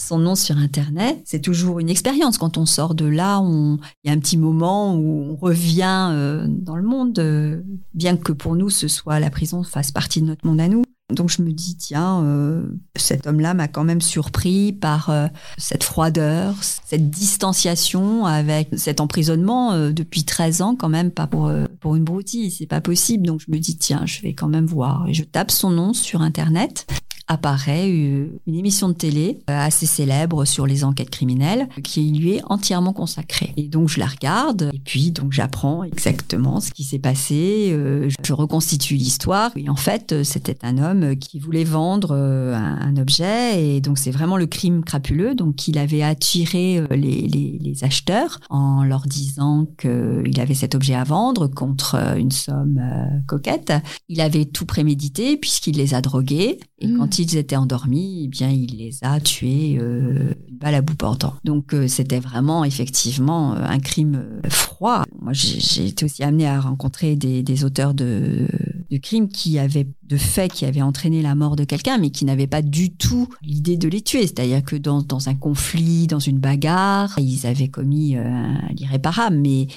son 0.00 0.18
nom 0.18 0.34
sur 0.34 0.56
internet. 0.56 1.20
C'est 1.24 1.40
toujours 1.40 1.78
une 1.78 1.90
expérience 1.90 2.38
quand 2.38 2.58
on 2.58 2.66
sort 2.66 2.94
de 2.94 3.04
là, 3.04 3.42
il 3.42 4.08
y 4.08 4.10
a 4.10 4.12
un 4.12 4.18
petit 4.18 4.38
moment 4.38 4.96
où 4.96 5.30
on 5.30 5.36
revient 5.36 6.08
euh, 6.12 6.46
dans 6.48 6.76
le 6.76 6.82
monde 6.82 7.18
euh, 7.18 7.60
bien 7.94 8.16
que 8.16 8.32
pour 8.32 8.56
nous 8.56 8.70
ce 8.70 8.88
soit 8.88 9.20
la 9.20 9.30
prison 9.30 9.62
fasse 9.62 9.92
partie 9.92 10.20
de 10.20 10.26
notre 10.26 10.46
monde 10.46 10.60
à 10.60 10.68
nous. 10.68 10.82
Donc 11.10 11.28
je 11.28 11.42
me 11.42 11.50
dis 11.50 11.76
tiens, 11.76 12.22
euh, 12.22 12.62
cet 12.94 13.26
homme-là 13.26 13.52
m'a 13.52 13.66
quand 13.66 13.82
même 13.82 14.00
surpris 14.00 14.72
par 14.72 15.12
cette 15.58 15.82
froideur, 15.82 16.54
cette 16.62 17.10
distanciation 17.10 18.26
avec 18.26 18.68
cet 18.76 19.00
emprisonnement 19.00 19.90
depuis 19.90 20.22
13 20.22 20.62
ans 20.62 20.76
quand 20.76 20.88
même 20.88 21.10
pas 21.10 21.26
pour 21.26 21.50
pour 21.80 21.96
une 21.96 22.04
broutille, 22.04 22.52
c'est 22.52 22.66
pas 22.66 22.80
possible. 22.80 23.26
Donc 23.26 23.40
je 23.44 23.50
me 23.50 23.58
dis 23.58 23.76
tiens, 23.76 24.06
je 24.06 24.22
vais 24.22 24.34
quand 24.34 24.46
même 24.46 24.66
voir 24.66 25.08
et 25.08 25.14
je 25.14 25.24
tape 25.24 25.50
son 25.50 25.70
nom 25.70 25.92
sur 25.92 26.22
internet 26.22 26.86
apparaît 27.30 27.88
une 27.88 28.54
émission 28.54 28.88
de 28.88 28.92
télé 28.92 29.38
euh, 29.48 29.56
assez 29.56 29.86
célèbre 29.86 30.44
sur 30.44 30.66
les 30.66 30.82
enquêtes 30.82 31.10
criminelles 31.10 31.68
qui 31.84 32.10
lui 32.10 32.32
est 32.32 32.42
entièrement 32.46 32.92
consacrée. 32.92 33.52
Et 33.56 33.68
donc 33.68 33.88
je 33.88 34.00
la 34.00 34.06
regarde 34.06 34.70
et 34.74 34.80
puis 34.80 35.12
donc 35.12 35.32
j'apprends 35.32 35.84
exactement 35.84 36.60
ce 36.60 36.72
qui 36.72 36.82
s'est 36.82 36.98
passé, 36.98 37.68
euh, 37.70 38.08
je 38.24 38.32
reconstitue 38.32 38.94
l'histoire 38.94 39.52
et 39.54 39.68
en 39.68 39.76
fait 39.76 40.10
euh, 40.10 40.24
c'était 40.24 40.58
un 40.62 40.78
homme 40.78 41.16
qui 41.16 41.38
voulait 41.38 41.62
vendre 41.62 42.16
un, 42.16 42.96
objet 42.96 43.76
et 43.76 43.80
donc 43.80 43.98
c'est 43.98 44.10
vraiment 44.10 44.36
le 44.36 44.46
crime 44.46 44.82
crapuleux 44.82 45.36
donc 45.36 45.68
il 45.68 45.78
avait 45.78 46.02
attiré 46.02 46.84
les, 46.90 47.28
les, 47.28 47.58
les 47.60 47.84
acheteurs 47.84 48.40
en 48.50 48.82
leur 48.82 49.02
disant 49.02 49.66
qu'il 49.78 50.40
avait 50.40 50.54
cet 50.54 50.74
objet 50.74 50.94
à 50.94 51.04
vendre 51.04 51.46
contre 51.46 51.94
une 52.18 52.32
somme 52.32 52.80
coquette. 53.28 53.72
Il 54.08 54.20
avait 54.20 54.44
tout 54.44 54.66
prémédité 54.66 55.36
puisqu'il 55.36 55.76
les 55.76 55.94
a 55.94 56.00
drogués 56.00 56.58
et 56.80 56.88
Mmh. 56.90 56.98
quand 56.98 57.18
ils 57.20 57.36
étaient 57.36 57.56
endormis, 57.56 58.22
eh 58.24 58.28
bien 58.28 58.50
il 58.50 58.76
les 58.78 58.98
a 59.02 59.20
tués 59.20 59.78
euh, 59.78 60.34
une 60.48 60.56
balle 60.56 60.82
portant. 60.84 61.34
Donc 61.44 61.74
euh, 61.74 61.88
c'était 61.88 62.20
vraiment 62.20 62.64
effectivement 62.64 63.54
euh, 63.54 63.64
un 63.64 63.78
crime 63.78 64.22
euh, 64.44 64.48
froid. 64.48 65.04
Moi 65.20 65.32
j'ai 65.32 65.86
été 65.86 66.04
aussi 66.04 66.22
amenée 66.22 66.46
à 66.46 66.60
rencontrer 66.60 67.16
des, 67.16 67.64
auteurs 67.64 67.94
de, 67.94 68.46
crimes 69.02 69.28
qui 69.28 69.58
avaient 69.58 69.86
de 70.04 70.16
faits 70.16 70.52
qui 70.52 70.64
avaient 70.64 70.82
entraîné 70.82 71.22
la 71.22 71.34
mort 71.34 71.56
de 71.56 71.64
quelqu'un, 71.64 71.98
mais 71.98 72.10
qui 72.10 72.24
n'avaient 72.24 72.46
pas 72.46 72.62
du 72.62 72.90
tout 72.90 73.28
l'idée 73.42 73.76
de 73.76 73.88
les 73.88 74.00
tuer. 74.00 74.22
C'est-à-dire 74.22 74.62
que 74.62 74.76
dans, 74.76 75.28
un 75.28 75.34
conflit, 75.34 76.06
dans 76.06 76.18
une 76.18 76.38
bagarre, 76.38 77.14
ils 77.18 77.46
avaient 77.46 77.68
commis 77.68 78.16
l'irréparable, 78.70 79.36
mais 79.36 79.68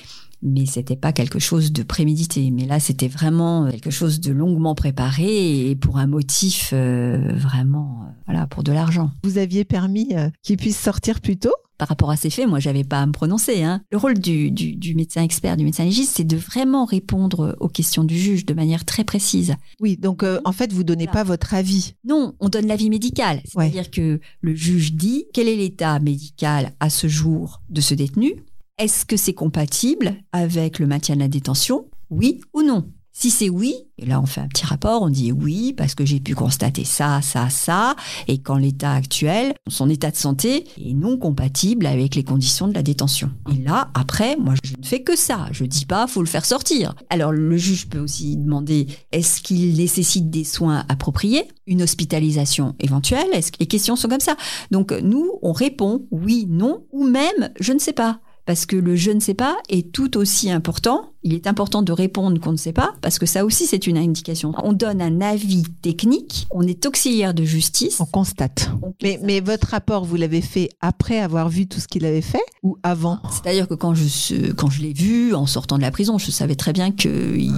mais 0.43 0.65
c'était 0.65 0.95
pas 0.95 1.13
quelque 1.13 1.39
chose 1.39 1.71
de 1.71 1.83
prémédité. 1.83 2.51
Mais 2.51 2.65
là, 2.65 2.79
c'était 2.79 3.07
vraiment 3.07 3.69
quelque 3.71 3.89
chose 3.89 4.19
de 4.19 4.31
longuement 4.31 4.75
préparé 4.75 5.69
et 5.69 5.75
pour 5.75 5.97
un 5.97 6.07
motif 6.07 6.71
euh, 6.73 7.33
vraiment, 7.35 8.01
euh, 8.03 8.11
voilà, 8.27 8.45
pour 8.47 8.63
de 8.63 8.71
l'argent. 8.71 9.11
Vous 9.23 9.37
aviez 9.37 9.63
permis 9.63 10.09
euh, 10.13 10.29
qu'il 10.43 10.57
puisse 10.57 10.77
sortir 10.77 11.21
plus 11.21 11.37
tôt? 11.37 11.53
Par 11.79 11.87
rapport 11.87 12.11
à 12.11 12.15
ces 12.15 12.29
faits, 12.29 12.47
moi, 12.47 12.59
j'avais 12.59 12.83
pas 12.83 13.01
à 13.01 13.05
me 13.05 13.11
prononcer. 13.11 13.63
Hein. 13.63 13.81
Le 13.91 13.97
rôle 13.97 14.19
du, 14.19 14.51
du, 14.51 14.75
du, 14.75 14.93
médecin 14.93 15.23
expert, 15.23 15.57
du 15.57 15.65
médecin 15.65 15.83
légiste, 15.83 16.13
c'est 16.15 16.23
de 16.23 16.37
vraiment 16.37 16.85
répondre 16.85 17.57
aux 17.59 17.67
questions 17.67 18.03
du 18.03 18.17
juge 18.17 18.45
de 18.45 18.53
manière 18.53 18.85
très 18.85 19.03
précise. 19.03 19.55
Oui, 19.81 19.97
donc 19.97 20.23
euh, 20.23 20.39
en 20.45 20.51
fait, 20.51 20.71
vous 20.71 20.83
donnez 20.83 21.07
pas 21.07 21.23
votre 21.23 21.55
avis. 21.55 21.95
Non, 22.05 22.35
on 22.39 22.49
donne 22.49 22.67
l'avis 22.67 22.89
médical. 22.89 23.41
C'est-à-dire 23.45 23.89
que 23.89 24.19
le 24.41 24.55
juge 24.55 24.93
dit 24.93 25.25
quel 25.33 25.47
est 25.47 25.55
l'état 25.55 25.99
médical 25.99 26.71
à 26.79 26.89
ce 26.89 27.07
jour 27.07 27.61
de 27.69 27.81
ce 27.81 27.95
détenu. 27.95 28.35
Est-ce 28.79 29.05
que 29.05 29.17
c'est 29.17 29.35
compatible 29.35 30.15
avec 30.31 30.79
le 30.79 30.87
maintien 30.87 31.13
de 31.13 31.19
la 31.19 31.27
détention? 31.27 31.85
Oui 32.09 32.41
ou 32.53 32.63
non? 32.63 32.89
Si 33.15 33.29
c'est 33.29 33.49
oui, 33.49 33.75
et 33.99 34.07
là 34.07 34.19
on 34.19 34.25
fait 34.25 34.41
un 34.41 34.47
petit 34.47 34.65
rapport, 34.65 35.03
on 35.03 35.09
dit 35.11 35.31
oui 35.31 35.73
parce 35.73 35.93
que 35.93 36.03
j'ai 36.03 36.19
pu 36.19 36.33
constater 36.33 36.83
ça, 36.83 37.21
ça, 37.21 37.51
ça, 37.51 37.95
et 38.27 38.41
qu'en 38.41 38.57
l'état 38.57 38.93
actuel, 38.93 39.53
son 39.67 39.91
état 39.91 40.09
de 40.09 40.15
santé 40.15 40.65
est 40.83 40.95
non 40.95 41.19
compatible 41.19 41.85
avec 41.85 42.15
les 42.15 42.23
conditions 42.23 42.67
de 42.67 42.73
la 42.73 42.81
détention. 42.81 43.29
Et 43.51 43.61
là, 43.61 43.91
après, 43.93 44.35
moi 44.37 44.55
je 44.63 44.73
ne 44.75 44.83
fais 44.83 45.03
que 45.03 45.15
ça, 45.15 45.47
je 45.51 45.65
dis 45.65 45.85
pas 45.85 46.07
faut 46.07 46.23
le 46.23 46.27
faire 46.27 46.43
sortir. 46.43 46.95
Alors 47.11 47.31
le 47.31 47.55
juge 47.55 47.87
peut 47.87 47.99
aussi 47.99 48.35
demander 48.35 48.87
est-ce 49.11 49.43
qu'il 49.43 49.75
nécessite 49.75 50.31
des 50.31 50.45
soins 50.45 50.83
appropriés, 50.89 51.47
une 51.67 51.83
hospitalisation 51.83 52.73
éventuelle, 52.79 53.27
est-ce 53.33 53.51
que 53.51 53.59
les 53.59 53.67
questions 53.67 53.95
sont 53.95 54.09
comme 54.09 54.19
ça? 54.19 54.35
Donc 54.71 54.91
nous, 54.91 55.29
on 55.43 55.51
répond 55.51 56.07
oui, 56.09 56.47
non, 56.49 56.87
ou 56.91 57.05
même 57.05 57.51
je 57.59 57.73
ne 57.73 57.79
sais 57.79 57.93
pas 57.93 58.21
parce 58.45 58.65
que 58.65 58.75
le 58.75 58.95
je 58.95 59.11
ne 59.11 59.19
sais 59.19 59.33
pas 59.33 59.57
est 59.69 59.91
tout 59.91 60.17
aussi 60.17 60.51
important. 60.51 61.12
Il 61.23 61.33
est 61.33 61.47
important 61.47 61.81
de 61.81 61.91
répondre 61.91 62.39
qu'on 62.39 62.51
ne 62.51 62.57
sait 62.57 62.73
pas, 62.73 62.93
parce 63.01 63.19
que 63.19 63.25
ça 63.25 63.45
aussi 63.45 63.65
c'est 63.65 63.87
une 63.87 63.97
indication. 63.97 64.53
On 64.63 64.73
donne 64.73 65.01
un 65.01 65.21
avis 65.21 65.63
technique, 65.81 66.47
on 66.51 66.61
est 66.63 66.85
auxiliaire 66.85 67.33
de 67.33 67.43
justice. 67.43 67.99
On 67.99 68.05
constate. 68.05 68.69
mais, 69.01 69.19
mais, 69.23 69.39
votre 69.39 69.67
rapport, 69.67 70.05
vous 70.05 70.15
l'avez 70.15 70.41
fait 70.41 70.69
après 70.81 71.19
avoir 71.19 71.49
vu 71.49 71.67
tout 71.67 71.79
ce 71.79 71.87
qu'il 71.87 72.05
avait 72.05 72.21
fait 72.21 72.43
ou 72.61 72.77
avant? 72.83 73.19
C'est-à-dire 73.31 73.67
que 73.67 73.73
quand 73.73 73.93
je, 73.93 74.51
quand 74.51 74.69
je 74.69 74.81
l'ai 74.81 74.93
vu 74.93 75.33
en 75.33 75.45
sortant 75.45 75.77
de 75.77 75.81
la 75.81 75.91
prison, 75.91 76.17
je 76.17 76.31
savais 76.31 76.55
très 76.55 76.73
bien 76.73 76.91
qu'il 76.91 77.51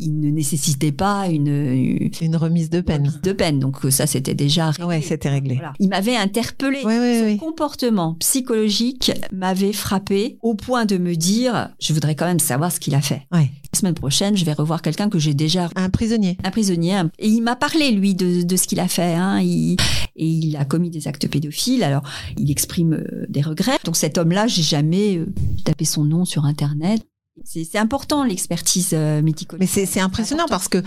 il 0.00 0.20
ne 0.20 0.30
nécessitait 0.30 0.92
pas 0.92 1.28
une, 1.28 2.10
une 2.20 2.36
remise 2.36 2.70
de 2.70 2.80
peine. 2.80 3.06
Remise 3.06 3.20
de 3.20 3.32
peine, 3.32 3.58
donc 3.58 3.78
ça 3.90 4.06
c'était 4.06 4.34
déjà 4.34 4.70
réglé. 4.70 4.84
Ouais, 4.84 5.02
c'était 5.02 5.28
réglé. 5.28 5.60
Il 5.78 5.88
m'avait 5.88 6.16
interpellé. 6.16 6.82
Son 6.82 7.36
comportement 7.38 8.14
psychologique 8.14 9.12
m'avait 9.32 9.72
frappé 9.72 10.38
au 10.42 10.54
point 10.54 10.84
de 10.84 10.98
me 10.98 11.14
dire, 11.14 11.70
je 11.80 11.92
voudrais 11.92 12.14
quand 12.14 12.26
même 12.26 12.38
savoir 12.38 12.72
ce 12.72 12.80
qu'il 12.80 12.94
a 12.94 12.97
fait. 13.00 13.22
Ouais. 13.32 13.50
La 13.72 13.78
semaine 13.78 13.94
prochaine, 13.94 14.36
je 14.36 14.44
vais 14.44 14.52
revoir 14.52 14.82
quelqu'un 14.82 15.08
que 15.08 15.18
j'ai 15.18 15.34
déjà... 15.34 15.68
Un 15.76 15.90
prisonnier. 15.90 16.36
Un 16.42 16.50
prisonnier. 16.50 17.02
Et 17.18 17.28
il 17.28 17.42
m'a 17.42 17.56
parlé, 17.56 17.90
lui, 17.90 18.14
de, 18.14 18.42
de 18.42 18.56
ce 18.56 18.66
qu'il 18.66 18.80
a 18.80 18.88
fait. 18.88 19.14
Hein. 19.14 19.40
Il, 19.40 19.76
et 20.16 20.26
il 20.26 20.56
a 20.56 20.64
commis 20.64 20.90
des 20.90 21.06
actes 21.06 21.28
pédophiles. 21.28 21.82
Alors, 21.82 22.02
il 22.36 22.50
exprime 22.50 22.94
euh, 22.94 23.26
des 23.28 23.42
regrets. 23.42 23.78
Donc 23.84 23.96
cet 23.96 24.18
homme-là, 24.18 24.46
j'ai 24.46 24.62
jamais 24.62 25.18
euh, 25.18 25.26
tapé 25.64 25.84
son 25.84 26.04
nom 26.04 26.24
sur 26.24 26.44
Internet. 26.44 27.06
C'est 27.44 27.76
important 27.76 28.24
l'expertise 28.24 28.90
euh, 28.92 29.22
médicale. 29.22 29.58
Mais 29.60 29.66
c'est 29.66 30.00
impressionnant 30.00 30.46
parce 30.48 30.68
que 30.68 30.78
euh, 30.78 30.82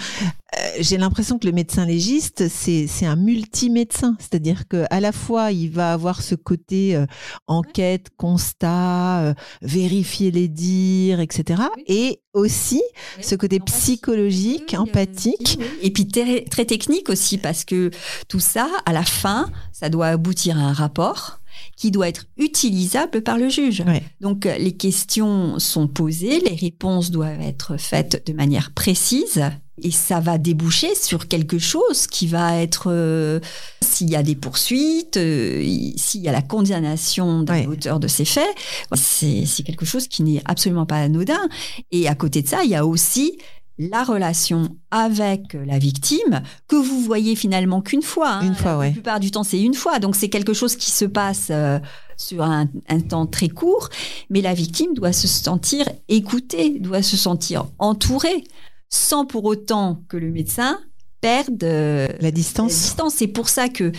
j'ai 0.79 0.97
l'impression 0.97 1.39
que 1.39 1.47
le 1.47 1.53
médecin 1.53 1.85
légiste 1.85 2.47
c'est 2.49 3.05
un 3.05 3.15
multi-médecin, 3.15 4.15
c'est-à-dire 4.19 4.67
que 4.67 4.85
à 4.89 4.99
la 4.99 5.11
fois 5.11 5.51
il 5.51 5.69
va 5.69 5.93
avoir 5.93 6.21
ce 6.21 6.35
côté 6.35 6.95
euh, 6.95 7.05
enquête, 7.47 8.07
constat, 8.17 9.33
vérifier 9.61 10.31
les 10.31 10.47
dires, 10.47 11.19
etc. 11.19 11.63
Et 11.87 12.21
aussi 12.33 12.81
ce 13.21 13.35
côté 13.35 13.59
psychologique, 13.59 14.75
empathique. 14.77 15.59
Et 15.81 15.91
puis 15.91 16.07
très, 16.07 16.43
très 16.45 16.65
technique 16.65 17.09
aussi 17.09 17.37
parce 17.37 17.65
que 17.65 17.91
tout 18.27 18.39
ça, 18.39 18.69
à 18.85 18.93
la 18.93 19.03
fin, 19.03 19.49
ça 19.71 19.89
doit 19.89 20.07
aboutir 20.07 20.57
à 20.57 20.61
un 20.61 20.73
rapport 20.73 21.40
qui 21.81 21.89
doit 21.89 22.07
être 22.07 22.27
utilisable 22.37 23.23
par 23.23 23.39
le 23.39 23.49
juge. 23.49 23.83
Donc 24.19 24.45
euh, 24.45 24.55
les 24.59 24.73
questions 24.73 25.57
sont 25.57 25.87
posées, 25.87 26.39
les 26.39 26.53
réponses 26.53 27.09
doivent 27.09 27.41
être 27.41 27.75
faites 27.77 28.21
de 28.27 28.33
manière 28.33 28.71
précise 28.71 29.41
et 29.81 29.89
ça 29.89 30.19
va 30.19 30.37
déboucher 30.37 30.93
sur 30.93 31.27
quelque 31.27 31.57
chose 31.57 32.05
qui 32.05 32.27
va 32.27 32.61
être 32.61 32.91
euh, 32.91 33.39
s'il 33.81 34.11
y 34.11 34.15
a 34.15 34.21
des 34.21 34.35
poursuites, 34.35 35.17
euh, 35.17 35.63
s'il 35.95 36.21
y 36.21 36.29
a 36.29 36.31
la 36.31 36.43
condamnation 36.43 37.41
d'un 37.41 37.65
auteur 37.65 37.99
de 37.99 38.07
ces 38.07 38.25
faits, 38.25 38.55
c'est 38.93 39.63
quelque 39.63 39.85
chose 39.85 40.07
qui 40.07 40.21
n'est 40.21 40.43
absolument 40.45 40.85
pas 40.85 40.97
anodin. 40.97 41.49
Et 41.91 42.07
à 42.07 42.13
côté 42.13 42.43
de 42.43 42.47
ça, 42.47 42.63
il 42.63 42.69
y 42.69 42.75
a 42.75 42.85
aussi 42.85 43.39
la 43.77 44.03
relation 44.03 44.77
avec 44.91 45.53
la 45.53 45.79
victime 45.79 46.41
que 46.67 46.75
vous 46.75 47.01
voyez 47.01 47.35
finalement 47.35 47.81
qu'une 47.81 48.01
fois. 48.01 48.29
Hein. 48.29 48.47
Une 48.47 48.55
fois, 48.55 48.77
ouais. 48.77 48.87
La 48.87 48.93
plupart 48.93 49.19
du 49.19 49.31
temps, 49.31 49.43
c'est 49.43 49.61
une 49.61 49.73
fois. 49.73 49.99
Donc 49.99 50.15
c'est 50.15 50.29
quelque 50.29 50.53
chose 50.53 50.75
qui 50.75 50.91
se 50.91 51.05
passe 51.05 51.47
euh, 51.49 51.79
sur 52.17 52.43
un, 52.43 52.67
temps 53.09 53.25
très 53.25 53.49
court, 53.49 53.89
mais 54.29 54.41
la 54.41 54.53
victime 54.53 54.93
doit 54.93 55.13
se 55.13 55.27
sentir 55.27 55.89
écoutée, 56.07 56.79
doit 56.79 57.01
se 57.01 57.17
sentir 57.17 57.65
entourée, 57.79 58.43
sans 58.89 59.25
pour 59.25 59.45
autant 59.45 60.03
que 60.07 60.17
le 60.17 60.31
médecin 60.31 60.79
perde 61.21 61.63
euh, 61.63 62.07
la 62.19 62.31
distance. 62.31 62.95
C'est 63.09 63.27
pour 63.27 63.49
ça 63.49 63.69
que 63.69 63.91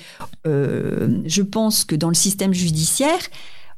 euh, 0.47 1.23
je 1.25 1.43
pense 1.43 1.85
que 1.85 1.97
dans 1.97 2.09
le 2.09 2.15
système 2.15 2.53
judiciaire, 2.53 3.21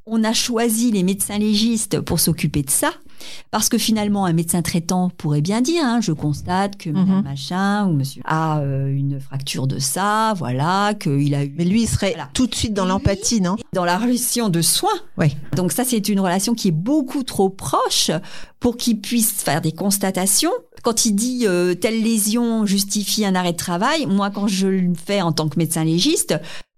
on 0.07 0.23
a 0.25 0.33
choisi 0.33 0.91
les 0.91 1.03
médecins 1.03 1.39
légistes 1.39 2.01
pour 2.01 2.21
s'occuper 2.21 2.63
de 2.63 2.71
ça 2.71 2.93
parce 3.51 3.69
que 3.69 3.79
finalement, 3.79 4.25
un 4.25 4.33
médecin 4.33 4.63
traitant 4.63 5.11
pourrait 5.11 5.41
bien 5.41 5.61
dire, 5.61 5.83
hein, 5.85 6.01
je 6.01 6.13
constate 6.13 6.77
que 6.77 6.91
mm 6.91 7.23
machin 7.23 7.87
ou 7.87 7.93
monsieur 7.93 8.23
a 8.25 8.61
euh, 8.61 8.87
une 8.89 9.21
fracture 9.21 9.67
de 9.67 9.79
ça, 9.79 10.35
voilà, 10.37 10.95
qu'il 10.95 11.35
a 11.35 11.45
eu... 11.45 11.55
Mais 11.57 11.65
lui, 11.65 11.83
il 11.83 11.89
serait 11.89 12.17
tout 12.33 12.47
de 12.47 12.55
suite 12.55 12.75
dans 12.75 12.87
l'empathie, 12.87 13.41
non? 13.41 13.57
Dans 13.73 13.85
la 13.85 13.99
relation 13.99 14.49
de 14.49 14.63
soins. 14.63 14.89
Oui. 15.19 15.37
Donc 15.55 15.73
ça, 15.73 15.85
c'est 15.85 16.09
une 16.09 16.21
relation 16.21 16.55
qui 16.55 16.69
est 16.69 16.73
beaucoup 16.73 17.23
trop 17.23 17.51
proche 17.51 18.11
pour 18.61 18.77
qu'il 18.77 19.01
puisse 19.01 19.43
faire 19.43 19.61
des 19.61 19.73
constatations. 19.73 20.53
Quand 20.83 21.07
il 21.07 21.13
dit 21.13 21.45
euh, 21.47 21.75
telle 21.75 22.03
lésion 22.03 22.67
justifie 22.67 23.25
un 23.25 23.35
arrêt 23.35 23.53
de 23.53 23.59
travail, 23.59 24.07
moi, 24.07 24.31
quand 24.31 24.49
je 24.49 24.67
le 24.67 24.95
fais 24.95 25.23
en 25.23 25.33
tant 25.33 25.49
que 25.49 25.59
médecin 25.59 25.85
légiste, 25.85 26.35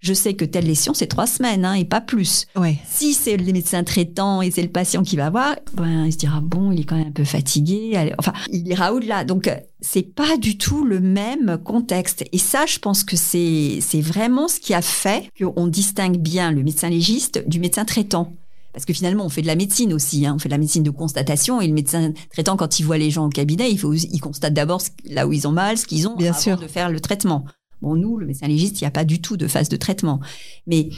je 0.07 0.15
sais 0.15 0.35
que 0.35 0.45
telle 0.45 0.67
lésion, 0.67 0.95
c'est 0.95 1.09
trois 1.09 1.27
semaines 1.27 1.65
hein, 1.65 1.75
et 1.75 1.85
pas 1.85 2.01
plus. 2.01 2.47
Ouais. 2.55 2.79
Si 2.89 3.13
c'est 3.13 3.37
le 3.37 3.53
médecin 3.53 3.83
traitant 3.83 4.41
et 4.41 4.51
c'est 4.51 4.63
le 4.63 4.69
patient 4.69 5.03
qui 5.03 5.17
va 5.17 5.31
voir, 5.31 5.57
ben, 5.75 6.07
il 6.07 6.13
se 6.13 6.19
dira, 6.19 6.41
bon, 6.41 6.71
il 6.71 6.81
est 6.81 6.85
quand 6.85 6.97
même 6.97 7.09
un 7.09 7.13
peu 7.13 7.25
fatigué. 7.25 8.13
Enfin, 8.19 8.33
il 8.53 8.69
ira 8.69 8.93
au-delà. 8.93 9.25
Donc, 9.25 9.51
c'est 9.81 10.03
pas 10.15 10.37
du 10.37 10.57
tout 10.57 10.85
le 10.85 11.01
même 11.01 11.59
contexte. 11.65 12.25
Et 12.33 12.39
ça, 12.39 12.67
je 12.67 12.79
pense 12.79 13.03
que 13.03 13.17
c'est, 13.17 13.79
c'est 13.81 14.01
vraiment 14.01 14.47
ce 14.47 14.61
qui 14.61 14.75
a 14.75 14.83
fait 14.83 15.29
qu'on 15.39 15.67
distingue 15.67 16.19
bien 16.19 16.53
le 16.53 16.63
médecin 16.63 16.89
légiste 16.89 17.43
du 17.49 17.59
médecin 17.59 17.85
traitant. 17.85 18.33
Parce 18.73 18.85
que 18.85 18.93
finalement, 18.93 19.25
on 19.25 19.31
fait 19.31 19.41
de 19.41 19.47
la 19.47 19.57
médecine 19.57 19.95
aussi. 19.95 20.27
Hein. 20.27 20.35
On 20.37 20.39
fait 20.39 20.51
de 20.51 20.55
la 20.55 20.59
médecine 20.59 20.83
de 20.83 20.91
constatation. 20.91 21.63
Et 21.63 21.67
le 21.67 21.73
médecin 21.73 22.13
traitant, 22.31 22.57
quand 22.59 22.79
il 22.79 22.83
voit 22.85 22.99
les 22.99 23.11
gens 23.11 23.25
au 23.25 23.31
cabinet, 23.31 23.71
il, 23.71 23.79
faut, 23.79 23.95
il 23.95 24.21
constate 24.21 24.53
d'abord 24.53 24.83
là 25.07 25.27
où 25.27 25.33
ils 25.33 25.49
ont 25.49 25.53
mal, 25.53 25.79
ce 25.79 25.87
qu'ils 25.87 26.07
ont, 26.07 26.15
Bien 26.15 26.33
avant 26.33 26.41
sûr. 26.41 26.59
de 26.59 26.67
faire 26.69 26.91
le 26.91 27.01
traitement. 27.01 27.47
Bon, 27.83 27.95
nous, 27.95 28.17
le 28.17 28.27
médecin 28.27 28.49
légiste, 28.49 28.81
il 28.81 28.85
n'y 28.85 28.89
a 28.89 28.93
pas 28.93 29.05
du 29.05 29.21
tout 29.21 29.37
de 29.37 29.47
phase 29.47 29.69
de 29.69 29.77
traitement. 29.77 30.21
Mais 30.67 30.91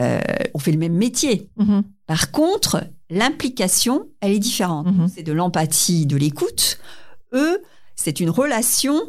euh, 0.00 0.20
on 0.54 0.58
fait 0.58 0.72
le 0.72 0.78
même 0.78 0.94
métier. 0.94 1.48
Mhm. 1.56 1.84
Par 2.06 2.30
contre, 2.30 2.84
l'implication, 3.10 4.08
elle 4.20 4.32
est 4.32 4.38
différente. 4.38 4.86
Mhm. 4.86 5.08
C'est 5.14 5.22
de 5.22 5.32
l'empathie, 5.32 6.06
de 6.06 6.16
l'écoute. 6.16 6.78
Eux, 7.32 7.62
c'est 7.96 8.20
une 8.20 8.30
relation 8.30 9.00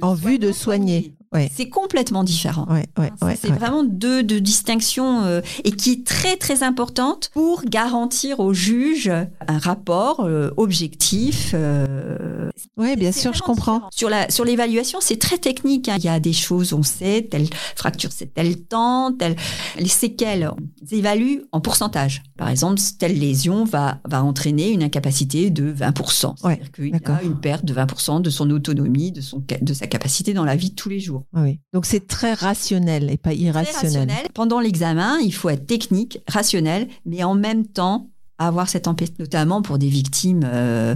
en 0.00 0.14
vue 0.14 0.38
de 0.38 0.52
soigner. 0.52 1.14
Ouais. 1.36 1.50
C'est 1.54 1.68
complètement 1.68 2.24
différent. 2.24 2.66
Ouais, 2.70 2.86
ouais, 2.98 3.12
ouais, 3.20 3.36
c'est 3.38 3.50
vraiment 3.50 3.84
deux, 3.84 4.22
deux 4.22 4.40
distinctions 4.40 5.22
euh, 5.24 5.42
et 5.64 5.72
qui 5.72 5.92
est 5.92 6.06
très 6.06 6.36
très 6.36 6.62
importante 6.62 7.30
pour 7.34 7.62
garantir 7.64 8.40
au 8.40 8.54
juge 8.54 9.08
un 9.08 9.58
rapport 9.58 10.20
euh, 10.20 10.50
objectif. 10.56 11.50
Euh, 11.54 12.50
oui, 12.78 12.96
bien 12.96 13.12
sûr, 13.12 13.34
je 13.34 13.42
comprends. 13.42 13.74
Différent. 13.74 13.90
Sur 13.92 14.08
la 14.08 14.30
sur 14.30 14.44
l'évaluation, 14.46 15.00
c'est 15.02 15.18
très 15.18 15.36
technique. 15.36 15.90
Hein. 15.90 15.96
Il 15.98 16.04
y 16.04 16.08
a 16.08 16.20
des 16.20 16.32
choses, 16.32 16.72
on 16.72 16.82
sait, 16.82 17.28
telle 17.30 17.48
fracture, 17.74 18.12
c'est 18.12 18.32
tel 18.32 18.56
temps, 18.62 19.12
telle 19.12 19.36
les 19.78 19.88
séquelles, 19.88 20.50
on 20.50 20.96
évalue 20.96 21.40
en 21.52 21.60
pourcentage. 21.60 22.22
Par 22.38 22.48
exemple, 22.48 22.80
telle 22.98 23.18
lésion 23.18 23.64
va 23.64 23.98
va 24.08 24.24
entraîner 24.24 24.70
une 24.70 24.82
incapacité 24.82 25.50
de 25.50 25.70
20%. 25.70 26.34
C'est-à-dire 26.36 26.72
qu'il 26.72 26.94
a 26.94 27.22
une 27.22 27.38
perte 27.38 27.66
de 27.66 27.74
20% 27.74 28.22
de 28.22 28.30
son 28.30 28.50
autonomie, 28.50 29.12
de 29.12 29.20
son 29.20 29.42
de 29.60 29.74
sa 29.74 29.86
capacité 29.86 30.32
dans 30.32 30.44
la 30.44 30.56
vie 30.56 30.70
de 30.70 30.74
tous 30.74 30.88
les 30.88 31.00
jours. 31.00 31.25
Oui. 31.32 31.60
Donc 31.72 31.86
c'est 31.86 32.06
très 32.06 32.34
rationnel 32.34 33.10
et 33.10 33.16
pas 33.16 33.34
irrationnel. 33.34 34.08
Rationnel. 34.08 34.26
Pendant 34.34 34.60
l'examen, 34.60 35.18
il 35.18 35.32
faut 35.32 35.48
être 35.48 35.66
technique, 35.66 36.20
rationnel, 36.28 36.88
mais 37.04 37.24
en 37.24 37.34
même 37.34 37.66
temps 37.66 38.10
avoir 38.38 38.68
cette 38.68 38.88
empathie, 38.88 39.14
notamment 39.18 39.62
pour 39.62 39.78
des 39.78 39.88
victimes 39.88 40.42
euh, 40.44 40.94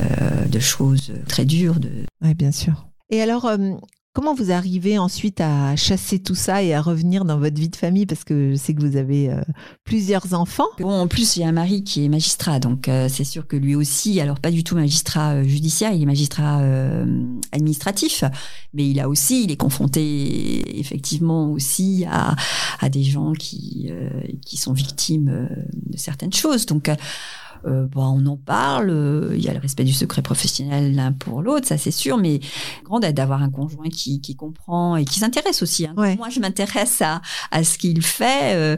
euh, 0.00 0.44
de 0.46 0.58
choses 0.58 1.12
très 1.28 1.44
dures. 1.44 1.78
De... 1.78 1.90
Oui, 2.22 2.34
bien 2.34 2.52
sûr. 2.52 2.86
Et 3.10 3.20
alors, 3.20 3.44
euh, 3.46 3.72
Comment 4.12 4.34
vous 4.34 4.50
arrivez 4.50 4.98
ensuite 4.98 5.40
à 5.40 5.76
chasser 5.76 6.18
tout 6.18 6.34
ça 6.34 6.64
et 6.64 6.74
à 6.74 6.82
revenir 6.82 7.24
dans 7.24 7.38
votre 7.38 7.60
vie 7.60 7.68
de 7.68 7.76
famille? 7.76 8.06
Parce 8.06 8.24
que 8.24 8.50
je 8.50 8.56
sais 8.56 8.74
que 8.74 8.80
vous 8.80 8.96
avez 8.96 9.30
euh, 9.30 9.40
plusieurs 9.84 10.34
enfants. 10.34 10.66
Bon, 10.80 10.90
en 10.90 11.06
plus, 11.06 11.36
j'ai 11.36 11.44
un 11.44 11.52
mari 11.52 11.84
qui 11.84 12.04
est 12.04 12.08
magistrat, 12.08 12.58
donc 12.58 12.88
euh, 12.88 13.08
c'est 13.08 13.22
sûr 13.22 13.46
que 13.46 13.56
lui 13.56 13.76
aussi, 13.76 14.20
alors 14.20 14.40
pas 14.40 14.50
du 14.50 14.64
tout 14.64 14.74
magistrat 14.74 15.34
euh, 15.34 15.44
judiciaire, 15.44 15.92
il 15.92 16.02
est 16.02 16.06
magistrat 16.06 16.60
euh, 16.60 17.24
administratif, 17.52 18.24
mais 18.74 18.90
il 18.90 18.98
a 18.98 19.08
aussi, 19.08 19.44
il 19.44 19.52
est 19.52 19.56
confronté 19.56 20.80
effectivement 20.80 21.48
aussi 21.52 22.04
à, 22.10 22.34
à 22.80 22.88
des 22.88 23.04
gens 23.04 23.32
qui, 23.32 23.92
qui 24.44 24.56
sont 24.56 24.72
victimes 24.72 25.48
de 25.72 25.96
certaines 25.96 26.32
choses. 26.32 26.66
Donc, 26.66 26.90
euh, 27.66 27.86
bon, 27.86 28.04
on 28.20 28.26
en 28.26 28.36
parle, 28.36 28.90
euh, 28.90 29.32
il 29.36 29.42
y 29.44 29.48
a 29.48 29.52
le 29.54 29.60
respect 29.60 29.84
du 29.84 29.92
secret 29.92 30.22
professionnel 30.22 30.94
l'un 30.94 31.12
pour 31.12 31.42
l'autre, 31.42 31.66
ça 31.66 31.76
c'est 31.78 31.90
sûr, 31.90 32.16
mais 32.18 32.40
grande 32.84 33.04
aide 33.04 33.16
d'avoir 33.16 33.42
un 33.42 33.50
conjoint 33.50 33.88
qui, 33.88 34.20
qui 34.20 34.34
comprend 34.36 34.96
et 34.96 35.04
qui 35.04 35.18
s'intéresse 35.18 35.62
aussi. 35.62 35.86
hein. 35.86 35.94
Ouais. 35.96 36.16
Moi, 36.16 36.28
je 36.30 36.40
m'intéresse 36.40 37.00
à, 37.02 37.20
à 37.50 37.64
ce 37.64 37.76
qu'il 37.78 38.02
fait. 38.02 38.54
euh, 38.54 38.76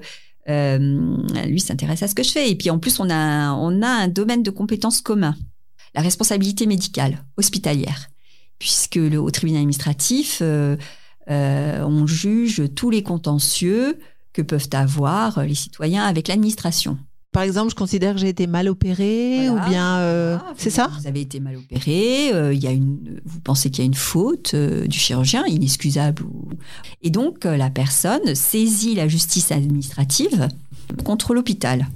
lui 1.47 1.61
s'intéresse 1.61 2.03
à 2.03 2.09
ce 2.09 2.15
que 2.17 2.23
je 2.25 2.31
fais. 2.33 2.51
Et 2.51 2.57
puis 2.57 2.69
en 2.71 2.79
plus, 2.81 2.99
on 2.99 3.09
a, 3.11 3.15
un- 3.15 3.55
on 3.55 3.81
a 3.83 3.89
un 3.89 4.09
domaine 4.09 4.43
de 4.43 4.51
compétences 4.51 5.01
commun, 5.01 5.37
la 5.95 6.01
responsabilité 6.03 6.67
médicale 6.67 7.25
hospitalière, 7.37 8.09
puisque 8.59 8.97
le, 8.97 9.19
au 9.21 9.31
tribunal 9.31 9.61
administratif, 9.61 10.39
euh, 10.43 10.77
euh, 11.31 11.85
on 11.85 12.07
juge 12.09 12.63
tous 12.75 12.91
les 12.91 13.05
contentieux 13.05 13.99
que 14.33 14.43
peuvent 14.43 14.69
avoir 14.73 15.45
les 15.45 15.55
citoyens 15.55 16.05
avec 16.05 16.27
l'administration. 16.27 16.99
Par 17.33 17.43
exemple, 17.43 17.71
je 17.71 17.75
considère 17.75 18.13
que 18.15 18.21
j'ai 18.21 18.29
été 18.29 18.47
mal 18.47 18.69
opérée 18.69 19.49
Voilà. 19.49 19.67
ou 19.67 19.71
bien... 19.71 19.97
euh, 20.01 20.39
c'est 20.59 20.69
vous- 20.69 20.77
ça 20.77 20.91
Vous 21.01 21.07
avez 21.07 21.23
été 21.23 21.41
mal 21.41 21.57
opéré, 21.57 22.31
euh, 22.35 22.53
il 22.53 22.63
y 22.63 22.67
a 22.67 22.73
une, 22.73 23.21
vous 23.25 23.41
pensez 23.41 23.71
qu'il 23.71 23.83
y 23.83 23.87
a 23.87 23.87
une 23.87 23.95
faute 23.95 24.53
euh, 24.53 24.87
du 24.87 24.99
chirurgien, 24.99 25.45
inexcusable. 25.47 26.23
Ou... 26.25 26.51
Et 27.03 27.09
donc, 27.11 27.45
la 27.45 27.71
personne 27.71 28.35
saisit 28.35 28.95
la 28.95 29.09
justice 29.09 29.51
administrative 29.51 30.49
contre 31.05 31.33
l'hôpital. 31.33 31.89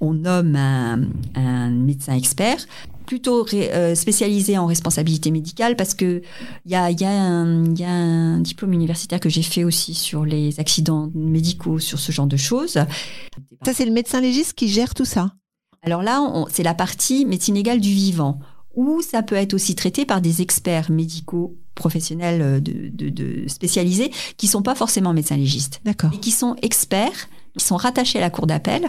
On 0.00 0.14
nomme 0.14 0.56
un, 0.56 1.02
un 1.34 1.70
médecin 1.70 2.14
expert, 2.16 2.66
plutôt 3.06 3.42
ré- 3.44 3.72
euh, 3.72 3.94
spécialisé 3.94 4.58
en 4.58 4.66
responsabilité 4.66 5.30
médicale, 5.30 5.76
parce 5.76 5.94
que 5.94 6.20
il 6.64 6.70
y 6.72 6.74
a, 6.74 6.90
il 6.90 7.00
y, 7.00 7.04
a 7.04 7.10
un- 7.10 7.64
il 7.64 7.78
y 7.80 7.84
a 7.84 7.90
un 7.90 8.40
diplôme 8.40 8.72
universitaire 8.72 9.20
que 9.20 9.28
j'ai 9.30 9.42
fait 9.42 9.64
aussi 9.64 9.94
sur 9.94 10.24
les 10.24 10.60
accidents 10.60 11.10
médicaux, 11.14 11.78
sur 11.78 11.98
ce 11.98 12.12
genre 12.12 12.26
de 12.26 12.36
choses. 12.36 12.78
Ça, 13.64 13.72
c'est 13.72 13.86
le 13.86 13.92
médecin 13.92 14.20
légiste 14.20 14.52
qui 14.54 14.68
gère 14.68 14.92
tout 14.94 15.04
ça. 15.06 15.32
Alors 15.82 16.02
là, 16.02 16.20
c'est 16.50 16.62
la 16.64 16.74
partie 16.74 17.24
médecine 17.24 17.54
légale 17.54 17.80
du 17.80 17.90
vivant, 17.90 18.40
où 18.74 19.00
ça 19.02 19.22
peut 19.22 19.36
être 19.36 19.54
aussi 19.54 19.74
traité 19.74 20.04
par 20.04 20.20
des 20.20 20.42
experts 20.42 20.90
médicaux 20.90 21.56
professionnels 21.74 22.42
euh, 22.42 22.60
de, 22.60 22.88
de- 22.92 23.08
de- 23.10 23.48
spécialisés 23.48 24.10
qui 24.36 24.46
sont 24.48 24.62
pas 24.62 24.74
forcément 24.74 25.12
médecins 25.14 25.36
légistes, 25.36 25.80
D'accord. 25.84 26.10
mais 26.12 26.18
qui 26.18 26.30
sont 26.30 26.56
experts, 26.62 27.28
qui 27.56 27.64
sont 27.64 27.76
rattachés 27.76 28.18
à 28.18 28.22
la 28.22 28.30
cour 28.30 28.46
d'appel 28.46 28.88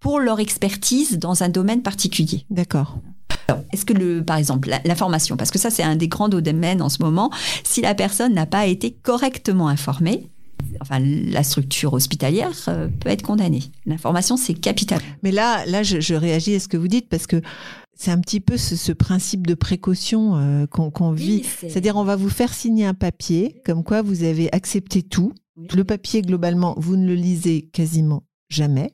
pour 0.00 0.20
leur 0.20 0.38
expertise 0.40 1.18
dans 1.18 1.42
un 1.42 1.48
domaine 1.48 1.82
particulier. 1.82 2.44
D'accord. 2.50 2.98
Alors, 3.48 3.62
est-ce 3.72 3.84
que 3.84 3.92
le, 3.92 4.24
par 4.24 4.36
exemple, 4.36 4.68
la- 4.68 4.80
l'information, 4.84 5.36
parce 5.36 5.50
que 5.50 5.58
ça 5.58 5.70
c'est 5.70 5.82
un 5.82 5.96
des 5.96 6.08
grands 6.08 6.28
domaines 6.28 6.82
en 6.82 6.88
ce 6.88 7.02
moment, 7.02 7.30
si 7.64 7.80
la 7.80 7.94
personne 7.94 8.34
n'a 8.34 8.46
pas 8.46 8.66
été 8.66 8.92
correctement 8.92 9.68
informée, 9.68 10.28
enfin 10.80 10.98
la 11.00 11.42
structure 11.42 11.92
hospitalière 11.92 12.52
euh, 12.68 12.88
peut 13.00 13.08
être 13.08 13.22
condamnée. 13.22 13.62
L'information 13.86 14.36
c'est 14.36 14.54
capital. 14.54 15.00
Mais 15.22 15.32
là, 15.32 15.64
là, 15.66 15.82
je, 15.82 16.00
je 16.00 16.14
réagis 16.14 16.54
à 16.54 16.60
ce 16.60 16.68
que 16.68 16.76
vous 16.76 16.88
dites 16.88 17.08
parce 17.08 17.26
que 17.26 17.40
c'est 17.94 18.10
un 18.10 18.18
petit 18.20 18.40
peu 18.40 18.56
ce, 18.56 18.74
ce 18.76 18.90
principe 18.92 19.46
de 19.46 19.54
précaution 19.54 20.36
euh, 20.36 20.66
qu'on 20.66 21.12
vit. 21.12 21.42
c'est- 21.44 21.68
C'est-à-dire, 21.68 21.96
on 21.96 22.04
va 22.04 22.16
vous 22.16 22.30
faire 22.30 22.52
signer 22.54 22.86
un 22.86 22.94
papier 22.94 23.60
comme 23.64 23.84
quoi 23.84 24.02
vous 24.02 24.22
avez 24.24 24.52
accepté 24.54 25.02
tout. 25.02 25.32
Oui. 25.56 25.66
Le 25.74 25.84
papier, 25.84 26.22
globalement, 26.22 26.74
vous 26.78 26.96
ne 26.96 27.06
le 27.06 27.14
lisez 27.14 27.62
quasiment 27.72 28.22
jamais. 28.48 28.92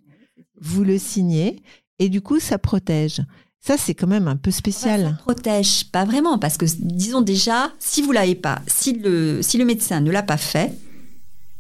Vous 0.61 0.83
le 0.85 0.99
signez 0.99 1.63
et 2.01 2.09
du 2.09 2.21
coup, 2.21 2.41
ça 2.41 2.59
protège. 2.59 3.21
Ça, 3.61 3.77
c'est 3.77 3.95
quand 3.95 4.07
même 4.07 4.29
un 4.29 4.37
peu 4.37 4.51
spécial. 4.51 5.19
protège 5.25 5.91
pas 5.91 6.05
vraiment 6.05 6.39
parce 6.39 6.57
que 6.57 6.65
disons 6.79 7.21
déjà 7.21 7.71
si 7.79 8.03
vous 8.03 8.13
l'avez 8.13 8.35
pas, 8.35 8.63
si 8.67 8.93
le 8.93 9.65
médecin 9.65 10.01
ne 10.01 10.11
l'a 10.11 10.23
pas 10.23 10.37
fait, 10.37 10.73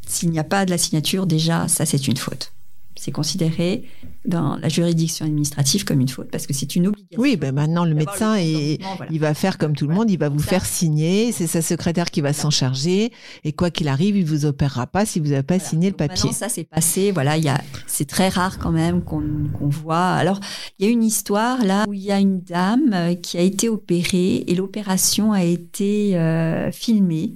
s'il 0.06 0.30
n'y 0.30 0.38
a 0.38 0.44
pas 0.44 0.64
de 0.64 0.70
la 0.70 0.78
signature 0.78 1.26
déjà 1.26 1.68
ça 1.68 1.84
c'est 1.84 2.08
une 2.08 2.16
faute. 2.16 2.52
C'est 2.98 3.12
considéré 3.12 3.84
dans 4.24 4.56
la 4.56 4.68
juridiction 4.68 5.24
administrative 5.24 5.84
comme 5.84 6.00
une 6.00 6.08
faute 6.08 6.30
parce 6.30 6.46
que 6.46 6.52
c'est 6.52 6.76
une 6.76 6.88
obligation. 6.88 7.20
Oui, 7.20 7.36
ben 7.36 7.54
maintenant, 7.54 7.84
le 7.84 7.94
médecin, 7.94 8.32
voilà. 8.32 9.10
il 9.10 9.20
va 9.20 9.34
faire 9.34 9.56
comme 9.56 9.74
tout 9.74 9.86
le 9.86 9.94
monde, 9.94 10.10
il 10.10 10.18
va 10.18 10.28
vous 10.28 10.40
Ça. 10.40 10.50
faire 10.50 10.66
signer, 10.66 11.32
c'est 11.32 11.46
sa 11.46 11.62
secrétaire 11.62 12.10
qui 12.10 12.20
va 12.20 12.32
s'en 12.32 12.50
charger, 12.50 13.12
et 13.44 13.52
quoi 13.52 13.70
qu'il 13.70 13.88
arrive, 13.88 14.16
il 14.16 14.24
vous 14.24 14.44
opérera 14.44 14.86
pas 14.86 15.06
si 15.06 15.20
vous 15.20 15.28
n'avez 15.28 15.42
pas 15.42 15.58
signé 15.58 15.90
le 15.90 15.96
papier. 15.96 16.32
Ça 16.32 16.48
c'est 16.48 16.64
passé. 16.64 17.12
Voilà, 17.12 17.36
il 17.36 17.44
y 17.44 17.48
a, 17.48 17.60
c'est 17.86 18.08
très 18.08 18.28
rare 18.28 18.58
quand 18.58 18.72
même 18.72 19.02
qu'on 19.02 19.22
qu'on 19.56 19.68
voit. 19.68 20.08
Alors, 20.08 20.40
il 20.78 20.86
y 20.86 20.88
a 20.88 20.92
une 20.92 21.04
histoire 21.04 21.64
là 21.64 21.84
où 21.88 21.92
il 21.92 22.02
y 22.02 22.12
a 22.12 22.18
une 22.18 22.40
dame 22.40 22.92
euh, 22.92 23.14
qui 23.14 23.38
a 23.38 23.42
été 23.42 23.68
opérée 23.68 24.44
et 24.46 24.54
l'opération 24.54 25.32
a 25.32 25.44
été 25.44 26.16
euh, 26.16 26.70
filmée 26.72 27.34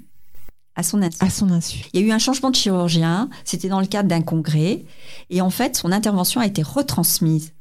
à 0.75 0.83
son 0.83 1.03
insu. 1.03 1.19
À 1.21 1.31
son 1.31 1.51
insu. 1.51 1.85
Il 1.93 2.01
y 2.01 2.05
a 2.05 2.07
eu 2.07 2.13
un 2.13 2.19
changement 2.19 2.51
de 2.51 2.57
chirurgien. 2.57 3.29
C'était 3.45 3.69
dans 3.69 3.81
le 3.81 3.87
cadre 3.87 4.09
d'un 4.09 4.23
congrès 4.23 4.85
et 5.31 5.41
en 5.41 5.51
fait, 5.51 5.77
son 5.77 5.93
intervention 5.93 6.41
a 6.41 6.47
été 6.47 6.63
retransmise. 6.63 7.53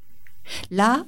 Là. 0.69 1.05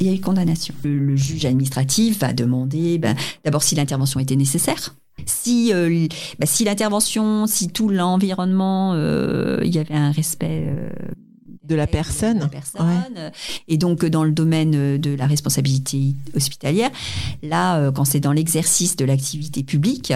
Il 0.00 0.06
y 0.06 0.10
a 0.10 0.14
eu 0.14 0.20
condamnation. 0.20 0.74
Le, 0.82 0.98
le 0.98 1.16
juge 1.16 1.44
administratif 1.44 2.18
va 2.18 2.32
demander 2.32 2.98
ben, 2.98 3.16
d'abord 3.44 3.62
si 3.62 3.74
l'intervention 3.74 4.18
était 4.18 4.36
nécessaire, 4.36 4.94
si, 5.26 5.72
euh, 5.72 6.06
ben, 6.38 6.46
si 6.46 6.64
l'intervention, 6.64 7.46
si 7.46 7.68
tout 7.68 7.88
l'environnement, 7.88 8.92
euh, 8.94 9.60
il 9.62 9.74
y 9.74 9.78
avait 9.78 9.94
un 9.94 10.10
respect 10.10 10.64
euh, 10.66 10.88
De 11.64 11.74
la 11.74 11.86
personne. 11.86 12.38
de 12.38 12.42
la 12.42 12.48
personne. 12.48 13.30
Et 13.68 13.76
donc, 13.76 14.04
dans 14.04 14.24
le 14.24 14.32
domaine 14.32 14.98
de 14.98 15.14
la 15.14 15.26
responsabilité 15.26 16.14
hospitalière, 16.34 16.90
là, 17.42 17.90
quand 17.92 18.04
c'est 18.04 18.20
dans 18.20 18.32
l'exercice 18.32 18.96
de 18.96 19.04
l'activité 19.04 19.62
publique, 19.62 20.12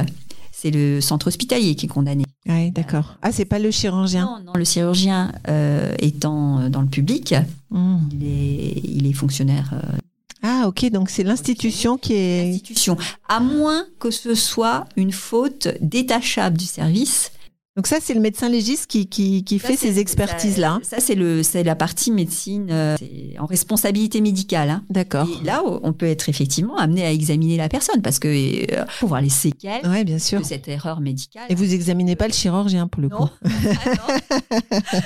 c'est 0.66 0.72
le 0.72 1.00
centre 1.00 1.28
hospitalier 1.28 1.76
qui 1.76 1.86
est 1.86 1.88
condamné. 1.88 2.24
Oui, 2.48 2.70
d'accord. 2.72 3.16
Ah, 3.22 3.30
c'est 3.30 3.44
pas 3.44 3.58
le 3.60 3.70
chirurgien? 3.70 4.24
Non, 4.24 4.44
non, 4.46 4.52
le 4.56 4.64
chirurgien 4.64 5.32
euh, 5.48 5.94
étant 6.00 6.58
euh, 6.60 6.68
dans 6.68 6.80
le 6.80 6.88
public, 6.88 7.34
Hmm. 7.70 7.98
il 8.12 8.24
est, 8.26 8.80
il 8.84 9.06
est 9.08 9.12
fonctionnaire 9.12 9.70
euh, 9.74 9.96
Ah, 10.42 10.64
ok, 10.68 10.88
donc 10.90 11.10
c'est 11.10 11.24
l'institution 11.24 11.98
qui 11.98 12.14
est. 12.14 12.44
l'institution, 12.50 12.96
à 13.28 13.40
moins 13.40 13.84
que 13.98 14.10
ce 14.10 14.34
soit 14.34 14.86
une 14.96 15.10
faute 15.12 15.68
détachable 15.80 16.56
du 16.56 16.64
service. 16.64 17.30
Donc 17.76 17.86
ça, 17.86 17.98
c'est 18.00 18.14
le 18.14 18.20
médecin 18.20 18.48
légiste 18.48 18.86
qui, 18.86 19.06
qui, 19.06 19.44
qui 19.44 19.58
Ça, 19.58 19.68
fait 19.68 19.76
ces 19.76 19.98
expertises-là. 19.98 20.78
Ça, 20.82 20.96
ça, 20.96 21.00
c'est 21.06 21.14
le, 21.14 21.42
c'est 21.42 21.62
la 21.62 21.76
partie 21.76 22.10
médecine 22.10 22.68
euh, 22.70 22.96
c'est 22.98 23.38
en 23.38 23.44
responsabilité 23.44 24.22
médicale. 24.22 24.70
hein. 24.70 24.82
D'accord. 24.88 25.28
Et 25.42 25.44
là, 25.44 25.62
on 25.82 25.92
peut 25.92 26.06
être 26.06 26.28
effectivement 26.30 26.76
amené 26.78 27.04
à 27.04 27.12
examiner 27.12 27.58
la 27.58 27.68
personne 27.68 28.00
parce 28.00 28.18
que 28.18 28.28
euh, 28.28 28.84
pour 28.98 29.10
voir 29.10 29.20
les 29.20 29.28
séquelles 29.28 29.82
Oui, 29.84 30.04
bien 30.04 30.18
sûr. 30.18 30.40
de 30.40 30.44
cette 30.46 30.68
erreur 30.68 31.00
médicale. 31.00 31.44
Et 31.50 31.54
vous 31.54 31.74
examinez 31.74 32.16
pas 32.16 32.26
le 32.28 32.32
chirurgien 32.32 32.88
pour 32.88 33.02
le 33.02 33.08
non. 33.08 33.16
coup. 33.18 33.28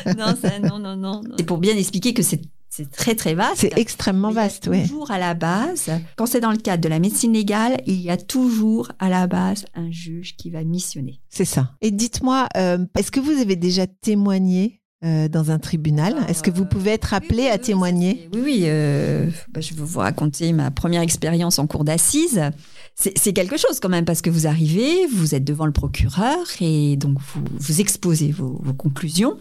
Ah 0.06 0.14
non. 0.14 0.26
non, 0.26 0.36
ça, 0.40 0.58
non, 0.60 0.78
non, 0.78 0.96
non. 0.96 1.22
C'est 1.36 1.44
pour 1.44 1.58
bien 1.58 1.76
expliquer 1.76 2.14
que 2.14 2.22
c'est 2.22 2.40
c'est 2.70 2.90
très 2.90 3.14
très 3.16 3.34
vaste. 3.34 3.56
C'est 3.58 3.76
extrêmement 3.76 4.30
vaste, 4.30 4.68
oui. 4.70 4.86
Toujours 4.88 5.10
à 5.10 5.18
la 5.18 5.34
base, 5.34 5.90
quand 6.16 6.26
c'est 6.26 6.40
dans 6.40 6.52
le 6.52 6.56
cadre 6.56 6.82
de 6.82 6.88
la 6.88 7.00
médecine 7.00 7.32
légale, 7.32 7.80
il 7.86 8.00
y 8.00 8.10
a 8.10 8.16
toujours 8.16 8.92
à 9.00 9.08
la 9.08 9.26
base 9.26 9.64
un 9.74 9.90
juge 9.90 10.36
qui 10.36 10.50
va 10.50 10.62
missionner. 10.62 11.20
C'est 11.28 11.44
ça. 11.44 11.72
Et 11.82 11.90
dites-moi, 11.90 12.48
euh, 12.56 12.78
est-ce 12.96 13.10
que 13.10 13.20
vous 13.20 13.32
avez 13.32 13.56
déjà 13.56 13.86
témoigné 13.88 14.80
euh, 15.04 15.28
dans 15.28 15.50
un 15.50 15.58
tribunal? 15.58 16.14
Est-ce 16.28 16.42
que 16.42 16.50
vous 16.50 16.64
pouvez 16.66 16.90
être 16.92 17.12
appelé 17.14 17.44
Oui, 17.44 17.48
à 17.48 17.54
oui, 17.54 17.60
témoigner? 17.60 18.28
Oui, 18.34 18.40
oui. 18.44 18.60
euh, 18.66 19.28
bah, 19.50 19.60
je 19.60 19.74
vais 19.74 19.82
vous 19.82 19.98
raconter 19.98 20.52
ma 20.52 20.70
première 20.70 21.02
expérience 21.02 21.58
en 21.58 21.66
cour 21.66 21.84
d'assises. 21.84 22.40
C'est 23.00 23.32
quelque 23.32 23.56
chose 23.56 23.80
quand 23.80 23.88
même 23.88 24.04
parce 24.04 24.20
que 24.20 24.28
vous 24.28 24.46
arrivez, 24.46 25.06
vous 25.06 25.34
êtes 25.34 25.44
devant 25.44 25.64
le 25.64 25.72
procureur 25.72 26.36
et 26.60 26.96
donc 26.96 27.16
vous, 27.58 27.80
exposez 27.80 28.30
vos 28.30 28.60
conclusions. 28.76 29.38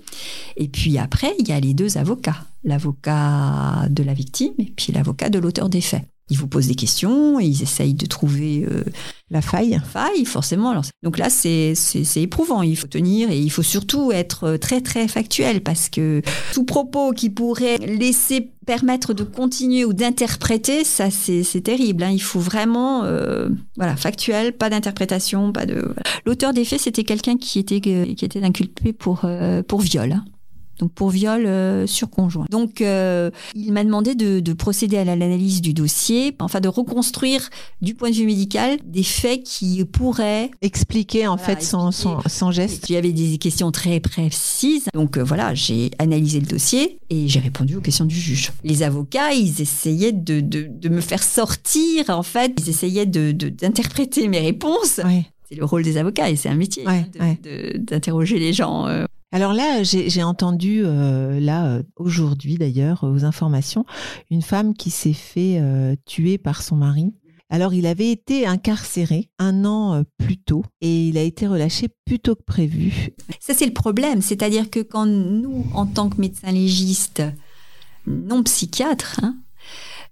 Et 0.56 0.70
puis 0.70 0.98
après, 0.98 1.34
il 1.40 1.48
y 1.48 1.52
a 1.52 1.60
les 1.60 1.74
deux 1.74 1.98
avocats, 1.98 2.46
l'avocat 2.64 3.88
de 3.90 4.02
la 4.02 4.14
victime 4.14 4.54
et 4.60 4.72
puis 4.76 4.94
l'avocat 4.94 5.30
de 5.30 5.40
l'auteur 5.40 5.68
des 5.68 5.82
faits. 5.82 6.06
Ils 6.30 6.38
vous 6.38 6.48
posent 6.48 6.68
des 6.68 6.76
questions 6.76 7.40
ils 7.40 7.64
essayent 7.64 7.94
de 7.94 8.06
trouver 8.06 8.66
euh, 8.70 8.84
La 9.30 9.42
faille 9.42 9.80
faille, 9.86 10.26
forcément. 10.26 10.80
Donc 11.04 11.18
là, 11.18 11.30
c'est 11.30 11.74
éprouvant. 12.16 12.62
Il 12.62 12.78
faut 12.78 12.88
tenir 12.88 13.32
et 13.32 13.40
il 13.40 13.50
faut 13.50 13.64
surtout 13.64 14.12
être 14.12 14.58
très, 14.58 14.82
très 14.82 15.08
factuel 15.08 15.62
parce 15.62 15.90
que 15.90 16.22
tout 16.54 16.64
propos 16.64 17.12
qui 17.12 17.30
pourrait 17.30 17.78
laisser 17.78 18.52
permettre 18.66 19.14
de 19.14 19.24
continuer 19.24 19.86
ou 19.86 19.94
d'interpréter, 19.94 20.84
ça, 20.84 21.10
c'est 21.10 21.62
terrible. 21.62 22.04
hein. 22.04 22.12
Il 22.12 22.22
faut 22.22 22.40
vraiment, 22.40 23.04
euh, 23.04 23.50
voilà, 23.78 23.96
factuel, 23.96 24.54
pas 24.54 24.70
d'interprétation, 24.70 25.52
pas 25.52 25.66
de. 25.66 25.96
L'auteur 26.26 26.54
des 26.54 26.66
faits, 26.66 26.82
c'était 26.82 27.04
quelqu'un 27.04 27.38
qui 27.38 27.60
était 27.60 27.82
qui 27.82 28.26
était 28.26 28.44
inculpé 28.44 28.94
pour 28.94 29.22
euh, 29.24 29.64
pour 29.64 29.82
viol. 29.82 30.22
Donc 30.80 30.92
pour 30.94 31.10
viol 31.10 31.46
euh, 31.46 31.86
sur 31.86 32.10
conjoint. 32.10 32.46
Donc 32.50 32.82
euh, 32.82 33.30
il 33.54 33.72
m'a 33.74 33.84
demandé 33.84 34.16
de, 34.16 34.40
de 34.40 34.54
procéder 34.54 34.98
à 34.98 35.04
l'analyse 35.04 35.62
du 35.62 35.74
dossier, 35.74 36.36
enfin 36.40 36.60
de 36.60 36.68
reconstruire 36.70 37.50
du 37.82 37.94
point 37.94 38.10
de 38.10 38.16
vue 38.16 38.26
médical 38.26 38.78
des 38.86 39.04
faits 39.04 39.44
qui 39.44 39.84
pourraient 39.86 40.50
Expliquer 40.62 41.28
en 41.28 41.36
Voilà, 41.36 41.56
fait 41.58 41.64
son, 41.64 41.92
son, 41.92 42.20
son 42.28 42.52
geste. 42.52 42.90
Il 42.90 42.94
y 42.94 42.96
avait 42.96 43.12
des 43.12 43.38
questions 43.38 43.72
très 43.72 44.00
précises. 44.00 44.86
Donc 44.94 45.18
euh, 45.18 45.24
voilà, 45.24 45.54
j'ai 45.54 45.92
analysé 46.00 46.40
le 46.40 46.46
dossier 46.48 47.00
et 47.10 47.28
j'ai 47.28 47.40
répondu 47.40 47.76
aux 47.76 47.82
questions 47.82 48.06
du 48.06 48.16
juge. 48.16 48.52
Les 48.64 48.84
avocats, 48.84 49.34
ils 49.34 49.62
essayaient 49.62 50.12
de, 50.12 50.40
de, 50.40 50.68
de 50.70 50.90
me 50.90 51.02
faire 51.02 51.22
sortir, 51.24 52.06
en 52.10 52.24
fait. 52.24 52.54
Ils 52.60 52.70
essayaient 52.70 53.06
de- 53.06 53.32
d'interpréter 53.32 54.28
mes 54.28 54.40
réponses. 54.40 55.00
C'est 55.50 55.56
le 55.56 55.66
rôle 55.66 55.84
des 55.84 55.98
avocats 55.98 56.30
et 56.30 56.36
c'est 56.36 56.50
un 56.50 56.56
métier 56.56 56.86
Ouais, 56.86 57.06
hein, 57.20 57.36
ouais. 57.44 57.80
d'interroger 57.80 58.38
les 58.40 58.54
gens. 58.54 58.88
euh. 58.88 59.06
Alors 59.32 59.54
là, 59.54 59.84
j'ai 59.84 60.24
entendu, 60.24 60.82
euh, 60.84 61.40
là, 61.40 61.68
euh, 61.68 61.84
aujourd'hui 61.98 62.58
d'ailleurs, 62.58 63.04
aux 63.04 63.26
informations, 63.26 63.86
une 64.32 64.42
femme 64.42 64.74
qui 64.74 64.90
s'est 64.90 65.14
fait 65.14 65.60
euh, 65.60 65.96
tuer 66.06 66.40
par 66.40 66.64
son 66.64 66.76
mari. 66.76 67.14
Alors, 67.52 67.74
il 67.74 67.86
avait 67.88 68.12
été 68.12 68.46
incarcéré 68.46 69.30
un 69.40 69.66
an 69.66 69.94
euh, 69.94 70.04
plus 70.18 70.38
tôt 70.38 70.64
et 70.82 71.08
il 71.08 71.18
a 71.18 71.24
été 71.24 71.48
relâché 71.48 71.88
plus 72.06 72.20
tôt 72.20 72.36
que 72.36 72.44
prévu. 72.44 73.10
Ça, 73.40 73.54
c'est 73.54 73.66
le 73.66 73.74
problème. 73.74 74.22
C'est-à-dire 74.22 74.70
que 74.70 74.80
quand 74.80 75.06
nous, 75.06 75.66
en 75.74 75.86
tant 75.86 76.10
que 76.10 76.22
médecins 76.22 76.52
légistes, 76.52 77.24
non 78.08 78.44
psychiatres, 78.44 79.20
hein, 79.24 79.36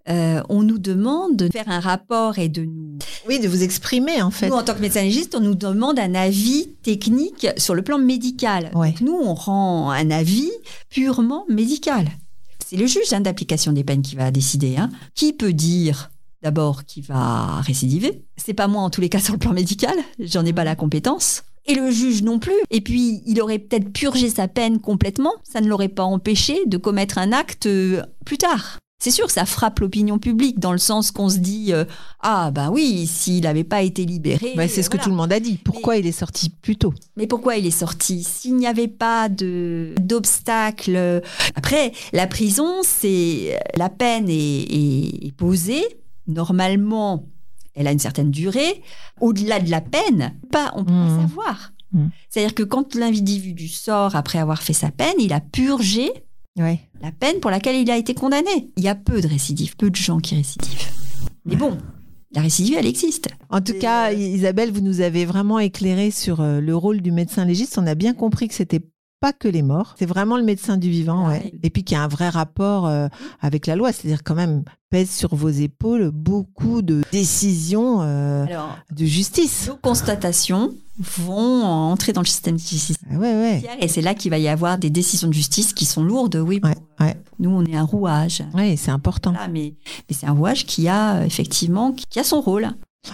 euh, 0.09 0.41
on 0.49 0.63
nous 0.63 0.77
demande 0.77 1.35
de 1.35 1.49
faire 1.49 1.67
un 1.69 1.79
rapport 1.79 2.39
et 2.39 2.49
de 2.49 2.63
nous 2.63 2.97
Oui, 3.27 3.39
de 3.39 3.47
vous 3.47 3.63
exprimer 3.63 4.21
en 4.21 4.31
fait. 4.31 4.47
Nous, 4.49 4.55
en 4.55 4.63
tant 4.63 4.73
que 4.73 4.79
médecin 4.81 5.01
légiste, 5.03 5.35
on 5.35 5.41
nous 5.41 5.55
demande 5.55 5.99
un 5.99 6.15
avis 6.15 6.69
technique 6.83 7.47
sur 7.57 7.75
le 7.75 7.81
plan 7.81 7.97
médical. 7.97 8.71
Ouais. 8.73 8.91
Donc, 8.91 9.01
nous, 9.01 9.13
on 9.21 9.33
rend 9.33 9.91
un 9.91 10.09
avis 10.11 10.49
purement 10.89 11.45
médical. 11.49 12.07
C'est 12.65 12.77
le 12.77 12.85
juge 12.87 13.13
hein, 13.13 13.21
d'application 13.21 13.71
des 13.71 13.83
peines 13.83 14.01
qui 14.01 14.15
va 14.15 14.31
décider. 14.31 14.75
hein. 14.77 14.89
Qui 15.15 15.33
peut 15.33 15.53
dire 15.53 16.11
d'abord 16.43 16.85
qu'il 16.85 17.03
va 17.03 17.61
récidiver? 17.61 18.23
C'est 18.37 18.53
pas 18.53 18.67
moi 18.67 18.81
en 18.83 18.89
tous 18.89 19.01
les 19.01 19.09
cas 19.09 19.19
sur 19.21 19.33
le 19.33 19.39
plan 19.39 19.53
médical. 19.53 19.95
J'en 20.19 20.45
ai 20.45 20.53
pas 20.53 20.63
la 20.63 20.75
compétence. 20.75 21.43
Et 21.69 21.75
le 21.75 21.91
juge 21.91 22.23
non 22.23 22.39
plus. 22.39 22.53
Et 22.71 22.79
puis, 22.79 23.21
il 23.25 23.41
aurait 23.41 23.59
peut-être 23.59 23.91
purgé 23.91 24.29
sa 24.29 24.47
peine 24.47 24.79
complètement. 24.79 25.33
Ça 25.43 25.59
ne 25.59 25.67
l'aurait 25.67 25.89
pas 25.89 26.03
empêché 26.03 26.65
de 26.65 26.77
commettre 26.77 27.17
un 27.17 27.33
acte 27.33 27.65
euh, 27.65 28.01
plus 28.25 28.37
tard. 28.37 28.77
C'est 28.99 29.11
sûr, 29.11 29.29
ça 29.29 29.45
frappe 29.45 29.79
l'opinion 29.79 30.17
publique 30.17 30.59
dans 30.59 30.71
le 30.71 30.79
sens 30.79 31.11
qu'on 31.11 31.29
se 31.29 31.37
dit 31.37 31.71
euh, 31.71 31.85
ah 32.21 32.49
ben 32.49 32.71
oui, 32.71 33.05
s'il 33.05 33.43
n'avait 33.43 33.63
pas 33.63 33.83
été 33.83 34.05
libéré. 34.05 34.53
Bah, 34.55 34.67
c'est 34.67 34.81
ce 34.81 34.89
que 34.89 34.97
tout 34.97 35.09
le 35.11 35.15
monde 35.15 35.31
a 35.31 35.39
dit. 35.39 35.57
Pourquoi 35.63 35.97
il 35.97 36.07
est 36.07 36.11
sorti 36.11 36.49
plus 36.49 36.77
tôt? 36.77 36.93
Mais 37.15 37.27
pourquoi 37.27 37.57
il 37.57 37.67
est 37.67 37.71
sorti? 37.71 38.23
S'il 38.23 38.55
n'y 38.55 38.65
avait 38.65 38.87
pas 38.87 39.29
de 39.29 39.93
d'obstacle. 40.01 41.21
Après, 41.53 41.91
la 42.11 42.25
prison, 42.25 42.81
c'est 42.83 43.59
la 43.75 43.89
peine 43.89 44.29
est, 44.29 44.33
est- 44.63 45.27
est 45.27 45.31
posée. 45.31 45.83
Normalement, 46.25 47.27
elle 47.75 47.85
a 47.87 47.91
une 47.91 47.99
certaine 47.99 48.31
durée. 48.31 48.81
Au-delà 49.21 49.59
de 49.59 49.69
la 49.69 49.81
peine, 49.81 50.33
pas, 50.51 50.71
on 50.75 50.83
peut 50.83 50.91
pas 50.91 50.97
Mhm. 50.97 51.21
savoir. 51.21 51.71
Mhm. 51.93 52.09
C'est-à-dire 52.29 52.55
que 52.55 52.63
quand 52.63 52.95
l'individu 52.95 53.67
sort 53.67 54.15
après 54.15 54.39
avoir 54.39 54.61
fait 54.63 54.73
sa 54.73 54.89
peine, 54.89 55.15
il 55.19 55.33
a 55.33 55.39
purgé 55.39 56.09
Ouais. 56.57 56.79
la 57.01 57.11
peine 57.11 57.39
pour 57.39 57.51
laquelle 57.51 57.75
il 57.75 57.89
a 57.91 57.97
été 57.97 58.13
condamné. 58.13 58.71
Il 58.77 58.83
y 58.83 58.87
a 58.87 58.95
peu 58.95 59.21
de 59.21 59.27
récidives, 59.27 59.75
peu 59.75 59.89
de 59.89 59.95
gens 59.95 60.17
qui 60.19 60.35
récidivent. 60.35 60.87
Mais 61.45 61.55
bon, 61.55 61.77
la 62.33 62.41
récidive, 62.41 62.75
elle 62.77 62.85
existe. 62.87 63.27
En 63.49 63.61
tout 63.61 63.73
Et, 63.73 63.79
cas, 63.79 64.11
euh, 64.11 64.15
Isabelle, 64.15 64.71
vous 64.71 64.81
nous 64.81 65.01
avez 65.01 65.25
vraiment 65.25 65.59
éclairé 65.59 66.11
sur 66.11 66.41
euh, 66.41 66.59
le 66.59 66.75
rôle 66.75 67.01
du 67.01 67.11
médecin 67.11 67.45
légiste. 67.45 67.77
On 67.77 67.87
a 67.87 67.95
bien 67.95 68.13
compris 68.13 68.47
que 68.47 68.53
c'était 68.53 68.81
pas 69.19 69.33
que 69.33 69.47
les 69.47 69.61
morts, 69.63 69.95
c'est 69.97 70.05
vraiment 70.05 70.37
le 70.37 70.43
médecin 70.43 70.77
du 70.77 70.89
vivant, 70.89 71.25
Ah, 71.27 71.29
ouais. 71.31 71.41
oui. 71.53 71.59
Et 71.63 71.69
puis 71.69 71.83
qu'il 71.83 71.95
y 71.97 71.99
a 71.99 72.03
un 72.03 72.07
vrai 72.07 72.29
rapport 72.29 72.85
euh, 72.87 73.07
avec 73.41 73.65
la 73.67 73.75
loi, 73.75 73.91
c'est-à-dire 73.91 74.23
quand 74.23 74.35
même 74.35 74.63
pèse 74.89 75.09
sur 75.09 75.35
vos 75.35 75.49
épaules 75.49 76.11
beaucoup 76.11 76.81
de 76.81 77.01
décisions 77.11 78.01
euh, 78.01 78.45
Alors, 78.45 78.77
de 78.91 79.05
justice. 79.05 79.67
nos 79.67 79.75
constatations 79.77 80.73
vont 80.99 81.63
entrer 81.63 82.13
dans 82.13 82.21
le 82.21 82.27
système 82.27 82.55
de 82.55 82.59
justice. 82.61 82.97
Ah 83.11 83.15
ouais, 83.17 83.33
ouais. 83.33 83.63
Et 83.79 83.87
c'est 83.87 84.01
là 84.01 84.13
qu'il 84.13 84.31
va 84.31 84.37
y 84.39 84.47
avoir 84.47 84.77
des 84.77 84.89
décisions 84.89 85.27
de 85.27 85.33
justice 85.33 85.73
qui 85.73 85.85
sont 85.85 86.03
lourdes, 86.03 86.35
oui. 86.35 86.59
Ouais, 86.63 86.73
pour- 86.73 87.05
ouais. 87.05 87.13
pour 87.25 87.35
nous, 87.39 87.49
on 87.49 87.63
est 87.65 87.75
un 87.75 87.83
rouage. 87.83 88.43
Ouais, 88.53 88.75
c'est 88.77 88.91
important. 88.91 89.31
Voilà, 89.31 89.47
mais 89.47 89.73
mais 90.09 90.15
c'est 90.17 90.25
un 90.27 90.31
rouage 90.31 90.65
qui 90.65 90.87
a 90.87 91.25
effectivement 91.25 91.91
qui 91.91 92.19
a 92.19 92.23
son 92.23 92.41
rôle. 92.41 92.69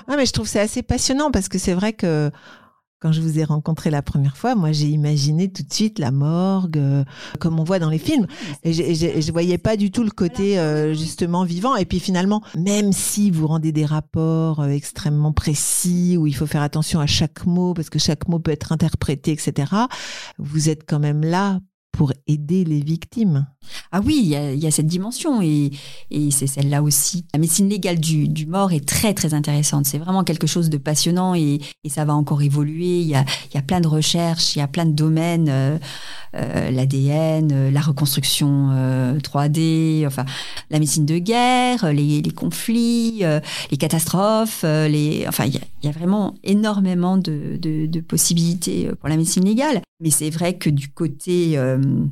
Ah, 0.08 0.16
mais 0.18 0.26
je 0.26 0.32
trouve 0.34 0.48
c'est 0.48 0.60
assez 0.60 0.82
passionnant 0.82 1.30
parce 1.32 1.50
que 1.50 1.58
c'est 1.60 1.74
vrai 1.74 1.94
que 1.94 2.32
quand 3.04 3.12
je 3.12 3.20
vous 3.20 3.38
ai 3.38 3.44
rencontré 3.44 3.90
la 3.90 4.02
première 4.02 4.38
fois, 4.38 4.56
moi 4.56 4.72
j'ai 4.72 4.88
imaginé 4.88 5.52
tout 5.52 5.62
de 5.62 5.74
suite 5.74 6.00
la 6.00 6.10
morgue, 6.10 6.78
euh, 6.78 7.04
comme 7.38 7.60
on 7.60 7.66
voit 7.66 7.78
dans 7.78 7.90
les 7.90 7.98
films. 7.98 8.28
Et 8.64 8.72
je, 8.72 9.32
voyais 9.34 9.58
pas 9.58 9.76
du 9.76 9.92
tout 9.92 10.06
le 10.06 10.10
côté 10.10 10.58
euh, 10.58 10.94
justement 10.94 11.44
vivant. 11.44 11.76
Et 11.76 11.84
puis 11.84 12.00
finalement, 12.00 12.42
même 12.58 12.94
si 12.94 13.30
vous 13.30 13.46
rendez 13.46 13.74
des 13.74 13.84
rapports 13.84 14.62
euh, 14.62 14.70
extrêmement 14.70 15.34
précis 15.34 16.16
où 16.18 16.28
il 16.28 16.34
faut 16.34 16.46
faire 16.46 16.62
attention 16.62 17.02
à 17.02 17.06
chaque 17.06 17.46
mot 17.46 17.74
parce 17.74 17.90
que 17.90 18.00
chaque 18.00 18.30
mot 18.30 18.40
peut 18.40 18.52
être 18.52 18.72
interprété, 18.72 19.34
etc., 19.34 19.74
vous 20.38 20.70
êtes 20.70 20.86
quand 20.88 21.00
même 21.00 21.26
là 21.26 21.60
pour 21.94 22.12
aider 22.28 22.66
les 22.66 22.82
victimes. 22.82 23.46
Ah 23.92 24.02
oui, 24.04 24.20
il 24.24 24.60
y 24.60 24.68
a, 24.68 24.72
cette 24.72 24.88
dimension 24.88 25.42
et, 25.42 25.72
c'est 26.32 26.48
celle-là 26.48 26.82
aussi. 26.82 27.26
La 27.34 27.40
médecine 27.40 27.70
légale 27.70 28.00
du, 28.00 28.46
mort 28.48 28.74
est 28.74 28.86
très 28.86 29.14
très 29.14 29.34
intéressante. 29.34 29.86
C'est 29.86 30.00
vraiment 30.00 30.24
quelque 30.24 30.48
chose 30.48 30.70
de 30.70 30.78
passionnant 30.78 31.36
et, 31.36 31.60
ça 31.88 32.04
va 32.04 32.16
encore 32.16 32.42
évoluer. 32.42 33.00
Il 33.00 33.08
y, 33.08 33.16
a, 33.16 33.62
plein 33.62 33.80
de 33.80 33.88
recherches, 33.88 34.56
il 34.56 34.60
y 34.60 34.62
a 34.62 34.68
plein 34.68 34.86
de 34.86 34.94
domaines, 34.94 35.48
euh, 35.50 35.78
euh, 36.36 36.72
l'ADN, 36.72 37.52
euh, 37.52 37.70
la 37.70 37.82
reconstruction 37.82 38.72
euh, 38.72 39.20
3D, 39.20 40.08
enfin 40.08 40.26
la 40.72 40.80
médecine 40.80 41.06
de 41.06 41.20
guerre, 41.20 41.94
les, 41.94 42.24
conflits, 42.36 43.24
les 43.70 43.78
catastrophes, 43.78 44.64
enfin 44.64 45.46
il 45.46 45.60
y, 45.84 45.88
a, 45.88 45.92
vraiment 45.92 46.34
énormément 46.44 47.18
de 47.18 48.02
possibilités 48.02 48.90
pour 49.00 49.10
la 49.10 49.18
médecine 49.18 49.46
légale. 49.46 49.82
Mais 50.02 50.10
c'est 50.10 50.32
vrai 50.32 50.58
que 50.58 50.70
du 50.70 50.90
côté 50.90 51.56
euh, 51.84 52.06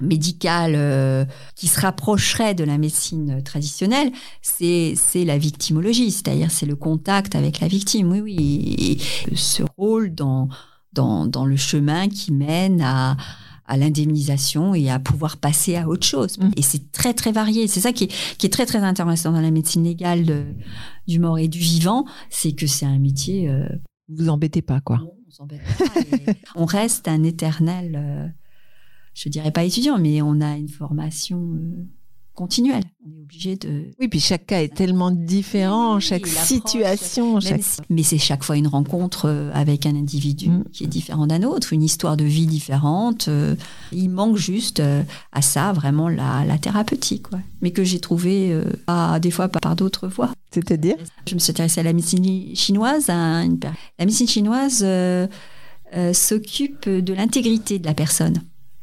médical 0.00 0.72
euh, 0.74 1.24
qui 1.54 1.68
se 1.68 1.80
rapprocherait 1.80 2.54
de 2.54 2.64
la 2.64 2.78
médecine 2.78 3.42
traditionnelle, 3.42 4.10
c'est 4.40 4.94
la 5.24 5.38
victimologie, 5.38 6.10
c'est-à-dire 6.10 6.50
c'est 6.50 6.66
le 6.66 6.76
contact 6.76 7.34
avec 7.36 7.60
la 7.60 7.68
victime. 7.68 8.10
Oui, 8.10 8.20
oui, 8.20 8.98
et 9.30 9.34
ce 9.36 9.62
rôle 9.76 10.14
dans 10.14 10.48
dans 10.92 11.26
dans 11.26 11.44
le 11.46 11.56
chemin 11.56 12.08
qui 12.08 12.32
mène 12.32 12.80
à 12.82 13.16
à 13.66 13.76
l'indemnisation 13.76 14.74
et 14.74 14.90
à 14.90 14.98
pouvoir 14.98 15.36
passer 15.36 15.76
à 15.76 15.88
autre 15.88 16.04
chose. 16.06 16.36
Mm. 16.38 16.50
Et 16.56 16.62
c'est 16.62 16.90
très 16.90 17.14
très 17.14 17.30
varié. 17.32 17.68
C'est 17.68 17.80
ça 17.80 17.92
qui 17.92 18.04
est, 18.04 18.36
qui 18.36 18.46
est 18.46 18.50
très 18.50 18.66
très 18.66 18.80
intéressant 18.80 19.30
dans 19.32 19.40
la 19.40 19.52
médecine 19.52 19.84
légale 19.84 20.24
de- 20.26 20.44
du 21.06 21.20
mort 21.20 21.38
et 21.38 21.48
du 21.48 21.58
vivant, 21.60 22.04
c'est 22.28 22.52
que 22.52 22.66
c'est 22.66 22.84
un 22.86 22.98
métier. 22.98 23.48
euh, 23.48 23.66
Vous 24.08 24.24
vous 24.24 24.28
embêtez 24.28 24.62
pas, 24.62 24.80
quoi. 24.80 24.98
non, 24.98 25.12
on 25.26 25.30
s'embête 25.30 25.60
pas, 25.78 26.00
et 26.00 26.34
on 26.56 26.64
reste 26.66 27.06
un 27.08 27.22
éternel, 27.22 27.92
euh, 27.96 28.26
je 29.14 29.28
dirais 29.28 29.50
pas 29.50 29.64
étudiant, 29.64 29.98
mais 29.98 30.22
on 30.22 30.40
a 30.40 30.56
une 30.56 30.68
formation 30.68 31.38
euh, 31.54 31.84
continuelle. 32.34 32.84
On 33.06 33.10
est 33.18 33.20
obligé 33.20 33.56
de. 33.56 33.90
Oui, 34.00 34.08
puis 34.08 34.20
chaque 34.20 34.46
cas 34.46 34.62
est 34.62 34.74
tellement 34.74 35.10
différent, 35.10 35.96
Oui, 35.96 36.00
chaque 36.00 36.26
situation, 36.26 37.40
chaque... 37.40 37.62
si- 37.62 37.80
mais 37.90 38.02
c'est 38.02 38.16
chaque 38.18 38.42
fois 38.42 38.56
une 38.56 38.66
rencontre 38.68 39.26
euh, 39.28 39.50
avec 39.52 39.84
un 39.86 39.94
individu 39.94 40.48
Mm. 40.48 40.64
qui 40.72 40.84
est 40.84 40.88
différent 40.88 41.26
d'un 41.26 41.42
autre, 41.42 41.72
une 41.74 41.82
histoire 41.82 42.16
de 42.16 42.24
vie 42.24 42.46
différente. 42.46 43.28
euh, 43.28 43.54
il 43.92 44.08
manque 44.08 44.36
juste 44.36 44.80
à 45.32 45.42
ça 45.42 45.72
vraiment 45.72 46.08
la, 46.08 46.44
la 46.46 46.56
thérapeutique, 46.58 47.30
ouais. 47.32 47.40
mais 47.60 47.70
que 47.70 47.84
j'ai 47.84 48.00
trouvé 48.00 48.50
euh, 48.52 48.64
pas- 48.86 49.20
des 49.20 49.30
fois 49.30 49.48
par 49.48 49.76
d'autres 49.76 50.08
voies. 50.08 50.30
C'est-à-dire? 50.52 50.96
Je 51.28 51.34
me 51.34 51.38
suis 51.38 51.50
intéressée 51.50 51.80
à 51.80 51.84
la 51.84 51.92
médecine 51.92 52.54
chinoise. 52.56 53.10
à 53.10 53.42
une 53.44 53.58
La 53.98 54.04
médecine 54.06 54.28
chinoise 54.28 54.80
euh, 54.82 55.26
euh, 55.94 56.12
s'occupe 56.14 56.88
de 56.88 57.12
l'intégrité 57.12 57.78
de 57.78 57.84
la 57.86 57.94
personne, 57.94 58.42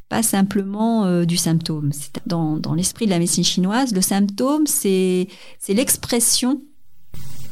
pas 0.09 0.23
simplement 0.23 1.05
euh, 1.05 1.23
du 1.25 1.37
symptôme. 1.37 1.91
Dans, 2.25 2.57
dans 2.57 2.73
l'esprit 2.73 3.05
de 3.05 3.11
la 3.11 3.19
médecine 3.19 3.43
chinoise, 3.43 3.93
le 3.93 4.01
symptôme, 4.01 4.65
c'est 4.67 5.27
l'expression 5.67 6.61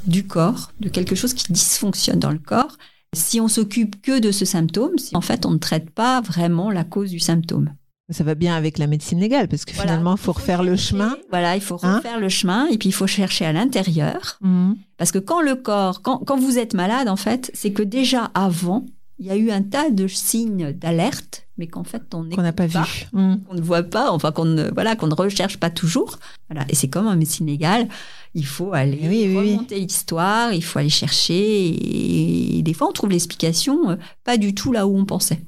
du 0.05 0.25
corps, 0.25 0.71
de 0.79 0.89
quelque 0.89 1.15
chose 1.15 1.33
qui 1.33 1.51
dysfonctionne 1.51 2.19
dans 2.19 2.31
le 2.31 2.39
corps. 2.39 2.77
Si 3.13 3.39
on 3.39 3.47
s'occupe 3.47 4.01
que 4.01 4.19
de 4.19 4.31
ce 4.31 4.45
symptôme, 4.45 4.93
en 5.13 5.21
fait 5.21 5.45
on 5.45 5.51
ne 5.51 5.57
traite 5.57 5.89
pas 5.91 6.21
vraiment 6.21 6.71
la 6.71 6.83
cause 6.83 7.11
du 7.11 7.19
symptôme. 7.19 7.73
Ça 8.09 8.23
va 8.23 8.35
bien 8.35 8.55
avec 8.55 8.77
la 8.77 8.87
médecine 8.87 9.19
légale, 9.19 9.49
parce 9.49 9.65
que 9.65 9.73
Voilà. 9.73 9.91
finalement, 9.91 10.13
il 10.15 10.17
faut 10.21 10.31
refaire 10.31 10.63
le 10.63 10.77
chemin. 10.77 11.17
Voilà, 11.29 11.55
il 11.57 11.61
faut 11.61 11.77
Hein 11.83 11.97
refaire 11.97 12.21
le 12.21 12.29
chemin 12.29 12.65
et 12.67 12.77
puis 12.77 12.87
il 12.87 12.93
faut 12.93 13.05
chercher 13.07 13.45
à 13.45 13.51
l'intérieur 13.51 14.37
Mhm. 14.41 14.77
Parce 14.97 15.11
que 15.11 15.19
quand 15.19 15.41
le 15.41 15.55
corps, 15.55 16.01
quand, 16.01 16.19
quand 16.19 16.37
vous 16.39 16.57
êtes 16.57 16.73
malade, 16.73 17.09
en 17.09 17.17
fait, 17.17 17.51
c'est 17.53 17.71
que 17.73 17.83
déjà 17.83 18.31
avant, 18.33 18.85
il 19.19 19.25
y 19.25 19.29
a 19.31 19.35
eu 19.35 19.49
un 19.51 19.63
tas 19.63 19.89
de 19.89 20.07
signes 20.07 20.71
d'alerte, 20.73 21.47
mais 21.57 21.67
qu'en 21.67 21.83
fait, 21.83 22.03
on 22.13 22.29
Qu'on 22.29 22.41
n'a 22.43 22.53
pas 22.53 22.67
vu. 22.67 22.77
Mhm. 23.13 23.41
qu'on 23.43 23.55
ne 23.55 23.61
voit 23.61 23.83
pas, 23.83 24.11
enfin 24.11 24.31
qu'on 24.31 24.45
ne, 24.45 24.69
voilà, 24.73 24.95
qu'on 24.95 25.07
ne 25.07 25.15
recherche 25.15 25.57
pas 25.57 25.69
toujours. 25.71 26.19
Voilà. 26.49 26.65
Et 26.69 26.75
c'est 26.75 26.87
comme 26.87 27.07
en 27.07 27.15
médecine 27.15 27.47
légale, 27.47 27.87
il 28.35 28.45
faut 28.45 28.73
aller 28.73 28.99
oui, 29.03 29.25
oui, 29.27 29.37
oui. 29.37 29.51
remonter 29.53 29.79
l'histoire, 29.79 30.53
il 30.53 30.63
faut 30.63 30.77
aller 30.79 30.89
chercher, 30.89 32.57
et, 32.57 32.61
des 32.61 32.73
fois 32.73 32.87
on 32.89 32.91
trouve 32.91 33.09
l'explication 33.09 33.89
euh, 33.91 33.95
pas 34.23 34.37
du 34.37 34.53
tout 34.53 34.71
là 34.71 34.85
où 34.87 34.95
on 34.97 35.05
pensait. 35.05 35.41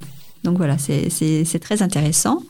Donc 0.43 0.57
voilà, 0.57 0.78
c'est- 0.78 1.59
très 1.59 1.82
intéressant. 1.84 2.41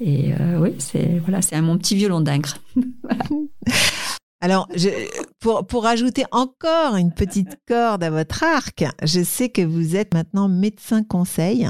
Et 0.00 0.32
euh, 0.38 0.58
oui, 0.60 0.70
c'est 0.78 1.20
voilà, 1.24 1.40
c'est 1.42 1.60
mon 1.62 1.78
petit 1.78 1.96
violon 1.96 2.20
d'ingre. 2.20 2.58
Alors, 4.40 4.68
je, 4.74 4.90
pour, 5.40 5.66
pour 5.66 5.86
ajouter 5.86 6.24
encore 6.30 6.96
une 6.96 7.12
petite 7.12 7.56
corde 7.66 8.04
à 8.04 8.10
votre 8.10 8.42
arc, 8.42 8.84
je 9.02 9.22
sais 9.22 9.48
que 9.48 9.62
vous 9.62 9.96
êtes 9.96 10.12
maintenant 10.12 10.48
médecin 10.48 11.02
conseil 11.02 11.68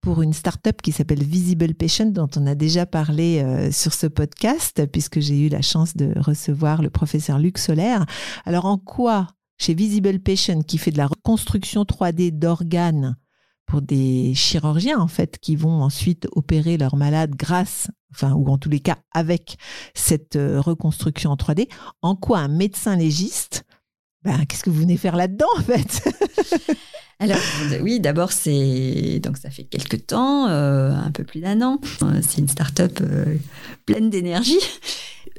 pour 0.00 0.22
une 0.22 0.32
start-up 0.32 0.80
qui 0.80 0.92
s'appelle 0.92 1.22
Visible 1.22 1.74
Patient, 1.74 2.06
dont 2.06 2.30
on 2.36 2.46
a 2.46 2.54
déjà 2.54 2.86
parlé 2.86 3.42
euh, 3.42 3.72
sur 3.72 3.92
ce 3.92 4.06
podcast, 4.06 4.86
puisque 4.86 5.18
j'ai 5.20 5.40
eu 5.40 5.48
la 5.48 5.60
chance 5.60 5.96
de 5.96 6.12
recevoir 6.18 6.82
le 6.82 6.90
professeur 6.90 7.38
Luc 7.38 7.58
Solaire. 7.58 8.06
Alors, 8.44 8.66
en 8.66 8.78
quoi, 8.78 9.26
chez 9.58 9.74
Visible 9.74 10.20
Patient, 10.20 10.62
qui 10.62 10.78
fait 10.78 10.92
de 10.92 10.98
la 10.98 11.08
reconstruction 11.08 11.82
3D 11.82 12.30
d'organes 12.30 13.16
pour 13.68 13.82
des 13.82 14.34
chirurgiens, 14.34 14.98
en 14.98 15.08
fait, 15.08 15.38
qui 15.38 15.54
vont 15.54 15.82
ensuite 15.82 16.26
opérer 16.32 16.76
leurs 16.78 16.96
malades 16.96 17.36
grâce 17.36 17.88
enfin, 18.12 18.32
ou 18.32 18.48
en 18.48 18.58
tous 18.58 18.70
les 18.70 18.80
cas 18.80 18.98
avec 19.12 19.56
cette 19.94 20.36
euh, 20.36 20.60
reconstruction 20.60 21.30
en 21.30 21.36
3D, 21.36 21.68
en 22.02 22.16
quoi 22.16 22.38
un 22.38 22.48
médecin 22.48 22.96
légiste, 22.96 23.64
ben, 24.22 24.44
qu'est-ce 24.46 24.64
que 24.64 24.70
vous 24.70 24.80
venez 24.80 24.96
faire 24.96 25.16
là-dedans 25.16 25.46
en 25.58 25.62
fait? 25.62 26.08
Alors 27.20 27.38
oui, 27.82 27.98
d'abord 27.98 28.30
c'est 28.30 29.20
donc 29.20 29.36
ça 29.36 29.50
fait 29.50 29.64
quelques 29.64 30.06
temps, 30.06 30.46
euh, 30.48 30.92
un 30.92 31.10
peu 31.10 31.24
plus 31.24 31.40
d'un 31.40 31.60
an. 31.62 31.80
Euh, 32.02 32.20
c'est 32.26 32.40
une 32.40 32.48
start-up 32.48 33.02
pleine 33.86 34.08
d'énergie. 34.08 34.60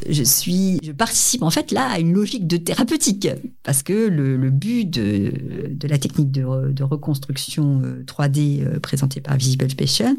Je 0.07 0.23
suis, 0.23 0.79
je 0.83 0.91
participe 0.91 1.43
en 1.43 1.49
fait 1.49 1.71
là 1.71 1.87
à 1.89 1.99
une 1.99 2.13
logique 2.13 2.47
de 2.47 2.57
thérapeutique 2.57 3.27
parce 3.63 3.83
que 3.83 4.07
le, 4.07 4.49
but 4.49 4.89
de, 4.89 5.31
la 5.87 5.97
technique 5.97 6.31
de, 6.31 6.83
reconstruction 6.83 7.81
3D 8.05 8.79
présentée 8.79 9.21
par 9.21 9.35
Visible 9.37 9.67
Patient 9.75 10.15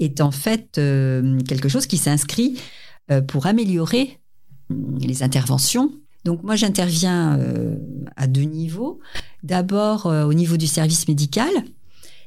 est 0.00 0.20
en 0.20 0.30
fait 0.30 0.78
euh, 0.78 1.38
quelque 1.42 1.68
chose 1.68 1.86
qui 1.86 1.98
s'inscrit 1.98 2.58
euh, 3.10 3.20
pour 3.20 3.46
améliorer 3.46 4.18
hum, 4.70 4.98
les 4.98 5.22
interventions. 5.22 5.92
Donc 6.24 6.42
moi 6.42 6.56
j'interviens 6.56 7.38
euh, 7.38 7.76
à 8.16 8.26
deux 8.26 8.42
niveaux. 8.42 9.00
D'abord 9.42 10.04
au 10.04 10.34
niveau 10.34 10.58
du 10.58 10.66
service 10.66 11.08
médical, 11.08 11.50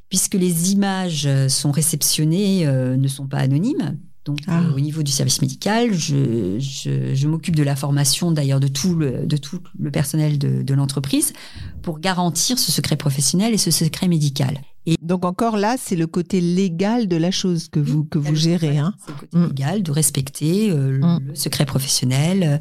puisque 0.10 0.34
les 0.34 0.72
images 0.72 1.30
sont 1.48 1.70
réceptionnées, 1.70 2.66
ne 2.66 3.08
sont 3.08 3.28
pas 3.28 3.38
anonymes. 3.38 4.00
Donc, 4.26 4.40
ah. 4.48 4.62
au 4.74 4.80
niveau 4.80 5.04
du 5.04 5.12
service 5.12 5.42
médical, 5.42 5.94
je, 5.94 6.58
je, 6.60 7.28
m'occupe 7.28 7.58
de 7.58 7.64
la 7.64 7.76
formation 7.76 8.32
d'ailleurs 8.32 8.62
de 8.62 8.70
tout 8.70 8.96
le, 8.96 9.26
de 9.26 9.36
tout 9.36 9.60
le 9.78 9.92
personnel 9.92 10.38
de, 10.38 10.62
de 10.62 10.74
l'entreprise 10.74 11.34
pour 11.82 12.00
garantir 12.00 12.58
ce 12.58 12.72
secret 12.72 12.96
professionnel 12.96 13.54
et 13.54 13.58
ce 13.58 13.70
secret 13.70 14.08
médical. 14.08 14.62
Et 14.86 14.96
donc 15.02 15.24
encore 15.26 15.58
là, 15.58 15.76
c'est 15.78 15.96
le 15.96 16.08
côté 16.08 16.42
légal 16.42 17.08
de 17.08 17.16
la 17.16 17.32
chose 17.32 17.70
que 17.70 17.80
vous 17.80 18.04
que 18.04 18.18
vous 18.18 18.36
gérez. 18.36 18.78
Hein. 18.78 18.94
C'est 19.06 19.12
le 19.12 19.18
côté 19.18 19.38
mm. 19.38 19.48
légal 19.48 19.84
de 19.84 19.92
respecter 19.92 20.72
euh, 20.72 21.00
mm. 21.00 21.20
le, 21.28 21.36
secret 21.36 21.66
professionnel, 21.66 22.44
euh, 22.44 22.58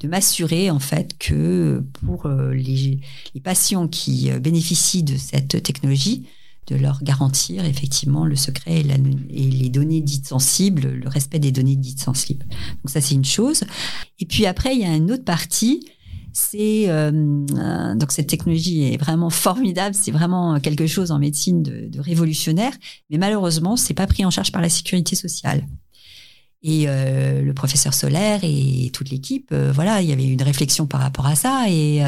de 0.00 0.08
m'assurer 0.08 0.70
en 0.70 0.78
fait 0.78 1.16
que 1.18 1.82
pour 2.04 2.26
euh, 2.26 2.52
les, 2.52 3.00
les, 3.34 3.40
patients 3.40 3.88
qui 3.88 4.30
bénéficient 4.40 5.02
de 5.02 5.16
cette 5.16 5.62
technologie, 5.62 6.26
de 6.66 6.76
leur 6.76 7.02
garantir 7.02 7.64
effectivement 7.64 8.24
le 8.24 8.36
secret 8.36 8.80
et, 8.80 8.82
les 8.82 9.68
données 9.68 10.00
dites 10.00 10.26
sensibles, 10.26 10.88
le 10.88 11.08
respect 11.08 11.38
des 11.38 11.52
données 11.52 11.76
dites 11.76 12.00
sensibles. 12.00 12.44
Donc 12.44 12.90
ça 12.90 13.00
c'est 13.00 13.14
une 13.14 13.24
chose. 13.24 13.64
Et 14.18 14.26
puis 14.26 14.46
après 14.46 14.74
il 14.74 14.80
y 14.80 14.84
a 14.84 14.94
une 14.94 15.10
autre 15.12 15.24
partie 15.24 15.86
c'est 16.32 16.90
euh, 16.90 17.94
donc 17.94 18.12
cette 18.12 18.26
technologie 18.26 18.92
est 18.92 18.98
vraiment 18.98 19.30
formidable. 19.30 19.94
C'est 19.94 20.10
vraiment 20.10 20.60
quelque 20.60 20.86
chose 20.86 21.10
en 21.10 21.18
médecine 21.18 21.62
de, 21.62 21.88
de 21.88 21.98
révolutionnaire, 21.98 22.72
mais 23.08 23.16
malheureusement, 23.16 23.76
c'est 23.76 23.94
pas 23.94 24.06
pris 24.06 24.22
en 24.22 24.30
charge 24.30 24.52
par 24.52 24.60
la 24.60 24.68
sécurité 24.68 25.16
sociale. 25.16 25.66
Et 26.62 26.84
euh, 26.88 27.42
le 27.42 27.54
professeur 27.54 27.94
Solaire 27.94 28.40
et 28.42 28.90
toute 28.92 29.10
l'équipe, 29.10 29.48
euh, 29.52 29.72
voilà, 29.72 30.02
il 30.02 30.08
y 30.08 30.12
avait 30.12 30.26
une 30.26 30.42
réflexion 30.42 30.86
par 30.86 31.00
rapport 31.00 31.26
à 31.26 31.36
ça 31.36 31.66
et 31.70 32.02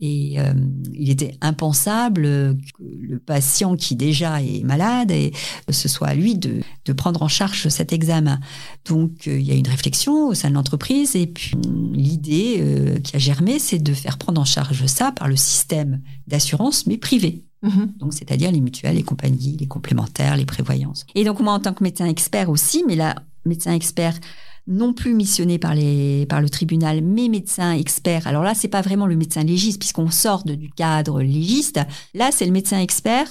et 0.00 0.38
euh, 0.38 0.52
il 0.92 1.08
était 1.08 1.36
impensable 1.40 2.22
que 2.24 2.82
le 2.82 3.18
patient 3.18 3.76
qui 3.76 3.96
déjà 3.96 4.42
est 4.42 4.62
malade, 4.62 5.10
et 5.10 5.32
ce 5.70 5.88
soit 5.88 6.08
à 6.08 6.14
lui 6.14 6.36
de, 6.36 6.60
de 6.84 6.92
prendre 6.92 7.22
en 7.22 7.28
charge 7.28 7.68
cet 7.68 7.92
examen. 7.92 8.38
Donc 8.84 9.26
euh, 9.26 9.38
il 9.38 9.46
y 9.46 9.52
a 9.52 9.54
une 9.54 9.68
réflexion 9.68 10.28
au 10.28 10.34
sein 10.34 10.50
de 10.50 10.54
l'entreprise 10.54 11.16
et 11.16 11.26
puis 11.26 11.56
l'idée 11.92 12.56
euh, 12.60 12.98
qui 12.98 13.16
a 13.16 13.18
germé, 13.18 13.58
c'est 13.58 13.78
de 13.78 13.94
faire 13.94 14.18
prendre 14.18 14.40
en 14.40 14.44
charge 14.44 14.84
ça 14.86 15.12
par 15.12 15.28
le 15.28 15.36
système 15.36 16.00
d'assurance, 16.26 16.86
mais 16.86 16.98
privé. 16.98 17.42
Mm-hmm. 17.64 17.98
Donc, 17.98 18.12
c'est-à-dire 18.12 18.52
les 18.52 18.60
mutuelles, 18.60 18.96
les 18.96 19.02
compagnies, 19.02 19.56
les 19.58 19.66
complémentaires, 19.66 20.36
les 20.36 20.44
prévoyances. 20.44 21.06
Et 21.14 21.24
donc, 21.24 21.40
moi, 21.40 21.54
en 21.54 21.60
tant 21.60 21.72
que 21.72 21.82
médecin 21.82 22.06
expert 22.06 22.50
aussi, 22.50 22.84
mais 22.86 22.96
là, 22.96 23.16
médecin 23.46 23.72
expert 23.72 24.18
non 24.66 24.92
plus 24.92 25.14
missionné 25.14 25.58
par, 25.58 25.74
les, 25.74 26.26
par 26.26 26.40
le 26.40 26.48
tribunal, 26.48 27.00
mais 27.02 27.28
médecin 27.28 27.72
expert. 27.72 28.26
Alors 28.26 28.42
là, 28.42 28.54
c'est 28.54 28.68
pas 28.68 28.82
vraiment 28.82 29.06
le 29.06 29.16
médecin 29.16 29.44
légiste, 29.44 29.78
puisqu'on 29.78 30.10
sort 30.10 30.44
du 30.44 30.70
cadre 30.70 31.22
légiste. 31.22 31.80
Là, 32.14 32.30
c'est 32.32 32.46
le 32.46 32.52
médecin 32.52 32.80
expert 32.80 33.28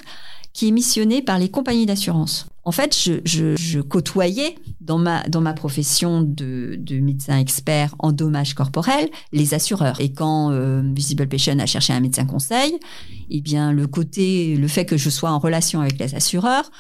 qui 0.54 0.70
est 0.70 0.72
missionné 0.72 1.22
par 1.22 1.38
les 1.38 1.50
compagnies 1.50 1.86
d'assurance. 1.86 2.48
En 2.64 2.72
fait, 2.72 2.98
je, 2.98 3.16
je, 3.26 3.56
je, 3.58 3.80
côtoyais 3.82 4.56
dans 4.80 4.98
ma, 4.98 5.22
dans 5.28 5.42
ma 5.42 5.54
profession 5.54 6.22
de, 6.22 6.78
de 6.80 7.00
médecin 7.00 7.38
expert 7.38 7.94
en 8.00 8.14
dommages 8.14 8.54
corporels 8.54 9.10
les 9.34 9.54
assureurs. 9.54 10.00
Et 10.00 10.14
quand 10.14 10.52
euh, 10.52 10.82
Visible 10.96 11.28
Patient 11.28 11.60
a 11.60 11.66
cherché 11.66 11.92
un 11.92 12.00
médecin 12.00 12.26
conseil, 12.26 12.80
eh 13.30 13.42
bien, 13.42 13.74
le 13.74 13.86
côté, 13.86 14.56
le 14.56 14.68
fait 14.70 14.86
que 14.86 14.96
je 14.96 15.10
sois 15.10 15.30
en 15.30 15.40
relation 15.40 15.82
avec 15.82 16.00
les 16.00 16.16
assureurs, 16.16 16.72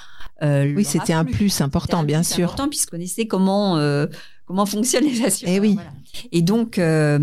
euh, 0.41 0.73
oui, 0.75 0.83
c'était 0.83 1.13
un 1.13 1.23
plus 1.25 1.61
important, 1.61 2.03
bien 2.03 2.23
sûr. 2.23 2.45
Important 2.45 2.69
puisqu'on 2.69 3.05
sait 3.05 3.27
comment 3.27 3.77
euh, 3.77 4.07
comment 4.45 4.65
fonctionnent 4.65 5.05
les 5.05 5.21
assurances. 5.25 5.55
Eh 5.55 5.59
oui. 5.59 5.77
Et 6.31 6.41
donc, 6.41 6.79
euh, 6.79 7.19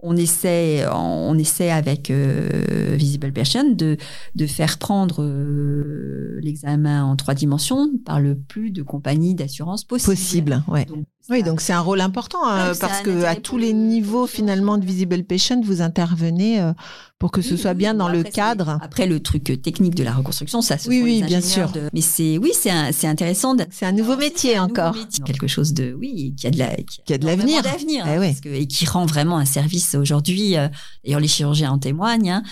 on 0.00 0.16
essaie, 0.16 0.84
on 0.92 1.36
essaie 1.38 1.70
avec 1.70 2.10
euh, 2.10 2.94
Visible 2.96 3.32
Person 3.32 3.72
de, 3.72 3.96
de 4.34 4.46
faire 4.46 4.78
prendre 4.78 5.22
euh, 5.22 6.38
l'examen 6.42 7.04
en 7.04 7.16
trois 7.16 7.34
dimensions 7.34 7.88
par 8.04 8.20
le 8.20 8.34
plus 8.34 8.70
de 8.70 8.82
compagnies 8.82 9.34
d'assurance 9.34 9.84
possible. 9.84 10.16
Possible, 10.16 10.64
ouais. 10.68 10.86
oui, 11.30 11.42
donc 11.42 11.60
c'est 11.60 11.72
un 11.72 11.80
rôle 11.80 12.00
important 12.00 12.38
parce 12.80 13.02
que 13.02 13.24
à 13.24 13.34
tous 13.36 13.58
les 13.58 13.72
niveaux 13.72 14.26
finalement 14.26 14.78
de 14.78 14.84
Visible 14.84 15.24
Patient, 15.24 15.60
vous 15.62 15.82
intervenez 15.82 16.72
pour 17.18 17.30
que 17.30 17.40
ce 17.40 17.56
soit 17.56 17.74
bien 17.74 17.94
dans 17.94 18.08
le 18.08 18.22
cadre. 18.22 18.78
Après 18.82 19.06
le 19.06 19.20
truc 19.20 19.44
technique 19.62 19.94
de 19.94 20.04
la 20.04 20.12
reconstruction, 20.12 20.60
ça 20.60 20.76
se 20.78 20.88
oui, 20.88 21.00
oui, 21.02 21.22
bien 21.22 21.40
sûr. 21.40 21.72
Mais 21.92 22.00
c'est 22.00 22.38
oui, 22.38 22.52
c'est 22.52 23.06
intéressant. 23.06 23.56
C'est 23.70 23.86
un 23.86 23.92
nouveau 23.92 24.16
métier 24.16 24.58
encore. 24.58 24.94
Quelque 25.24 25.46
chose 25.46 25.72
de 25.72 25.94
oui 25.94 26.34
qui 26.36 26.46
a 26.46 26.50
de 26.50 26.58
la 26.58 26.76
qui 26.76 27.12
a, 27.12 27.18
de 27.18 27.26
l'avenir. 27.26 27.62
Eh 28.06 28.18
et 28.44 28.66
qui 28.66 28.86
rend 28.86 29.06
vraiment 29.06 29.38
un 29.38 29.44
service 29.44 29.94
aujourd'hui. 29.94 30.56
Euh, 30.56 30.68
d'ailleurs, 31.04 31.20
les 31.20 31.28
chirurgiens 31.28 31.72
en 31.72 31.78
témoignent. 31.78 32.30
Hein, 32.30 32.42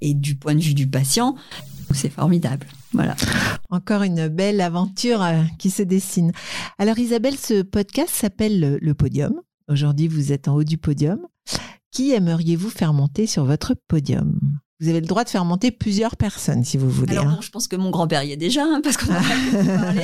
et, 0.00 0.14
du 0.14 0.34
point 0.34 0.54
de 0.54 0.60
vue 0.60 0.74
du 0.74 0.88
patient, 0.88 1.36
c'est 1.92 2.10
formidable. 2.10 2.66
Voilà. 2.92 3.14
Encore 3.70 4.02
une 4.02 4.28
belle 4.28 4.60
aventure 4.60 5.22
euh, 5.22 5.42
qui 5.58 5.70
se 5.70 5.82
dessine. 5.82 6.32
Alors 6.78 6.98
Isabelle, 6.98 7.36
ce 7.36 7.62
podcast 7.62 8.10
s'appelle 8.10 8.78
le 8.80 8.94
Podium. 8.94 9.40
Aujourd'hui, 9.68 10.08
vous 10.08 10.32
êtes 10.32 10.48
en 10.48 10.54
haut 10.54 10.64
du 10.64 10.76
podium. 10.76 11.20
Qui 11.92 12.12
aimeriez-vous 12.12 12.70
faire 12.70 12.92
monter 12.92 13.26
sur 13.26 13.44
votre 13.44 13.74
podium? 13.86 14.40
Vous 14.82 14.88
avez 14.88 15.00
le 15.00 15.06
droit 15.06 15.22
de 15.22 15.28
faire 15.28 15.44
monter 15.44 15.70
plusieurs 15.70 16.16
personnes 16.16 16.64
si 16.64 16.76
vous 16.76 16.90
voulez. 16.90 17.12
Alors, 17.12 17.28
hein. 17.28 17.38
je 17.40 17.50
pense 17.50 17.68
que 17.68 17.76
mon 17.76 17.90
grand-père 17.90 18.24
y 18.24 18.32
est 18.32 18.36
déjà, 18.36 18.64
hein, 18.64 18.80
parce 18.82 18.96
qu'on 18.96 19.12
a 19.14 19.20
parlé, 19.78 20.02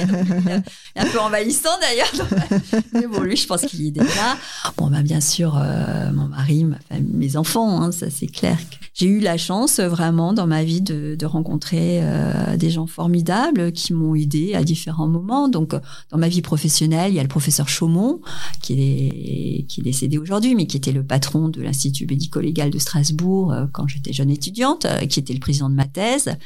un 0.95 1.05
peu 1.07 1.19
envahissant 1.19 1.71
d'ailleurs. 1.81 2.83
Mais 2.93 3.09
bon, 3.09 3.23
lui, 3.23 3.37
je 3.37 3.49
pense 3.49 3.63
qu'il 3.63 3.83
y 3.83 3.89
est 3.89 3.91
déjà. 3.91 4.37
Bon, 4.77 4.89
bah, 4.89 5.03
bien 5.03 5.21
sûr, 5.21 5.59
euh, 5.61 6.13
mon 6.13 6.29
mari, 6.29 6.65
ma 6.65 6.77
mes 7.01 7.37
enfants, 7.37 7.83
hein, 7.83 7.91
ça 7.91 8.09
c'est 8.09 8.29
clair. 8.29 8.57
J'ai 8.95 9.07
eu 9.07 9.19
la 9.19 9.37
chance 9.37 9.81
vraiment 9.81 10.33
dans 10.33 10.47
ma 10.47 10.63
vie 10.63 10.81
de, 10.81 11.17
de 11.17 11.27
rencontrer 11.27 12.01
euh, 12.03 12.57
des 12.57 12.71
gens 12.71 12.87
formidables 12.87 13.73
qui 13.73 13.93
m'ont 13.93 14.15
aidé 14.15 14.55
à 14.55 14.63
différents 14.63 15.09
moments. 15.09 15.49
Donc, 15.49 15.75
dans 16.11 16.19
ma 16.19 16.29
vie 16.29 16.43
professionnelle, 16.43 17.13
il 17.13 17.17
y 17.17 17.21
a 17.21 17.23
le 17.23 17.29
professeur 17.29 17.69
Chaumont 17.69 18.21
qui 18.63 18.75
est, 18.75 19.63
qui 19.67 19.81
est 19.81 19.85
décédé 19.85 20.19
aujourd'hui, 20.19 20.55
mais 20.55 20.67
qui 20.67 20.77
était 20.77 20.93
le 20.93 21.03
patron 21.03 21.49
de 21.49 21.63
l'Institut 21.63 22.07
médico-légal 22.07 22.71
de 22.71 22.79
Strasbourg 22.79 23.53
euh, 23.53 23.67
quand 23.73 23.89
j'étais 23.89 24.13
jeune 24.13 24.31
étudiante 24.31 24.68
euh, 24.85 25.07
qui 25.07 25.21
était 25.21 25.33
le 25.33 25.41
président 25.41 25.71
de 25.71 25.75
ma 25.75 25.87
thèse, 25.87 26.37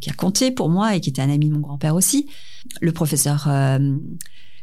qui 0.00 0.10
a 0.10 0.12
compté 0.12 0.50
pour 0.50 0.68
moi 0.68 0.94
et 0.94 1.00
qui 1.00 1.10
était 1.10 1.22
un 1.22 1.30
ami 1.30 1.48
de 1.48 1.54
mon 1.54 1.60
grand-père 1.60 1.94
aussi. 1.94 2.28
Le 2.80 2.92
professeur 2.92 3.46
euh, 3.48 3.96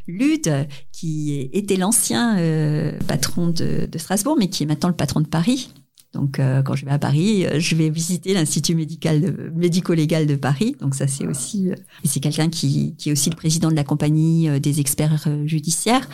Lude, 0.06 0.68
qui 0.92 1.50
était 1.52 1.76
l'ancien 1.76 2.38
euh, 2.38 2.98
patron 3.06 3.48
de, 3.48 3.88
Strasbourg, 3.96 4.36
mais 4.38 4.48
qui 4.48 4.62
est 4.62 4.66
maintenant 4.66 4.88
le 4.88 4.96
patron 4.96 5.20
de 5.20 5.26
Paris. 5.26 5.70
Donc, 6.14 6.40
quand 6.64 6.74
je 6.74 6.86
vais 6.86 6.90
à 6.90 6.98
Paris, 6.98 7.44
je 7.58 7.76
vais 7.76 7.90
visiter 7.90 8.32
l'Institut 8.32 8.74
médico-légal 8.74 10.26
de 10.26 10.36
Paris. 10.36 10.74
Donc, 10.80 10.94
ça, 10.94 11.06
c'est 11.06 11.26
aussi, 11.26 11.68
c'est 12.02 12.20
quelqu'un 12.20 12.48
qui, 12.48 12.96
est 13.04 13.12
aussi 13.12 13.28
le 13.28 13.36
président 13.36 13.70
de 13.70 13.76
la 13.76 13.84
compagnie 13.84 14.48
des 14.58 14.80
experts 14.80 15.28
judiciaires 15.44 16.08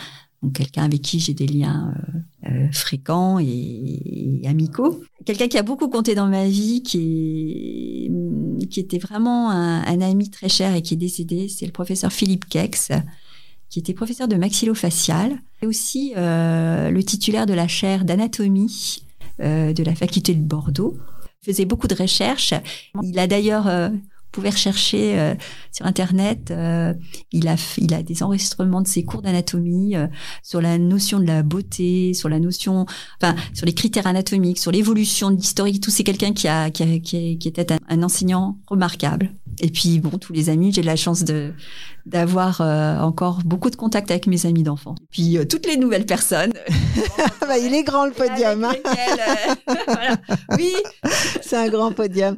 quelqu'un 0.53 0.83
avec 0.83 1.01
qui 1.01 1.19
j'ai 1.19 1.33
des 1.33 1.47
liens 1.47 1.93
euh, 2.45 2.49
euh, 2.49 2.67
fréquents 2.71 3.39
et, 3.39 4.41
amicaux. 4.45 5.01
Quelqu'un 5.25 5.47
qui 5.47 5.57
a 5.57 5.63
beaucoup 5.63 5.89
compté 5.89 6.13
dans 6.13 6.27
ma 6.27 6.45
vie, 6.45 6.83
qui, 6.83 8.11
qui 8.69 8.79
était 8.79 8.99
vraiment 8.99 9.49
un, 9.49 10.01
ami 10.01 10.29
très 10.29 10.49
cher 10.49 10.75
et 10.75 10.81
qui 10.81 10.93
est 10.93 10.97
décédé, 10.97 11.47
c'est 11.49 11.65
le 11.65 11.71
professeur 11.71 12.13
Philippe 12.13 12.45
Kex, 12.47 12.91
qui 13.69 13.79
était 13.79 13.93
professeur 13.93 14.27
de 14.27 14.35
maxillofacial, 14.35 15.39
et 15.63 15.65
aussi 15.65 16.13
euh, 16.15 16.91
le 16.91 17.03
titulaire 17.03 17.47
de 17.47 17.53
la 17.53 17.67
chaire 17.67 18.05
d'anatomie 18.05 19.01
de 19.39 19.83
la 19.83 19.95
faculté 19.95 20.33
de 20.33 20.41
Bordeaux. 20.41 20.95
Il 21.41 21.51
faisait 21.51 21.65
beaucoup 21.65 21.87
de 21.87 21.95
recherches. 21.95 22.53
Il 23.03 23.19
a 23.19 23.27
d'ailleurs 23.27 23.67
pouvez 24.35 24.49
rechercher 24.49 25.17
euh, 25.17 25.33
sur 25.71 25.85
internet. 25.85 26.51
Euh, 26.51 26.93
il 27.31 27.47
a 27.47 27.55
il 27.77 27.93
a 27.93 28.03
des 28.03 28.21
enregistrements 28.21 28.81
de 28.81 28.87
ses 28.87 29.05
cours 29.05 29.21
d'anatomie 29.21 29.95
euh, 29.95 30.07
sur 30.43 30.61
la 30.61 30.77
notion 30.77 31.19
de 31.19 31.25
la 31.25 31.41
beauté, 31.41 32.13
sur 32.13 32.27
la 32.27 32.39
notion, 32.39 32.85
enfin 33.21 33.35
sur 33.53 33.65
les 33.65 33.73
critères 33.73 34.07
anatomiques, 34.07 34.59
sur 34.59 34.71
l'évolution 34.71 35.31
de 35.31 35.37
l'historique. 35.37 35.81
Tout 35.81 35.89
c'est 35.89 36.03
quelqu'un 36.03 36.33
qui 36.33 36.49
a 36.49 36.69
qui, 36.69 36.83
a, 36.83 36.99
qui, 36.99 37.37
qui 37.37 37.47
était 37.47 37.71
un, 37.71 37.79
un, 37.87 38.03
enseignant 38.03 38.57
remarquable. 38.67 39.31
Et 39.61 39.69
puis 39.69 39.99
bon, 39.99 40.17
tous 40.17 40.33
les 40.33 40.49
amis, 40.49 40.73
j'ai 40.73 40.83
la 40.83 40.97
chance 40.97 41.23
de 41.23 41.53
d'avoir 42.05 42.59
encore 43.01 43.39
beaucoup 43.45 43.69
de 43.69 43.77
contacts 43.77 44.11
avec 44.11 44.27
mes 44.27 44.45
amis 44.45 44.63
d'enfants. 44.63 44.95
Puis 45.11 45.37
toutes 45.49 45.65
les 45.65 45.77
nouvelles 45.77 46.05
personnes. 46.05 46.51
bah, 47.41 47.57
il 47.57 47.73
est 47.73 47.83
grand 47.83 48.05
le 48.05 48.11
podium. 48.11 48.63
Hein. 48.65 48.73
Lesquelles, 48.73 49.77
voilà. 49.87 50.17
Oui, 50.57 50.73
c'est 51.41 51.55
un 51.55 51.69
grand 51.69 51.93
podium. 51.93 52.35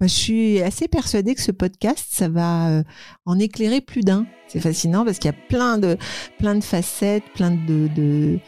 Je 0.00 0.06
suis 0.06 0.62
assez 0.62 0.88
persuadée 0.88 1.34
que 1.34 1.42
ce 1.42 1.52
podcast, 1.52 2.06
ça 2.10 2.28
va 2.28 2.68
euh, 2.68 2.82
en 3.26 3.38
éclairer 3.38 3.80
plus 3.82 4.00
d'un. 4.00 4.26
C'est 4.48 4.60
fascinant 4.60 5.04
parce 5.04 5.18
qu'il 5.18 5.30
y 5.30 5.34
a 5.34 5.46
plein 5.48 5.76
de, 5.76 5.98
plein 6.38 6.54
de 6.54 6.64
facettes, 6.64 7.24
plein 7.34 7.50
de, 7.50 7.88
de 7.94 8.38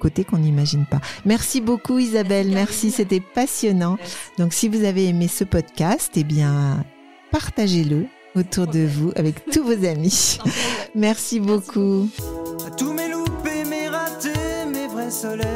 côtés 0.00 0.24
qu'on 0.24 0.38
n'imagine 0.38 0.86
pas. 0.86 1.00
Merci 1.26 1.60
beaucoup 1.60 1.98
Isabelle, 1.98 2.48
merci, 2.48 2.90
c'était 2.90 3.20
passionnant. 3.20 3.98
Donc 4.38 4.54
si 4.54 4.68
vous 4.68 4.84
avez 4.84 5.06
aimé 5.06 5.28
ce 5.28 5.44
podcast, 5.44 6.12
eh 6.16 6.24
bien 6.24 6.84
partagez-le 7.30 8.06
autour 8.34 8.66
de 8.66 8.80
vous 8.80 9.12
avec 9.14 9.44
tous 9.52 9.62
vos 9.62 9.84
amis. 9.84 10.38
Merci 10.94 11.40
beaucoup. 11.40 12.08
À 12.66 12.70
tous 12.70 12.92
mes 12.92 13.08
loupés, 13.08 13.64
mes 13.68 13.88
ratés, 13.88 14.30
mes 14.72 14.86
vrais 14.88 15.10
soleils, 15.10 15.46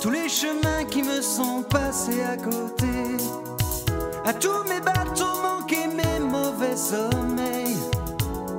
tous 0.00 0.10
les 0.10 0.28
chemins 0.28 0.84
qui 0.90 1.02
me 1.02 1.20
sont 1.20 1.62
passés 1.68 2.22
à 2.22 2.36
côté 2.36 2.75
à 4.26 4.32
tous 4.32 4.64
mes 4.68 4.80
bateaux 4.80 5.40
manqués, 5.40 5.86
mes 5.86 6.18
mauvais 6.18 6.76
sommeils, 6.76 7.78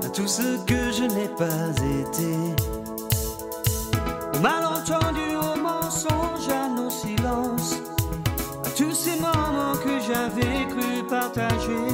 à 0.06 0.10
tout 0.10 0.28
ce 0.28 0.58
que 0.66 0.92
je 0.94 1.04
n'ai 1.04 1.28
pas 1.28 1.72
été. 2.00 2.34
Au 4.34 4.40
malentendu, 4.40 5.36
au 5.36 5.60
mensonge, 5.60 6.48
à 6.50 6.70
nos 6.70 6.90
silences, 6.90 7.76
à 8.66 8.70
tous 8.70 8.94
ces 8.94 9.20
moments 9.20 9.76
que 9.84 10.00
j'avais 10.08 10.66
cru 10.70 11.04
partager, 11.10 11.88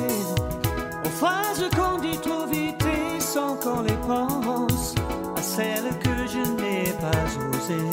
aux 1.03 1.09
phrases 1.09 1.67
qu'on 1.75 1.97
dit 1.99 2.19
trop 2.19 2.45
vite 2.45 2.85
et 2.85 3.19
sans 3.19 3.55
qu'on 3.55 3.81
les 3.81 3.97
pense, 4.07 4.93
à 5.35 5.41
celles 5.41 5.97
que 5.99 6.27
je 6.27 6.43
n'ai 6.61 6.93
pas 7.01 7.25
osées. 7.57 7.89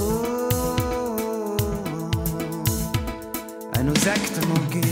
Oh, 0.00 0.48
à 3.72 3.82
nos 3.84 4.08
actes 4.08 4.40
manqués. 4.48 4.91